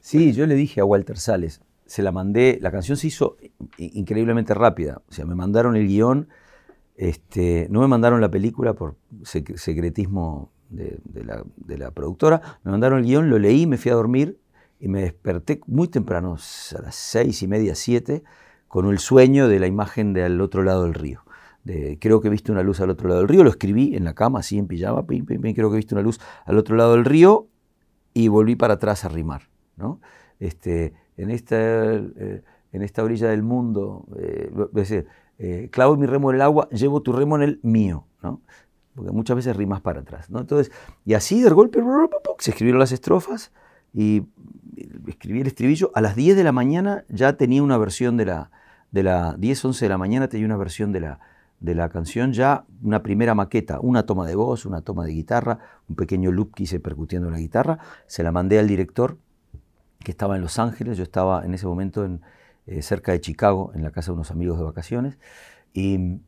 Sí, 0.00 0.32
yo 0.32 0.46
le 0.46 0.54
dije 0.54 0.80
a 0.80 0.84
Walter 0.84 1.16
Sales, 1.16 1.60
se 1.86 2.02
la 2.02 2.12
mandé, 2.12 2.58
la 2.60 2.70
canción 2.70 2.96
se 2.96 3.06
hizo 3.06 3.36
increíblemente 3.78 4.52
rápida. 4.52 5.00
O 5.08 5.12
sea, 5.12 5.24
me 5.26 5.34
mandaron 5.34 5.76
el 5.76 5.86
guion, 5.86 6.28
este, 6.96 7.68
no 7.70 7.80
me 7.80 7.86
mandaron 7.86 8.20
la 8.20 8.30
película 8.30 8.74
por 8.74 8.96
secretismo 9.22 10.50
de, 10.76 11.76
la, 11.78 11.90
productora, 11.90 12.40
me 12.62 12.70
mandaron 12.70 13.00
el 13.00 13.04
guion, 13.04 13.30
lo 13.30 13.38
leí, 13.38 13.66
me 13.66 13.76
fui 13.76 13.90
a 13.90 13.94
dormir 13.94 14.38
y 14.80 14.88
me 14.88 15.02
desperté 15.02 15.60
muy 15.66 15.88
temprano, 15.88 16.34
a 16.34 16.82
las 16.82 16.94
seis 16.94 17.42
y 17.42 17.48
media, 17.48 17.74
siete, 17.74 18.22
con 18.68 18.88
el 18.90 18.98
sueño 18.98 19.48
de 19.48 19.58
la 19.60 19.66
imagen 19.66 20.12
del 20.12 20.40
otro 20.40 20.62
lado 20.62 20.84
del 20.84 20.94
río. 20.94 21.22
Creo 21.64 22.20
que 22.20 22.28
he 22.28 22.30
visto 22.30 22.52
una 22.52 22.62
luz 22.62 22.80
al 22.80 22.90
otro 22.90 23.08
lado 23.08 23.20
del 23.20 23.28
río, 23.28 23.42
lo 23.42 23.50
escribí 23.50 23.96
en 23.96 24.04
la 24.04 24.14
cama, 24.14 24.40
así 24.40 24.58
en 24.58 24.66
pijama, 24.66 25.06
pim, 25.06 25.24
pim, 25.24 25.40
creo 25.40 25.70
que 25.70 25.76
he 25.76 25.78
visto 25.78 25.94
una 25.94 26.02
luz 26.02 26.20
al 26.44 26.58
otro 26.58 26.76
lado 26.76 26.92
del 26.92 27.04
río 27.06 27.48
y 28.12 28.28
volví 28.28 28.54
para 28.56 28.74
atrás 28.74 29.04
a 29.04 29.08
rimar. 29.08 29.42
¿no? 29.76 30.00
Este, 30.38 30.92
en, 31.16 31.30
esta, 31.30 31.56
eh, 31.56 32.42
en 32.72 32.82
esta 32.82 33.02
orilla 33.02 33.28
del 33.28 33.42
mundo, 33.42 34.06
eh, 34.18 34.50
eh, 35.38 35.68
clavo 35.70 35.96
mi 35.96 36.06
remo 36.06 36.30
en 36.30 36.36
el 36.36 36.42
agua, 36.42 36.68
llevo 36.70 37.02
tu 37.02 37.12
remo 37.12 37.36
en 37.36 37.42
el 37.42 37.60
mío. 37.62 38.06
Porque 38.94 39.12
muchas 39.12 39.36
veces 39.36 39.56
rimas 39.56 39.80
para 39.80 40.00
atrás. 40.00 40.30
¿no? 40.30 40.40
Entonces, 40.40 40.72
y 41.04 41.14
así 41.14 41.42
de 41.42 41.50
golpe 41.50 41.82
se 42.38 42.50
escribieron 42.50 42.78
las 42.78 42.92
estrofas 42.92 43.52
y 43.92 44.26
escribí 45.06 45.40
el 45.40 45.46
estribillo. 45.46 45.90
A 45.94 46.00
las 46.00 46.16
10 46.16 46.36
de 46.36 46.44
la 46.44 46.52
mañana 46.52 47.04
ya 47.08 47.36
tenía 47.36 47.62
una 47.62 47.78
versión 47.78 48.16
de 48.16 48.26
la, 48.26 48.50
de 48.90 49.02
la 49.02 49.34
10, 49.38 49.64
11 49.64 49.84
de 49.84 49.88
la 49.88 49.98
mañana 49.98 50.28
tenía 50.28 50.46
una 50.46 50.56
versión 50.56 50.92
de 50.92 51.00
la, 51.00 51.20
de 51.60 51.74
la 51.74 51.88
canción, 51.88 52.32
ya 52.32 52.64
una 52.82 53.02
primera 53.02 53.34
maqueta, 53.34 53.80
una 53.80 54.04
toma 54.04 54.26
de 54.26 54.34
voz, 54.34 54.66
una 54.66 54.82
toma 54.82 55.04
de 55.04 55.12
guitarra, 55.12 55.58
un 55.88 55.96
pequeño 55.96 56.30
loop 56.30 56.54
que 56.54 56.64
hice 56.64 56.80
percutiendo 56.80 57.30
la 57.30 57.38
guitarra. 57.38 57.78
Se 58.06 58.22
la 58.22 58.32
mandé 58.32 58.58
al 58.58 58.68
director 58.68 59.18
que 60.00 60.10
estaba 60.10 60.36
en 60.36 60.42
Los 60.42 60.58
Ángeles, 60.58 60.98
yo 60.98 61.02
estaba 61.02 61.44
en 61.44 61.54
ese 61.54 61.66
momento 61.66 62.04
en, 62.04 62.20
eh, 62.66 62.82
cerca 62.82 63.12
de 63.12 63.20
Chicago, 63.20 63.72
en 63.74 63.82
la 63.82 63.90
casa 63.90 64.12
de 64.12 64.16
unos 64.16 64.30
amigos 64.30 64.58
de 64.58 64.64
vacaciones. 64.64 65.18
Y, 65.72 66.20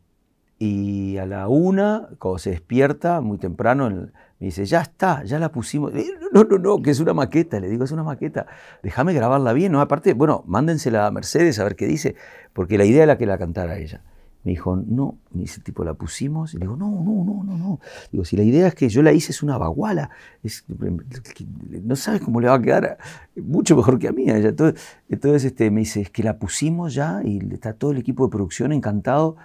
y 0.58 1.18
a 1.18 1.26
la 1.26 1.48
una, 1.48 2.08
cuando 2.18 2.38
se 2.38 2.50
despierta, 2.50 3.20
muy 3.20 3.36
temprano, 3.38 3.90
me 3.90 4.46
dice, 4.46 4.64
ya 4.64 4.80
está, 4.80 5.22
ya 5.24 5.38
la 5.38 5.50
pusimos. 5.50 5.92
No, 6.32 6.44
no, 6.44 6.58
no, 6.58 6.82
que 6.82 6.90
es 6.90 7.00
una 7.00 7.12
maqueta. 7.12 7.60
Le 7.60 7.68
digo, 7.68 7.84
es 7.84 7.90
una 7.90 8.02
maqueta. 8.02 8.46
Déjame 8.82 9.12
grabarla 9.12 9.52
bien. 9.52 9.72
No, 9.72 9.80
aparte, 9.80 10.14
bueno, 10.14 10.44
mándensela 10.46 11.06
a 11.06 11.10
Mercedes 11.10 11.58
a 11.58 11.64
ver 11.64 11.76
qué 11.76 11.86
dice, 11.86 12.16
porque 12.52 12.78
la 12.78 12.84
idea 12.84 13.02
era 13.02 13.18
que 13.18 13.26
la 13.26 13.38
cantara 13.38 13.78
ella. 13.78 14.02
Me 14.44 14.52
dijo, 14.52 14.76
no, 14.76 15.18
me 15.32 15.42
dice, 15.42 15.60
tipo, 15.60 15.84
la 15.84 15.94
pusimos. 15.94 16.54
Y 16.54 16.58
le 16.58 16.66
digo, 16.66 16.76
no, 16.76 16.88
no, 16.88 17.24
no, 17.24 17.44
no, 17.44 17.58
no. 17.58 17.80
Digo, 18.12 18.24
si 18.24 18.36
la 18.36 18.42
idea 18.42 18.68
es 18.68 18.74
que 18.74 18.88
yo 18.88 19.02
la 19.02 19.12
hice, 19.12 19.32
es 19.32 19.42
una 19.42 19.58
baguala. 19.58 20.10
Es, 20.42 20.64
no 20.68 21.96
sabes 21.96 22.20
cómo 22.20 22.40
le 22.40 22.48
va 22.48 22.54
a 22.54 22.62
quedar 22.62 22.98
mucho 23.34 23.76
mejor 23.76 23.98
que 23.98 24.08
a 24.08 24.12
mí. 24.12 24.24
Entonces, 24.28 24.80
entonces 25.08 25.44
este, 25.44 25.70
me 25.70 25.80
dice, 25.80 26.02
es 26.02 26.10
que 26.10 26.22
la 26.22 26.38
pusimos 26.38 26.94
ya 26.94 27.20
y 27.24 27.40
está 27.52 27.72
todo 27.72 27.90
el 27.90 27.98
equipo 27.98 28.24
de 28.24 28.30
producción 28.30 28.72
encantado 28.72 29.36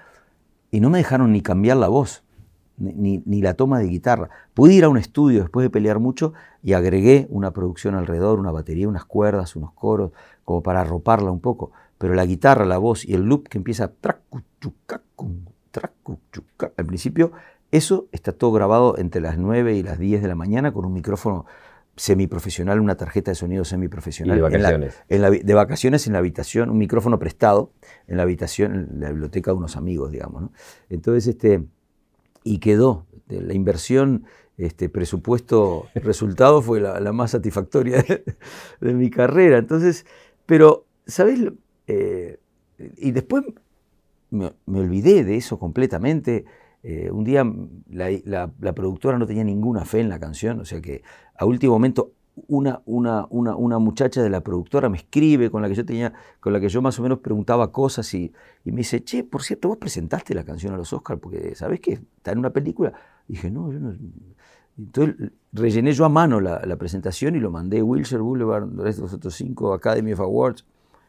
y 0.71 0.79
no 0.79 0.89
me 0.89 0.97
dejaron 0.97 1.33
ni 1.33 1.41
cambiar 1.41 1.77
la 1.77 1.89
voz, 1.89 2.23
ni, 2.77 3.41
la 3.41 3.53
toma 3.53 3.79
de 3.79 3.87
guitarra. 3.87 4.29
Pude 4.53 4.73
ir 4.73 4.85
a 4.85 4.89
un 4.89 4.97
estudio 4.97 5.41
después 5.41 5.63
de 5.63 5.69
pelear 5.69 5.99
mucho 5.99 6.33
y 6.63 6.73
agregué 6.73 7.27
una 7.29 7.51
producción 7.51 7.93
alrededor, 7.95 8.39
una 8.39 8.51
batería, 8.51 8.87
unas 8.87 9.05
cuerdas, 9.05 9.55
unos 9.55 9.73
coros, 9.73 10.11
como 10.45 10.63
para 10.63 10.81
arroparla 10.81 11.29
un 11.29 11.41
poco. 11.41 11.71
Pero 11.97 12.15
la 12.15 12.25
guitarra, 12.25 12.65
la 12.65 12.79
voz 12.79 13.05
y 13.05 13.13
el 13.13 13.23
loop 13.23 13.49
que 13.49 13.57
empieza 13.57 13.91
al 16.77 16.85
principio, 16.85 17.31
eso 17.71 18.07
está 18.11 18.31
todo 18.31 18.51
grabado 18.51 18.97
entre 18.97 19.21
las 19.21 19.37
9 19.37 19.75
y 19.75 19.83
las 19.83 19.99
10 19.99 20.21
de 20.21 20.27
la 20.27 20.35
mañana 20.35 20.71
con 20.71 20.85
un 20.85 20.93
micrófono 20.93 21.45
semiprofesional, 22.01 22.79
una 22.79 22.97
tarjeta 22.97 23.29
de 23.29 23.35
sonido 23.35 23.63
semiprofesional. 23.63 24.35
de 24.35 24.41
vacaciones. 24.41 25.03
En 25.07 25.21
la, 25.21 25.29
de 25.29 25.53
vacaciones 25.53 26.07
en 26.07 26.13
la 26.13 26.19
habitación, 26.19 26.71
un 26.71 26.79
micrófono 26.79 27.19
prestado 27.19 27.73
en 28.07 28.17
la 28.17 28.23
habitación, 28.23 28.89
en 28.91 29.01
la 29.01 29.09
biblioteca 29.11 29.51
de 29.51 29.57
unos 29.57 29.77
amigos, 29.77 30.11
digamos. 30.11 30.41
¿no? 30.41 30.51
Entonces, 30.89 31.27
este, 31.27 31.63
y 32.43 32.57
quedó. 32.57 33.05
La 33.27 33.53
inversión, 33.53 34.25
este, 34.57 34.89
presupuesto, 34.89 35.89
resultado 35.95 36.63
fue 36.63 36.81
la, 36.81 37.13
más 37.13 37.31
satisfactoria 37.31 38.01
de, 38.01 38.93
mi 38.95 39.11
carrera. 39.11 39.59
Entonces, 39.59 40.07
pero, 40.47 40.87
¿sabes? 41.05 41.39
Eh, 41.85 42.39
y 42.97 43.11
después 43.11 43.43
me, 44.31 44.53
olvidé 44.65 45.23
de 45.23 45.37
eso 45.37 45.59
completamente. 45.59 46.45
Eh, 46.81 47.11
un 47.11 47.23
día 47.23 47.45
la, 47.91 48.09
la, 48.59 48.73
productora 48.73 49.19
no 49.19 49.27
tenía 49.27 49.43
ninguna 49.43 49.85
fe 49.85 49.99
en 49.99 50.09
la 50.09 50.19
canción, 50.19 50.59
o 50.61 50.65
sea 50.65 50.81
que 50.81 51.03
a 51.41 51.45
último 51.45 51.73
momento 51.73 52.11
una, 52.47 52.83
una, 52.85 53.25
una, 53.31 53.55
una, 53.55 53.79
muchacha 53.79 54.21
de 54.21 54.29
la 54.29 54.41
productora 54.41 54.89
me 54.89 54.97
escribe 54.97 55.49
con 55.49 55.63
la 55.63 55.67
que 55.67 55.73
yo 55.73 55.83
tenía, 55.83 56.13
con 56.39 56.53
la 56.53 56.59
que 56.59 56.69
yo 56.69 56.83
más 56.83 56.99
o 56.99 57.01
menos 57.01 57.17
preguntaba 57.17 57.71
cosas 57.71 58.13
y, 58.13 58.31
y 58.63 58.71
me 58.71 58.77
dice, 58.77 59.03
che, 59.03 59.23
por 59.23 59.41
cierto, 59.41 59.67
vos 59.69 59.77
presentaste 59.77 60.35
la 60.35 60.43
canción 60.43 60.71
a 60.75 60.77
los 60.77 60.93
Oscars 60.93 61.19
porque 61.19 61.55
sabés 61.55 61.79
que 61.79 61.93
está 61.93 62.31
en 62.31 62.37
una 62.37 62.51
película. 62.51 62.93
dije, 63.27 63.49
no, 63.49 63.73
yo 63.73 63.79
no. 63.79 63.95
Entonces 64.77 65.31
rellené 65.51 65.93
yo 65.93 66.05
a 66.05 66.09
mano 66.09 66.39
la, 66.39 66.63
la 66.63 66.75
presentación 66.75 67.35
y 67.35 67.39
lo 67.39 67.49
mandé 67.49 67.79
a 67.79 67.83
Wilshire 67.83 68.21
Boulevard, 68.21 68.71
los 68.71 69.11
otros 69.11 69.33
cinco 69.33 69.73
Academy 69.73 70.13
of 70.13 70.19
Awards, 70.19 70.63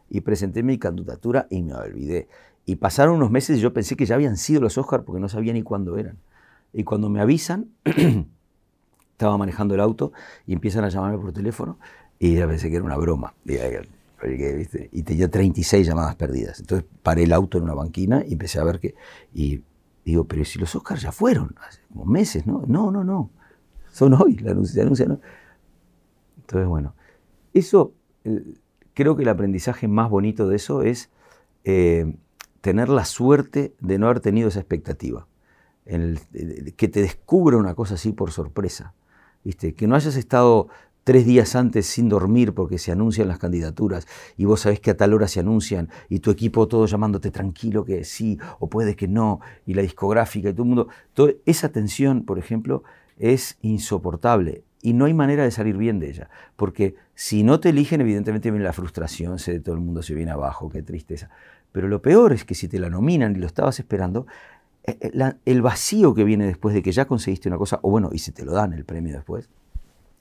y 0.09 0.22
presenté 0.22 0.62
mi 0.62 0.78
candidatura 0.78 1.47
y 1.51 1.62
me 1.62 1.74
olvidé. 1.74 2.28
Y 2.64 2.76
pasaron 2.76 3.16
unos 3.16 3.30
meses 3.30 3.59
y 3.59 3.61
yo 3.61 3.74
pensé 3.74 3.97
que 3.97 4.07
ya 4.07 4.14
habían 4.14 4.39
sido 4.39 4.62
los 4.62 4.78
Oscars 4.78 5.05
porque 5.05 5.20
no 5.20 5.28
sabía 5.28 5.53
ni 5.53 5.62
cuándo 5.62 5.99
eran. 5.99 6.16
Y 6.72 6.85
cuando 6.85 7.11
me 7.11 7.20
avisan, 7.20 7.68
estaba 9.23 9.39
manejando 9.39 9.75
el 9.75 9.81
auto 9.81 10.12
y 10.47 10.53
empiezan 10.53 10.85
a 10.85 10.89
llamarme 10.89 11.18
por 11.18 11.33
teléfono 11.33 11.79
y 12.18 12.35
ya 12.35 12.49
pensé 12.49 12.68
que 12.70 12.77
era 12.77 12.85
una 12.85 12.97
broma. 12.97 13.35
Y 13.45 15.03
tenía 15.05 15.31
36 15.31 15.87
llamadas 15.87 16.16
perdidas. 16.16 16.59
Entonces 16.59 16.89
paré 17.05 17.23
el 17.23 17.33
auto 17.33 17.59
en 17.59 17.64
una 17.64 17.75
banquina 17.75 18.25
y 18.27 18.33
empecé 18.33 18.59
a 18.59 18.64
ver 18.64 18.81
que... 18.81 18.97
Y 19.33 19.62
digo, 20.05 20.25
pero 20.25 20.45
si 20.45 20.59
los 20.59 20.75
Oscars 20.75 21.03
ya 21.03 21.12
fueron, 21.12 21.55
hace 21.66 21.81
como 21.89 22.05
meses, 22.05 22.47
¿no? 22.47 22.64
No, 22.66 22.91
no, 22.91 23.05
no. 23.05 23.31
Son 23.93 24.12
hoy, 24.14 24.39
la 24.39 24.51
anuncia, 24.53 24.83
anuncian. 24.83 25.20
Entonces, 26.41 26.68
bueno, 26.68 26.95
eso, 27.55 27.93
creo 28.95 29.14
que 29.14 29.23
el 29.23 29.29
aprendizaje 29.29 29.87
más 29.87 30.11
bonito 30.11 30.49
de 30.49 30.57
eso 30.57 30.83
es 30.83 31.11
eh, 31.62 32.16
tener 32.61 32.89
la 32.89 33.05
suerte 33.05 33.75
de 33.79 33.99
no 33.99 34.07
haber 34.07 34.18
tenido 34.18 34.49
esa 34.49 34.59
expectativa. 34.59 35.29
que 35.85 36.89
te 36.89 37.01
descubra 37.01 37.57
una 37.57 37.75
cosa 37.75 37.95
así 37.95 38.12
por 38.12 38.33
sorpresa. 38.33 38.95
Que 39.45 39.86
no 39.86 39.97
hayas 39.97 40.16
estado 40.16 40.68
tres 41.05 41.26
días 41.26 41.57
antes 41.57 41.86
sin 41.86 42.09
dormir 42.09 42.55
porque 42.55 42.78
se 42.78 42.93
anuncian 42.93 43.28
las 43.28 43.38
candidaturas 43.38 44.07
y 44.36 44.45
vos 44.45 44.61
sabés 44.61 44.80
que 44.80 44.93
a 44.93 44.97
tal 44.97 45.14
hora 45.14 45.26
se 45.26 45.40
anuncian 45.40 45.88
y 46.09 46.20
tu 46.20 46.30
equipo 46.30 46.68
todo 46.68 46.86
llamándote 46.86 47.30
tranquilo 47.30 47.84
que 47.84 48.05
sí 48.05 48.38
o 48.61 48.68
puede 48.68 48.95
que 48.95 49.09
no 49.09 49.40
y 49.66 49.74
la 49.74 49.82
discográfica 49.82 50.49
y 50.49 50.53
todo 50.53 50.62
el 50.62 50.68
mundo. 50.68 50.88
Esa 51.45 51.70
tensión, 51.70 52.24
por 52.24 52.38
ejemplo, 52.38 52.84
es 53.18 53.59
insoportable 53.62 54.64
y 54.80 54.93
no 54.95 55.05
hay 55.05 55.14
manera 55.14 55.45
de 55.45 55.51
salir 55.51 55.76
bien 55.76 55.99
de 55.99 56.11
ella. 56.11 56.28
Porque 56.57 56.97
si 57.14 57.43
no 57.43 57.61
te 57.61 57.70
eligen, 57.70 58.01
evidentemente 58.01 58.51
viene 58.51 58.64
la 58.64 58.72
frustración, 58.72 59.38
se, 59.38 59.61
todo 59.61 59.74
el 59.74 59.80
mundo 59.80 60.03
se 60.03 60.14
viene 60.14 60.32
abajo, 60.32 60.68
qué 60.68 60.82
tristeza. 60.82 61.30
Pero 61.70 61.88
lo 61.88 62.03
peor 62.03 62.32
es 62.32 62.45
que 62.45 62.55
si 62.55 62.68
te 62.68 62.78
la 62.78 62.90
nominan 62.90 63.34
y 63.34 63.38
lo 63.38 63.47
estabas 63.47 63.78
esperando, 63.78 64.26
eh, 64.85 64.99
eh, 65.01 65.33
el 65.45 65.62
vacío 65.62 66.14
que 66.14 66.24
viene 66.24 66.47
después 66.47 66.74
de 66.74 66.83
que 66.83 66.93
ya 66.93 67.07
conseguiste 67.07 67.49
una 67.49 67.59
cosa, 67.59 67.78
o 67.83 67.91
bueno, 67.91 68.11
y 68.12 68.18
se 68.18 68.33
te 68.33 68.45
lo 68.45 68.53
dan 68.53 68.72
el 68.72 68.85
premio 68.85 69.14
después, 69.14 69.49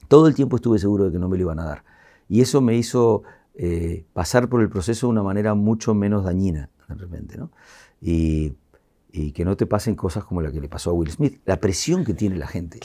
todo 0.07 0.27
el 0.27 0.35
tiempo 0.35 0.57
estuve 0.57 0.77
seguro 0.77 1.05
de 1.05 1.11
que 1.11 1.19
no 1.19 1.29
me 1.29 1.37
lo 1.37 1.43
iban 1.43 1.59
a 1.59 1.65
dar. 1.65 1.83
Y 2.27 2.41
eso 2.41 2.61
me 2.61 2.75
hizo 2.75 3.23
eh, 3.55 4.05
pasar 4.13 4.49
por 4.49 4.61
el 4.61 4.69
proceso 4.69 5.07
de 5.07 5.11
una 5.11 5.23
manera 5.23 5.53
mucho 5.53 5.93
menos 5.93 6.23
dañina, 6.23 6.69
de 6.87 6.95
repente. 6.95 7.39
Y, 8.01 8.53
y, 9.11 9.31
que 9.31 9.45
no 9.45 9.57
te 9.57 9.65
pasen 9.65 9.95
cosas 9.95 10.23
como 10.23 10.41
la 10.41 10.51
que 10.51 10.61
le 10.61 10.69
pasó 10.69 10.91
a 10.91 10.93
Will 10.93 11.11
Smith. 11.11 11.39
La 11.45 11.57
presión 11.57 12.05
que 12.05 12.13
tiene 12.13 12.37
la 12.37 12.47
gente 12.47 12.79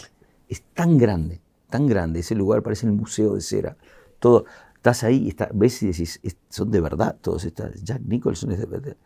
es 0.49 0.63
tan 0.75 0.99
grande, 0.99 1.41
tan 1.69 1.87
grande. 1.87 2.21
Ese 2.21 2.35
lugar 2.35 2.63
parece 2.63 2.87
el 2.87 2.93
museo 2.93 3.35
de 3.35 3.41
cera. 3.41 3.77
Todo, 4.19 4.47
estás 4.77 5.05
ahí, 5.05 5.29
está, 5.29 5.51
ves 5.53 5.83
y 5.83 5.89
decís, 5.89 6.21
son 6.49 6.71
de 6.71 6.81
verdad 6.81 7.17
todos. 7.21 7.45
Estas, 7.45 7.83
Jack 7.83 8.03
Nicholson 8.03 8.53
es 8.53 8.61
de 8.61 8.67
verdad. 8.67 8.97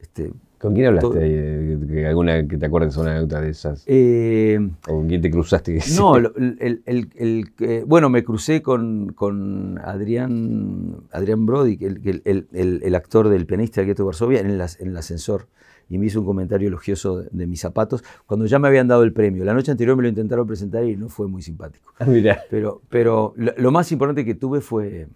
Este, 0.00 0.32
¿Con 0.64 0.72
quién 0.72 0.86
hablaste? 0.86 2.06
¿Alguna 2.08 2.48
que 2.48 2.56
te 2.56 2.64
acuerdes 2.64 2.96
una 2.96 3.10
anécdota 3.10 3.42
de 3.42 3.50
esas? 3.50 3.84
Eh, 3.86 4.58
¿O 4.88 4.94
con 4.94 5.08
quién 5.08 5.20
te 5.20 5.30
cruzaste? 5.30 5.78
No, 5.94 6.16
el, 6.16 6.82
el, 6.86 7.84
bueno, 7.86 8.08
me 8.08 8.24
crucé 8.24 8.62
con, 8.62 9.12
con 9.12 9.78
Adrián, 9.84 11.02
Adrián 11.12 11.44
Brody, 11.44 11.78
el, 11.82 12.94
actor 12.94 13.28
del 13.28 13.44
pianista 13.44 13.82
del 13.82 13.88
Gueto 13.88 14.06
Varsovia, 14.06 14.40
en, 14.40 14.46
en 14.48 14.88
el 14.88 14.96
ascensor. 14.96 15.48
Y 15.90 15.98
me 15.98 16.06
hizo 16.06 16.20
un 16.20 16.24
comentario 16.24 16.68
elogioso 16.68 17.24
de, 17.30 17.46
mis 17.46 17.60
zapatos 17.60 18.02
cuando 18.24 18.46
ya 18.46 18.58
me 18.58 18.68
habían 18.68 18.88
dado 18.88 19.02
el 19.02 19.12
premio. 19.12 19.44
La 19.44 19.52
noche 19.52 19.70
anterior 19.70 19.98
me 19.98 20.04
lo 20.04 20.08
intentaron 20.08 20.46
presentar 20.46 20.82
y 20.84 20.96
no 20.96 21.10
fue 21.10 21.28
muy 21.28 21.42
simpático. 21.42 21.92
Ah. 22.00 22.38
Pero, 22.48 22.80
pero 22.88 23.34
lo, 23.36 23.70
más 23.70 23.92
importante 23.92 24.24
que 24.24 24.34
tuve 24.34 24.62
fue 24.62 25.08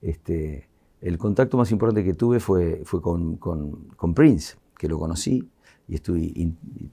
este, 0.00 0.66
el 1.02 1.18
contacto 1.18 1.58
más 1.58 1.70
importante 1.72 2.02
que 2.04 2.14
tuve 2.14 2.40
fue, 2.40 2.80
fue 2.84 3.02
con, 3.02 3.36
con 3.36 4.14
Prince 4.14 4.56
que 4.78 4.88
lo 4.88 4.98
conocí 4.98 5.46
y, 5.88 5.94
estuve, 5.96 6.32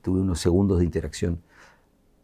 tuve 0.02 0.20
unos 0.22 0.40
segundos 0.40 0.80
de 0.80 0.86
interacción. 0.86 1.40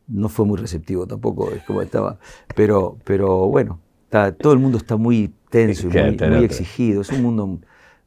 No 0.07 0.27
fue 0.27 0.45
muy 0.45 0.57
receptivo 0.57 1.07
tampoco, 1.07 1.51
es 1.51 1.63
como 1.63 1.81
estaba, 1.81 2.19
pero, 2.55 2.97
pero 3.05 3.47
bueno, 3.47 3.79
está, 4.03 4.33
todo 4.33 4.51
el 4.51 4.59
mundo 4.59 4.77
está 4.77 4.97
muy 4.97 5.33
tenso 5.49 5.87
y 5.87 5.91
muy, 5.91 6.43
exigido, 6.43 7.01
es 7.01 7.11
un 7.11 7.21
mundo 7.21 7.59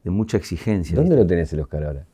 de 0.03 0.11
mucha 0.11 0.37
exigencia. 0.37 0.95
¿Dónde 0.95 1.15
lo 1.15 1.25
tenés 1.25 1.51
el 1.53 1.61
Oscar 1.61 1.83
ahora? 1.83 2.05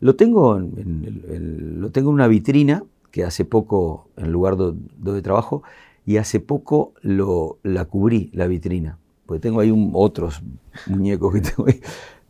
Lo 0.00 0.16
tengo 0.16 0.56
en, 0.56 1.80
lo 1.80 1.90
tengo 1.90 2.10
en 2.10 2.14
una 2.14 2.28
vitrina 2.28 2.82
que 3.10 3.24
hace 3.24 3.44
poco, 3.44 4.08
en 4.16 4.26
el 4.26 4.32
lugar 4.32 4.56
donde, 4.56 5.22
trabajo, 5.22 5.62
y 6.06 6.16
hace 6.16 6.40
poco 6.40 6.94
lo, 7.02 7.58
la 7.62 7.84
cubrí, 7.84 8.30
la 8.32 8.46
vitrina. 8.46 8.98
Porque 9.26 9.40
tengo 9.40 9.60
ahí 9.60 9.72
otros 9.92 10.42
muñecos 10.86 11.34
que 11.34 11.40
tengo 11.40 11.68
ahí 11.68 11.80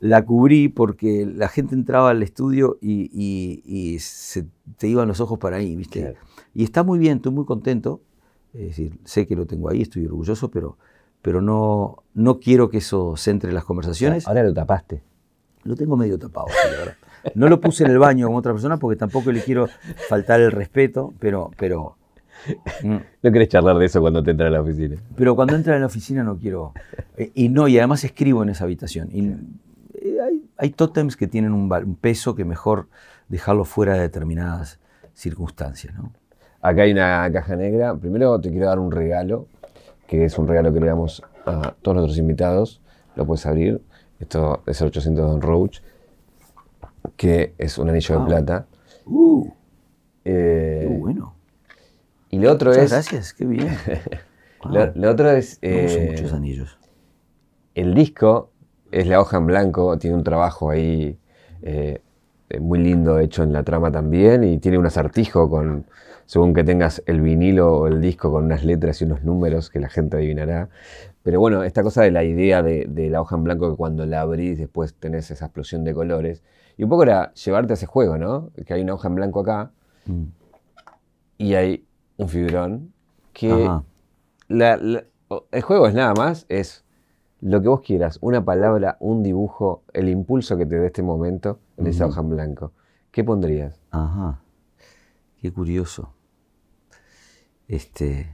la 0.01 0.25
cubrí 0.25 0.69
porque 0.69 1.27
la 1.27 1.49
gente 1.49 1.75
entraba 1.75 2.11
al 2.11 2.23
estudio 2.23 2.79
y, 2.81 3.97
se 4.01 4.47
te 4.79 4.89
iban 4.89 5.09
los 5.09 5.21
ojos 5.21 5.39
para 5.39 5.57
ahí, 5.57 5.75
¿viste? 5.75 6.15
Y 6.55 6.65
está 6.65 6.83
muy 6.83 6.99
bien, 6.99 7.17
estoy 7.19 7.33
muy 7.33 7.45
contento. 7.45 8.01
Es 8.55 8.69
decir, 8.69 8.99
sé 9.05 9.27
que 9.27 9.37
lo 9.37 9.47
tengo 9.47 9.69
ahí, 9.69 9.83
estoy 9.83 10.07
orgulloso, 10.07 10.51
pero, 10.51 10.79
pero 11.21 11.43
no, 11.43 12.03
no 12.15 12.41
quiero 12.41 12.71
que 12.71 12.79
eso 12.79 13.17
centre 13.17 13.53
las 13.53 13.65
conversaciones. 13.65 14.27
ahora 14.27 14.43
lo 14.43 14.55
tapaste. 14.55 15.03
Lo 15.65 15.77
tengo 15.77 15.97
medio 15.97 16.19
tapado, 16.19 16.47
No 17.35 17.49
lo 17.49 17.61
puse 17.61 17.85
en 17.85 17.91
el 17.91 17.99
baño 17.99 18.27
como 18.27 18.39
otra 18.39 18.53
persona 18.53 18.79
porque 18.79 18.97
tampoco 18.97 19.33
le 19.33 19.43
quiero 19.43 19.69
faltar 20.09 20.41
el 20.41 20.53
respeto, 20.53 21.13
pero, 21.19 21.51
pero 21.59 21.97
mm. 22.83 22.97
no 23.23 23.33
querés 23.33 23.49
charlar 23.49 23.77
de 23.77 23.87
eso 23.87 24.01
cuando 24.01 24.23
te 24.23 24.31
entras 24.31 24.49
a 24.49 24.53
la 24.53 24.63
oficina. 24.63 24.97
Pero 25.17 25.35
cuando 25.35 25.57
entra 25.57 25.75
en 25.75 25.81
la 25.81 25.87
oficina 25.87 26.23
no 26.23 26.39
quiero. 26.39 26.73
Eh, 27.17 27.33
y 27.35 27.49
no, 27.49 27.69
y 27.69 27.77
además 27.77 28.05
escribo 28.05 28.43
en 28.43 28.51
esa 28.51 28.65
habitación. 28.65 29.09
Y 29.13 29.35
hay, 30.59 30.71
tótems 30.71 31.17
que 31.17 31.27
tienen 31.27 31.53
un, 31.53 31.73
un, 31.73 31.97
peso 31.97 32.35
que 32.35 32.45
mejor 32.45 32.89
dejarlo 33.29 33.65
fuera 33.65 33.95
de 33.95 34.01
determinadas 34.01 34.79
circunstancias. 35.15 35.95
¿no? 35.95 36.13
Acá 36.61 36.83
hay 36.83 36.93
una 36.93 37.31
caja 37.33 37.57
negra. 37.57 37.97
Primero 37.97 38.41
te 38.41 38.51
quiero 38.51 38.67
dar 38.67 38.79
un 38.79 38.91
regalo, 38.91 39.47
que 40.07 40.25
es 40.25 40.39
un 40.39 40.49
regalo 40.49 40.73
que 40.73 40.81
le 40.81 40.87
damos 40.87 41.23
a 41.47 41.75
todos 41.83 41.97
nuestros 41.97 42.19
invitados. 42.19 42.81
Lo 43.15 43.27
puedes 43.27 43.47
abrir. 43.47 43.81
Esto 44.19 44.63
es 44.67 44.81
el 44.81 44.89
800 44.89 45.31
Don 45.31 45.41
Roach, 45.41 45.81
que 47.17 47.55
es 47.59 47.79
un 47.79 47.89
anillo 47.89 48.19
de 48.19 48.27
plata. 48.27 48.67
Uh, 49.07 49.49
eh, 50.25 50.97
bueno. 51.01 51.35
Y 52.31 52.39
lo 52.39 52.53
otro 52.53 52.71
Muchas 52.71 52.85
es. 52.85 52.91
Gracias, 52.91 53.33
qué 53.33 53.45
bien. 53.47 53.69
lo, 54.95 55.11
otro 55.11 55.31
es. 55.31 55.59
Eh, 55.63 56.09
muchos 56.11 56.33
anillos. 56.33 56.79
El 57.75 57.95
disco 57.95 58.51
es 58.91 59.07
la 59.07 59.21
hoja 59.21 59.37
en 59.37 59.47
blanco, 59.47 59.99
tiene 59.99 60.17
un 60.17 60.25
trabajo 60.25 60.71
ahí 60.71 61.19
eh, 61.63 62.01
muy 62.61 62.79
lindo 62.79 63.19
hecho 63.19 63.43
en 63.43 63.53
la 63.53 63.63
trama 63.63 63.91
también 63.91 64.45
y 64.45 64.59
tiene 64.59 64.79
un 64.79 64.87
acertijo 64.87 65.51
con, 65.51 65.87
según 66.25 66.55
que 66.55 66.65
tengas 66.65 67.03
el 67.07 67.21
vinilo 67.21 67.75
o 67.75 67.87
el 67.87 68.01
disco 68.01 68.31
con 68.31 68.45
unas 68.45 68.65
letras 68.65 69.01
y 69.01 69.05
unos 69.05 69.23
números 69.23 69.71
que 69.71 69.81
la 69.81 69.89
gente 69.89 70.17
adivinará. 70.17 70.69
Pero 71.23 71.41
bueno, 71.41 71.63
esta 71.63 71.83
cosa 71.83 72.03
de 72.03 72.11
la 72.11 72.25
idea 72.25 72.63
de, 72.63 73.09
la 73.11 73.21
hoja 73.21 73.37
en 73.37 73.45
blanco 73.45 73.71
que 73.71 73.77
cuando 73.77 74.07
la 74.07 74.23
abrís 74.23 74.59
después 74.59 74.95
tenés 74.95 75.31
esa 75.31 75.47
explosión 75.47 75.85
de 75.85 75.93
colores. 75.93 76.43
Y 76.79 76.85
un 76.85 76.89
poco 76.89 77.03
era 77.03 77.35
llevarte 77.35 77.73
a 77.73 77.75
ese 77.75 77.87
juego, 77.87 78.17
¿no? 78.17 78.51
Que 78.65 78.73
hay 78.73 78.83
una 78.83 78.95
hoja 78.95 79.09
en 79.09 79.15
blanco 79.17 79.41
acá 79.41 79.71
mm. 80.07 80.23
y 81.39 81.55
hay 81.55 81.85
un 82.17 82.29
fibrón 82.29 82.93
que... 83.33 83.69
el 84.49 85.63
juego 85.63 85.89
es 85.89 85.95
nada 85.95 86.15
más, 86.15 86.47
es 86.49 86.85
lo 87.41 87.63
que 87.63 87.69
vos 87.69 87.81
quieras, 87.83 88.19
una 88.21 88.45
palabra, 88.45 88.97
un 89.01 89.23
dibujo, 89.23 89.83
el 89.93 90.09
impulso 90.09 90.57
que 90.57 90.67
te 90.67 90.79
dé 90.79 90.87
este 90.87 91.03
momento 91.03 91.61
en 91.77 91.87
esa 91.87 92.07
hoja 92.07 92.21
en 92.21 92.31
blanco. 92.31 92.73
¿Qué 93.11 93.23
pondrías? 93.25 93.81
Ajá. 93.91 94.41
Qué 95.41 95.53
curioso. 95.53 96.13
Este. 97.69 98.29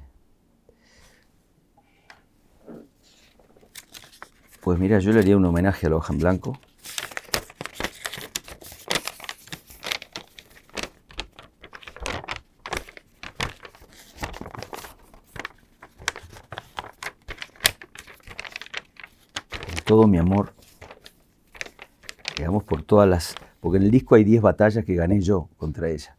Pues 4.63 4.79
mira, 4.79 4.99
yo 5.01 5.13
le 5.13 5.19
haría 5.19 5.37
un 5.37 5.45
homenaje 5.45 5.87
a 5.87 5.91
la 5.91 5.97
hoja 5.97 6.15
en 6.15 6.19
blanco. 6.21 6.59
Todo 19.95 20.09
mi 20.09 20.19
amor, 20.19 20.55
digamos, 22.37 22.65
por 22.65 22.83
todas 22.83 23.09
las... 23.09 23.37
Porque 23.61 23.77
en 23.77 23.85
el 23.85 23.93
disco 23.93 24.17
hay 24.17 24.25
10 24.25 24.43
batallas 24.43 24.85
que 24.85 24.97
gané 24.97 25.21
yo 25.21 25.49
contra 25.57 25.89
ella. 25.89 26.17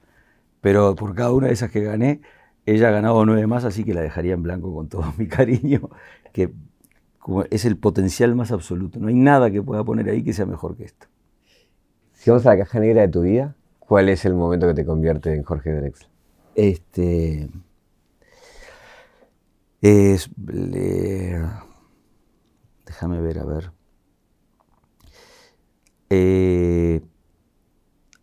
Pero 0.61 0.95
por 0.95 1.13
cada 1.13 1.33
una 1.33 1.47
de 1.47 1.53
esas 1.53 1.71
que 1.71 1.81
gané, 1.81 2.21
ella 2.65 2.87
ha 2.87 2.91
ganado 2.91 3.25
9 3.25 3.47
más, 3.47 3.65
así 3.65 3.83
que 3.83 3.93
la 3.93 3.99
dejaría 3.99 4.33
en 4.33 4.43
blanco 4.43 4.73
con 4.73 4.87
todo 4.87 5.13
mi 5.17 5.27
cariño, 5.27 5.89
que 6.31 6.53
es 7.49 7.65
el 7.65 7.75
potencial 7.75 8.33
más 8.33 8.53
absoluto. 8.53 8.97
No 8.97 9.09
hay 9.09 9.13
nada 9.13 9.51
que 9.51 9.61
pueda 9.61 9.83
poner 9.83 10.07
ahí 10.07 10.23
que 10.23 10.31
sea 10.31 10.45
mejor 10.45 10.77
que 10.77 10.85
esto. 10.85 11.07
Si 12.13 12.29
vamos 12.29 12.45
a 12.45 12.51
la 12.51 12.59
caja 12.59 12.79
negra 12.79 13.01
de 13.01 13.09
tu 13.09 13.23
vida, 13.23 13.57
¿cuál 13.79 14.07
es 14.07 14.23
el 14.23 14.35
momento 14.35 14.67
que 14.67 14.73
te 14.73 14.85
convierte 14.85 15.33
en 15.33 15.43
Jorge 15.43 15.73
Drexler? 15.73 16.09
Este. 16.55 17.49
Es. 19.81 20.29
Déjame 22.85 23.19
ver, 23.21 23.39
a 23.39 23.45
ver. 23.45 23.71
Eh, 26.09 27.01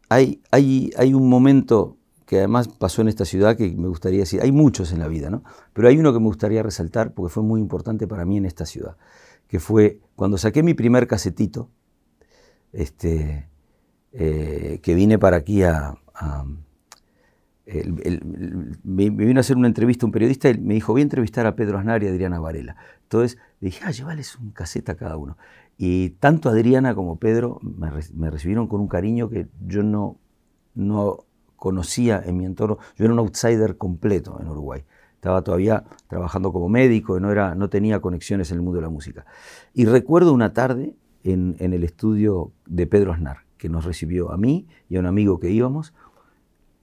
hay, 0.09 0.43
hay, 0.51 0.91
hay, 0.97 1.15
un 1.15 1.29
momento 1.29 1.97
que 2.27 2.39
además 2.39 2.69
pasó 2.69 3.03
en 3.03 3.09
esta 3.09 3.25
ciudad 3.25 3.57
que 3.57 3.71
me 3.73 3.89
gustaría 3.89 4.21
decir, 4.21 4.41
hay 4.41 4.53
muchos 4.53 4.93
en 4.93 5.01
la 5.01 5.09
vida, 5.09 5.31
¿no? 5.31 5.43
Pero 5.73 5.89
hay 5.89 5.99
uno 5.99 6.13
que 6.13 6.21
me 6.21 6.27
gustaría 6.27 6.63
resaltar 6.63 7.13
porque 7.13 7.33
fue 7.33 7.43
muy 7.43 7.61
importante 7.61 8.07
para 8.07 8.25
mí 8.25 8.37
en 8.37 8.47
esta 8.47 8.67
ciudad, 8.67 8.97
que 9.49 9.59
fue 9.59 10.01
cuando 10.17 10.39
saqué 10.39 10.63
mi 10.63 10.75
primer 10.75 11.07
casetito, 11.07 11.71
este, 12.73 13.49
eh, 14.13 14.81
que 14.83 14.95
vine 14.95 15.19
para 15.19 15.39
aquí 15.39 15.63
a, 15.63 15.95
me, 17.65 19.11
vino 19.11 19.39
a 19.39 19.41
hacer 19.41 19.57
una 19.57 19.69
entrevista 19.69 20.05
un 20.05 20.13
periodista 20.13 20.51
y 20.51 20.59
me 20.59 20.75
dijo, 20.75 20.93
voy 20.93 21.03
a 21.03 21.05
entrevistar 21.05 21.47
a 21.47 21.55
Pedro 21.55 21.79
Aznar 21.79 22.03
y 22.03 22.09
a 22.09 22.11
Adriana 22.11 22.41
Varela. 22.41 22.77
Entonces 23.05 23.39
le 23.61 23.67
dije, 23.67 23.83
ah, 23.85 23.91
llévales 23.91 24.37
un 24.37 24.51
caseta 24.51 24.93
a 24.93 24.95
cada 24.97 25.17
uno. 25.17 25.37
Y 25.79 26.11
tanto 26.11 26.49
Adriana 26.49 26.95
como 26.95 27.17
Pedro 27.17 27.61
me, 27.63 28.31
recibieron 28.31 28.67
con 28.67 28.81
un 28.81 28.89
cariño 28.89 29.29
que 29.29 29.49
yo 29.67 29.83
no, 29.83 30.19
no 30.75 31.25
conocía 31.57 32.21
en 32.25 32.37
mi 32.37 32.47
entorno. 32.47 32.79
Yo 32.97 33.05
era 33.05 33.15
un 33.15 33.21
outsider 33.21 33.77
completo 33.77 34.39
en 34.41 34.49
Uruguay. 34.49 34.85
Estaba 35.15 35.43
todavía 35.43 35.85
trabajando 36.09 36.53
como 36.53 36.69
médico, 36.69 37.21
no, 37.21 37.31
era, 37.31 37.55
no 37.55 37.69
tenía 37.71 38.01
conexiones 38.01 38.51
en 38.51 38.57
el 38.57 38.63
mundo 38.63 38.77
de 38.77 38.83
la 38.83 38.91
música. 38.91 39.25
Y 39.73 39.85
recuerdo 39.85 40.33
una 40.33 40.53
tarde 40.53 40.97
en, 41.23 41.55
en 41.61 41.73
el 41.73 41.85
estudio 41.85 42.51
de 42.67 42.89
Pedro 42.89 43.13
Aznar, 43.13 43.39
que 43.57 43.69
nos 43.69 43.85
recibió 43.85 44.33
a 44.33 44.37
mí 44.37 44.67
y 44.89 44.97
a 44.97 45.01
un 45.01 45.07
amigo 45.07 45.39
que 45.39 45.51
íbamos, 45.51 45.95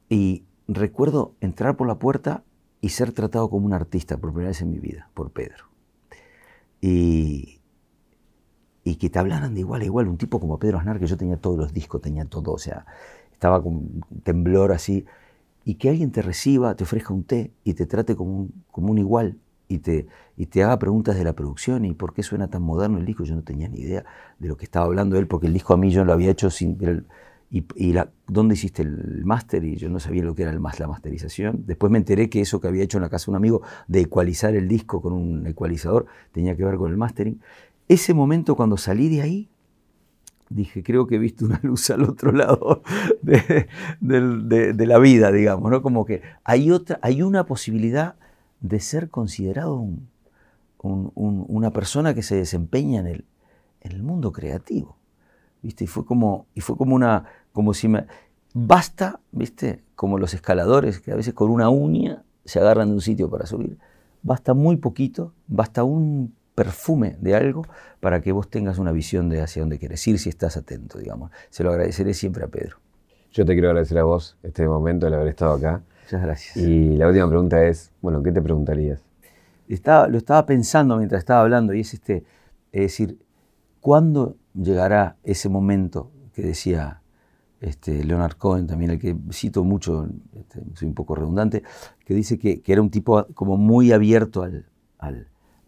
y 0.07 0.45
recuerdo 0.70 1.34
entrar 1.41 1.76
por 1.76 1.88
la 1.88 1.95
puerta 1.95 2.43
y 2.82 2.89
ser 2.89 3.11
tratado 3.11 3.49
como 3.49 3.65
un 3.65 3.74
artista 3.74 4.17
por 4.17 4.32
primera 4.32 4.49
vez 4.49 4.61
en 4.61 4.72
mi 4.72 4.80
vida, 4.80 5.09
por 5.13 5.32
Pedro. 5.32 5.65
Y, 6.82 7.59
y 8.84 8.95
que 8.95 9.09
te 9.09 9.20
hablaran 9.20 9.53
de 9.53 9.61
igual 9.61 9.82
a 9.82 9.86
igual, 9.86 10.07
un 10.07 10.17
tipo 10.17 10.39
como 10.39 10.59
Pedro 10.59 10.78
Aznar, 10.78 10.99
que 10.99 11.07
yo 11.07 11.17
tenía 11.17 11.38
todos 11.38 11.57
los 11.57 11.74
discos, 11.74 12.01
tenía 12.01 12.26
todo, 12.26 12.53
o 12.53 12.57
sea, 12.57 12.86
estaba 13.32 13.61
con 13.61 14.03
temblor 14.24 14.72
así, 14.72 15.05
y 15.65 15.76
que 15.76 15.89
alguien 15.89 16.11
te 16.11 16.22
reciba, 16.22 16.76
te 16.76 16.84
ofrezca 16.84 17.13
un 17.13 17.24
té 17.24 17.51
y 17.63 17.74
te 17.74 17.86
trate 17.86 18.15
como 18.15 18.32
un, 18.32 18.63
como 18.72 18.91
un 18.91 18.97
igual, 18.97 19.38
y 19.67 19.80
te, 19.80 20.07
y 20.36 20.47
te 20.47 20.63
haga 20.63 20.80
preguntas 20.80 21.15
de 21.15 21.24
la 21.24 21.34
producción 21.34 21.86
y 21.86 21.93
por 21.93 22.13
qué 22.13 22.24
suena 22.24 22.49
tan 22.49 22.63
moderno 22.63 22.97
el 22.97 23.05
disco, 23.05 23.24
yo 23.24 23.36
no 23.36 23.43
tenía 23.43 23.67
ni 23.67 23.82
idea 23.82 24.03
de 24.39 24.47
lo 24.47 24.57
que 24.57 24.65
estaba 24.65 24.86
hablando 24.86 25.17
él, 25.17 25.28
porque 25.28 25.47
el 25.47 25.53
disco 25.53 25.74
a 25.74 25.78
mí 25.78 25.91
yo 25.91 26.03
lo 26.03 26.11
había 26.11 26.32
hecho 26.32 26.49
sin 26.49 26.76
y, 27.52 27.93
la, 27.93 28.12
dónde 28.28 28.54
hiciste 28.54 28.84
el 28.84 29.26
máster 29.26 29.64
y 29.64 29.76
yo 29.76 29.89
no 29.89 30.00
sabía 30.00 30.24
lo 30.24 30.36
que 30.36 30.43
era 30.43 30.52
el 30.52 30.62
la 30.62 30.88
masterización. 30.88 31.64
Después 31.66 31.91
me 31.91 31.97
enteré 31.97 32.30
que 32.30 32.41
eso 32.41 32.62
que 32.62 32.68
había 32.68 32.84
hecho 32.84 33.00
en 33.00 33.02
la 33.02 33.10
casa 33.10 33.26
de 33.26 33.32
un 33.32 33.38
amigo 33.38 33.64
de 33.88 34.02
ecualizar 34.02 34.56
el 34.56 34.68
disco 34.68 35.02
con 35.02 35.14
un 35.14 35.47
ecualizador 35.47 36.06
tenía 36.32 36.56
que 36.56 36.64
ver 36.64 36.76
con 36.78 36.91
el 36.91 36.97
mastering. 36.97 37.41
Ese 37.88 38.14
momento 38.14 38.56
cuando 38.56 38.78
salí 38.78 39.10
de 39.10 39.24
ahí, 39.24 39.50
dije, 40.50 40.84
creo 40.84 41.08
que 41.08 41.16
he 41.16 41.20
visto 41.20 41.45
una 41.45 41.60
luz 41.64 41.89
al 41.89 42.04
otro 42.04 42.32
lado 42.32 42.84
de, 43.22 43.68
la 44.86 45.00
vida, 45.00 45.32
digamos, 45.32 45.72
¿no? 45.72 45.82
Como 45.82 46.06
que 46.06 46.22
hay, 46.43 46.70
otra, 46.70 47.00
hay 47.02 47.24
una 47.24 47.45
posibilidad 47.45 48.16
de 48.62 48.80
ser 48.80 49.10
considerado 49.10 49.88
una 50.82 51.72
persona 51.72 52.14
que 52.14 52.22
se 52.22 52.36
desempeña 52.36 53.00
en 53.00 53.08
el, 53.08 53.26
en 53.82 53.91
el 53.93 54.04
mundo 54.04 54.32
creativo. 54.32 54.97
¿Viste? 55.62 55.84
Y 55.84 55.88
fue 55.88 56.06
como, 56.06 56.45
y 56.56 56.62
fue 56.62 56.78
como 56.78 56.95
una, 56.95 57.26
como 57.54 57.74
si 57.74 57.88
me... 57.88 58.06
Basta, 58.54 59.20
¿viste? 59.32 59.84
Como 59.95 60.18
los 60.18 60.34
escaladores 60.34 61.00
que 61.00 61.12
a 61.12 61.16
veces 61.16 61.34
con 61.34 61.52
una 61.52 61.70
uña 61.70 62.24
se 62.45 62.60
agarran 62.60 62.89
de 62.89 62.95
un 62.95 63.02
sitio 63.02 63.30
para 63.30 63.45
subir. 63.45 63.78
Basta 64.24 64.54
muy 64.54 64.78
poquito, 64.78 65.34
basta 65.47 65.84
un 65.84 66.34
perfume 66.56 67.16
de 67.22 67.36
algo 67.36 67.64
para 68.02 68.22
que 68.22 68.32
vos 68.32 68.50
tengas 68.50 68.80
una 68.80 68.91
visión 68.91 69.30
de 69.30 69.41
hacia 69.41 69.62
dónde 69.62 69.80
quieres 69.80 70.06
ir 70.08 70.20
si 70.20 70.28
estás 70.30 70.58
atento, 70.58 70.97
digamos. 70.97 71.32
Se 71.50 71.64
lo 71.64 71.70
agradeceré 71.70 72.14
siempre 72.14 72.43
a 72.43 72.47
Pedro. 72.47 72.78
Yo 73.32 73.45
te 73.45 73.54
quiero 73.54 73.70
agradecer 73.70 73.97
a 74.00 74.04
vos 74.04 74.38
este 74.43 74.68
momento, 74.68 75.08
el 75.08 75.14
haber 75.14 75.28
estado 75.28 75.54
acá. 75.54 75.84
Muchas 76.04 76.22
gracias. 76.22 76.58
Y 76.58 76.97
la 76.97 77.08
última 77.08 77.30
pregunta 77.30 77.64
es, 77.64 77.91
bueno, 78.02 78.22
¿qué 78.24 78.32
te 78.32 78.41
preguntarías? 78.41 79.06
Estaba, 79.68 80.08
lo 80.08 80.18
estaba 80.18 80.45
pensando 80.45 80.97
mientras 80.97 81.20
estaba 81.20 81.41
hablando 81.41 81.74
y 81.74 81.82
es 81.82 81.93
este, 81.93 82.26
es 82.72 82.82
decir, 82.82 83.20
¿cuándo 83.80 84.36
llegará 84.54 85.16
ese 85.24 85.47
momento 85.47 86.12
que 86.34 86.41
decía 86.41 86.99
este, 87.62 88.03
Leonard 88.03 88.38
Cohen, 88.38 88.68
también 88.68 88.91
el 88.91 88.99
que 88.99 89.16
cito 89.32 89.64
mucho, 89.64 90.07
este, 90.34 90.62
soy 90.76 90.88
un 90.88 90.93
poco 90.93 91.16
redundante, 91.16 91.64
que 92.05 92.14
dice 92.14 92.39
que, 92.39 92.62
era 92.66 92.82
un 92.82 92.89
tipo 92.89 93.26
como 93.34 93.57
muy 93.57 93.91
abierto 93.91 94.43
al, 94.43 94.66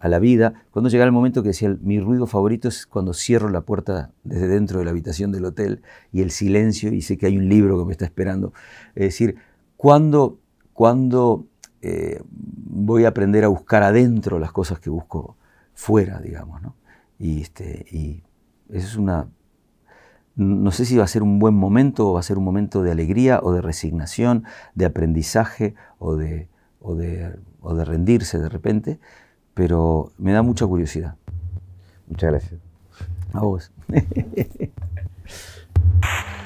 a 0.02 0.10
la 0.10 0.20
vida. 0.20 0.66
Cuando 0.72 0.90
llegara 0.90 1.06
el 1.06 1.14
momento 1.14 1.44
que 1.44 1.50
decía, 1.50 1.78
mi 1.82 2.00
ruido 2.00 2.26
favorito 2.26 2.68
es 2.68 2.88
cuando 2.88 3.14
cierro 3.14 3.50
la 3.50 3.62
puerta 3.62 4.12
desde 4.24 4.48
dentro 4.48 4.80
de 4.80 4.86
la 4.86 4.92
habitación 4.92 5.32
del 5.32 5.46
hotel 5.46 5.84
y 6.12 6.22
el 6.22 6.32
silencio 6.32 6.92
y 6.92 7.04
sé 7.04 7.18
que 7.18 7.28
hay 7.28 7.38
un 7.38 7.48
libro 7.48 7.78
que 7.78 7.86
me 7.86 7.92
está 7.92 8.06
esperando. 8.06 8.52
Es 8.96 9.04
decir, 9.04 9.36
cuando, 9.78 10.40
cuando 10.74 11.46
eh, 11.82 12.22
voy 12.26 13.06
a 13.06 13.10
aprender 13.10 13.44
a 13.44 13.48
buscar 13.48 13.84
adentro 13.84 14.40
las 14.40 14.52
cosas 14.52 14.80
que 14.80 14.90
busco 14.90 15.38
fuera, 15.76 16.20
digamos, 16.20 16.62
¿no? 16.64 16.76
Y, 17.20 17.42
este, 17.42 17.86
y 17.92 18.24
esa 18.70 18.88
es 18.88 18.96
una, 18.96 19.28
no 20.36 20.72
sé 20.72 20.86
si 20.86 20.98
va 20.98 21.04
a 21.04 21.08
ser 21.08 21.24
un 21.24 21.40
buen 21.40 21.54
momento 21.54 22.10
o 22.10 22.14
va 22.14 22.20
a 22.20 22.24
ser 22.24 22.38
un 22.38 22.44
momento 22.44 22.84
de 22.84 22.92
alegría 22.92 23.40
o 23.44 23.52
de 23.52 23.62
resignación, 23.62 24.46
de 24.76 24.86
aprendizaje 24.86 25.76
o 26.00 26.16
de, 26.16 26.48
o 26.82 26.96
de, 26.96 27.36
o 27.62 27.76
de 27.76 27.86
rendirse 27.86 28.40
de 28.40 28.50
repente, 28.50 29.00
pero 29.54 30.12
me 30.18 30.32
da 30.32 30.42
mucha 30.42 30.66
curiosidad. 30.66 31.16
Muchas 32.08 32.32
gracias. 32.32 32.62
A 33.34 33.42
vos. 33.42 33.72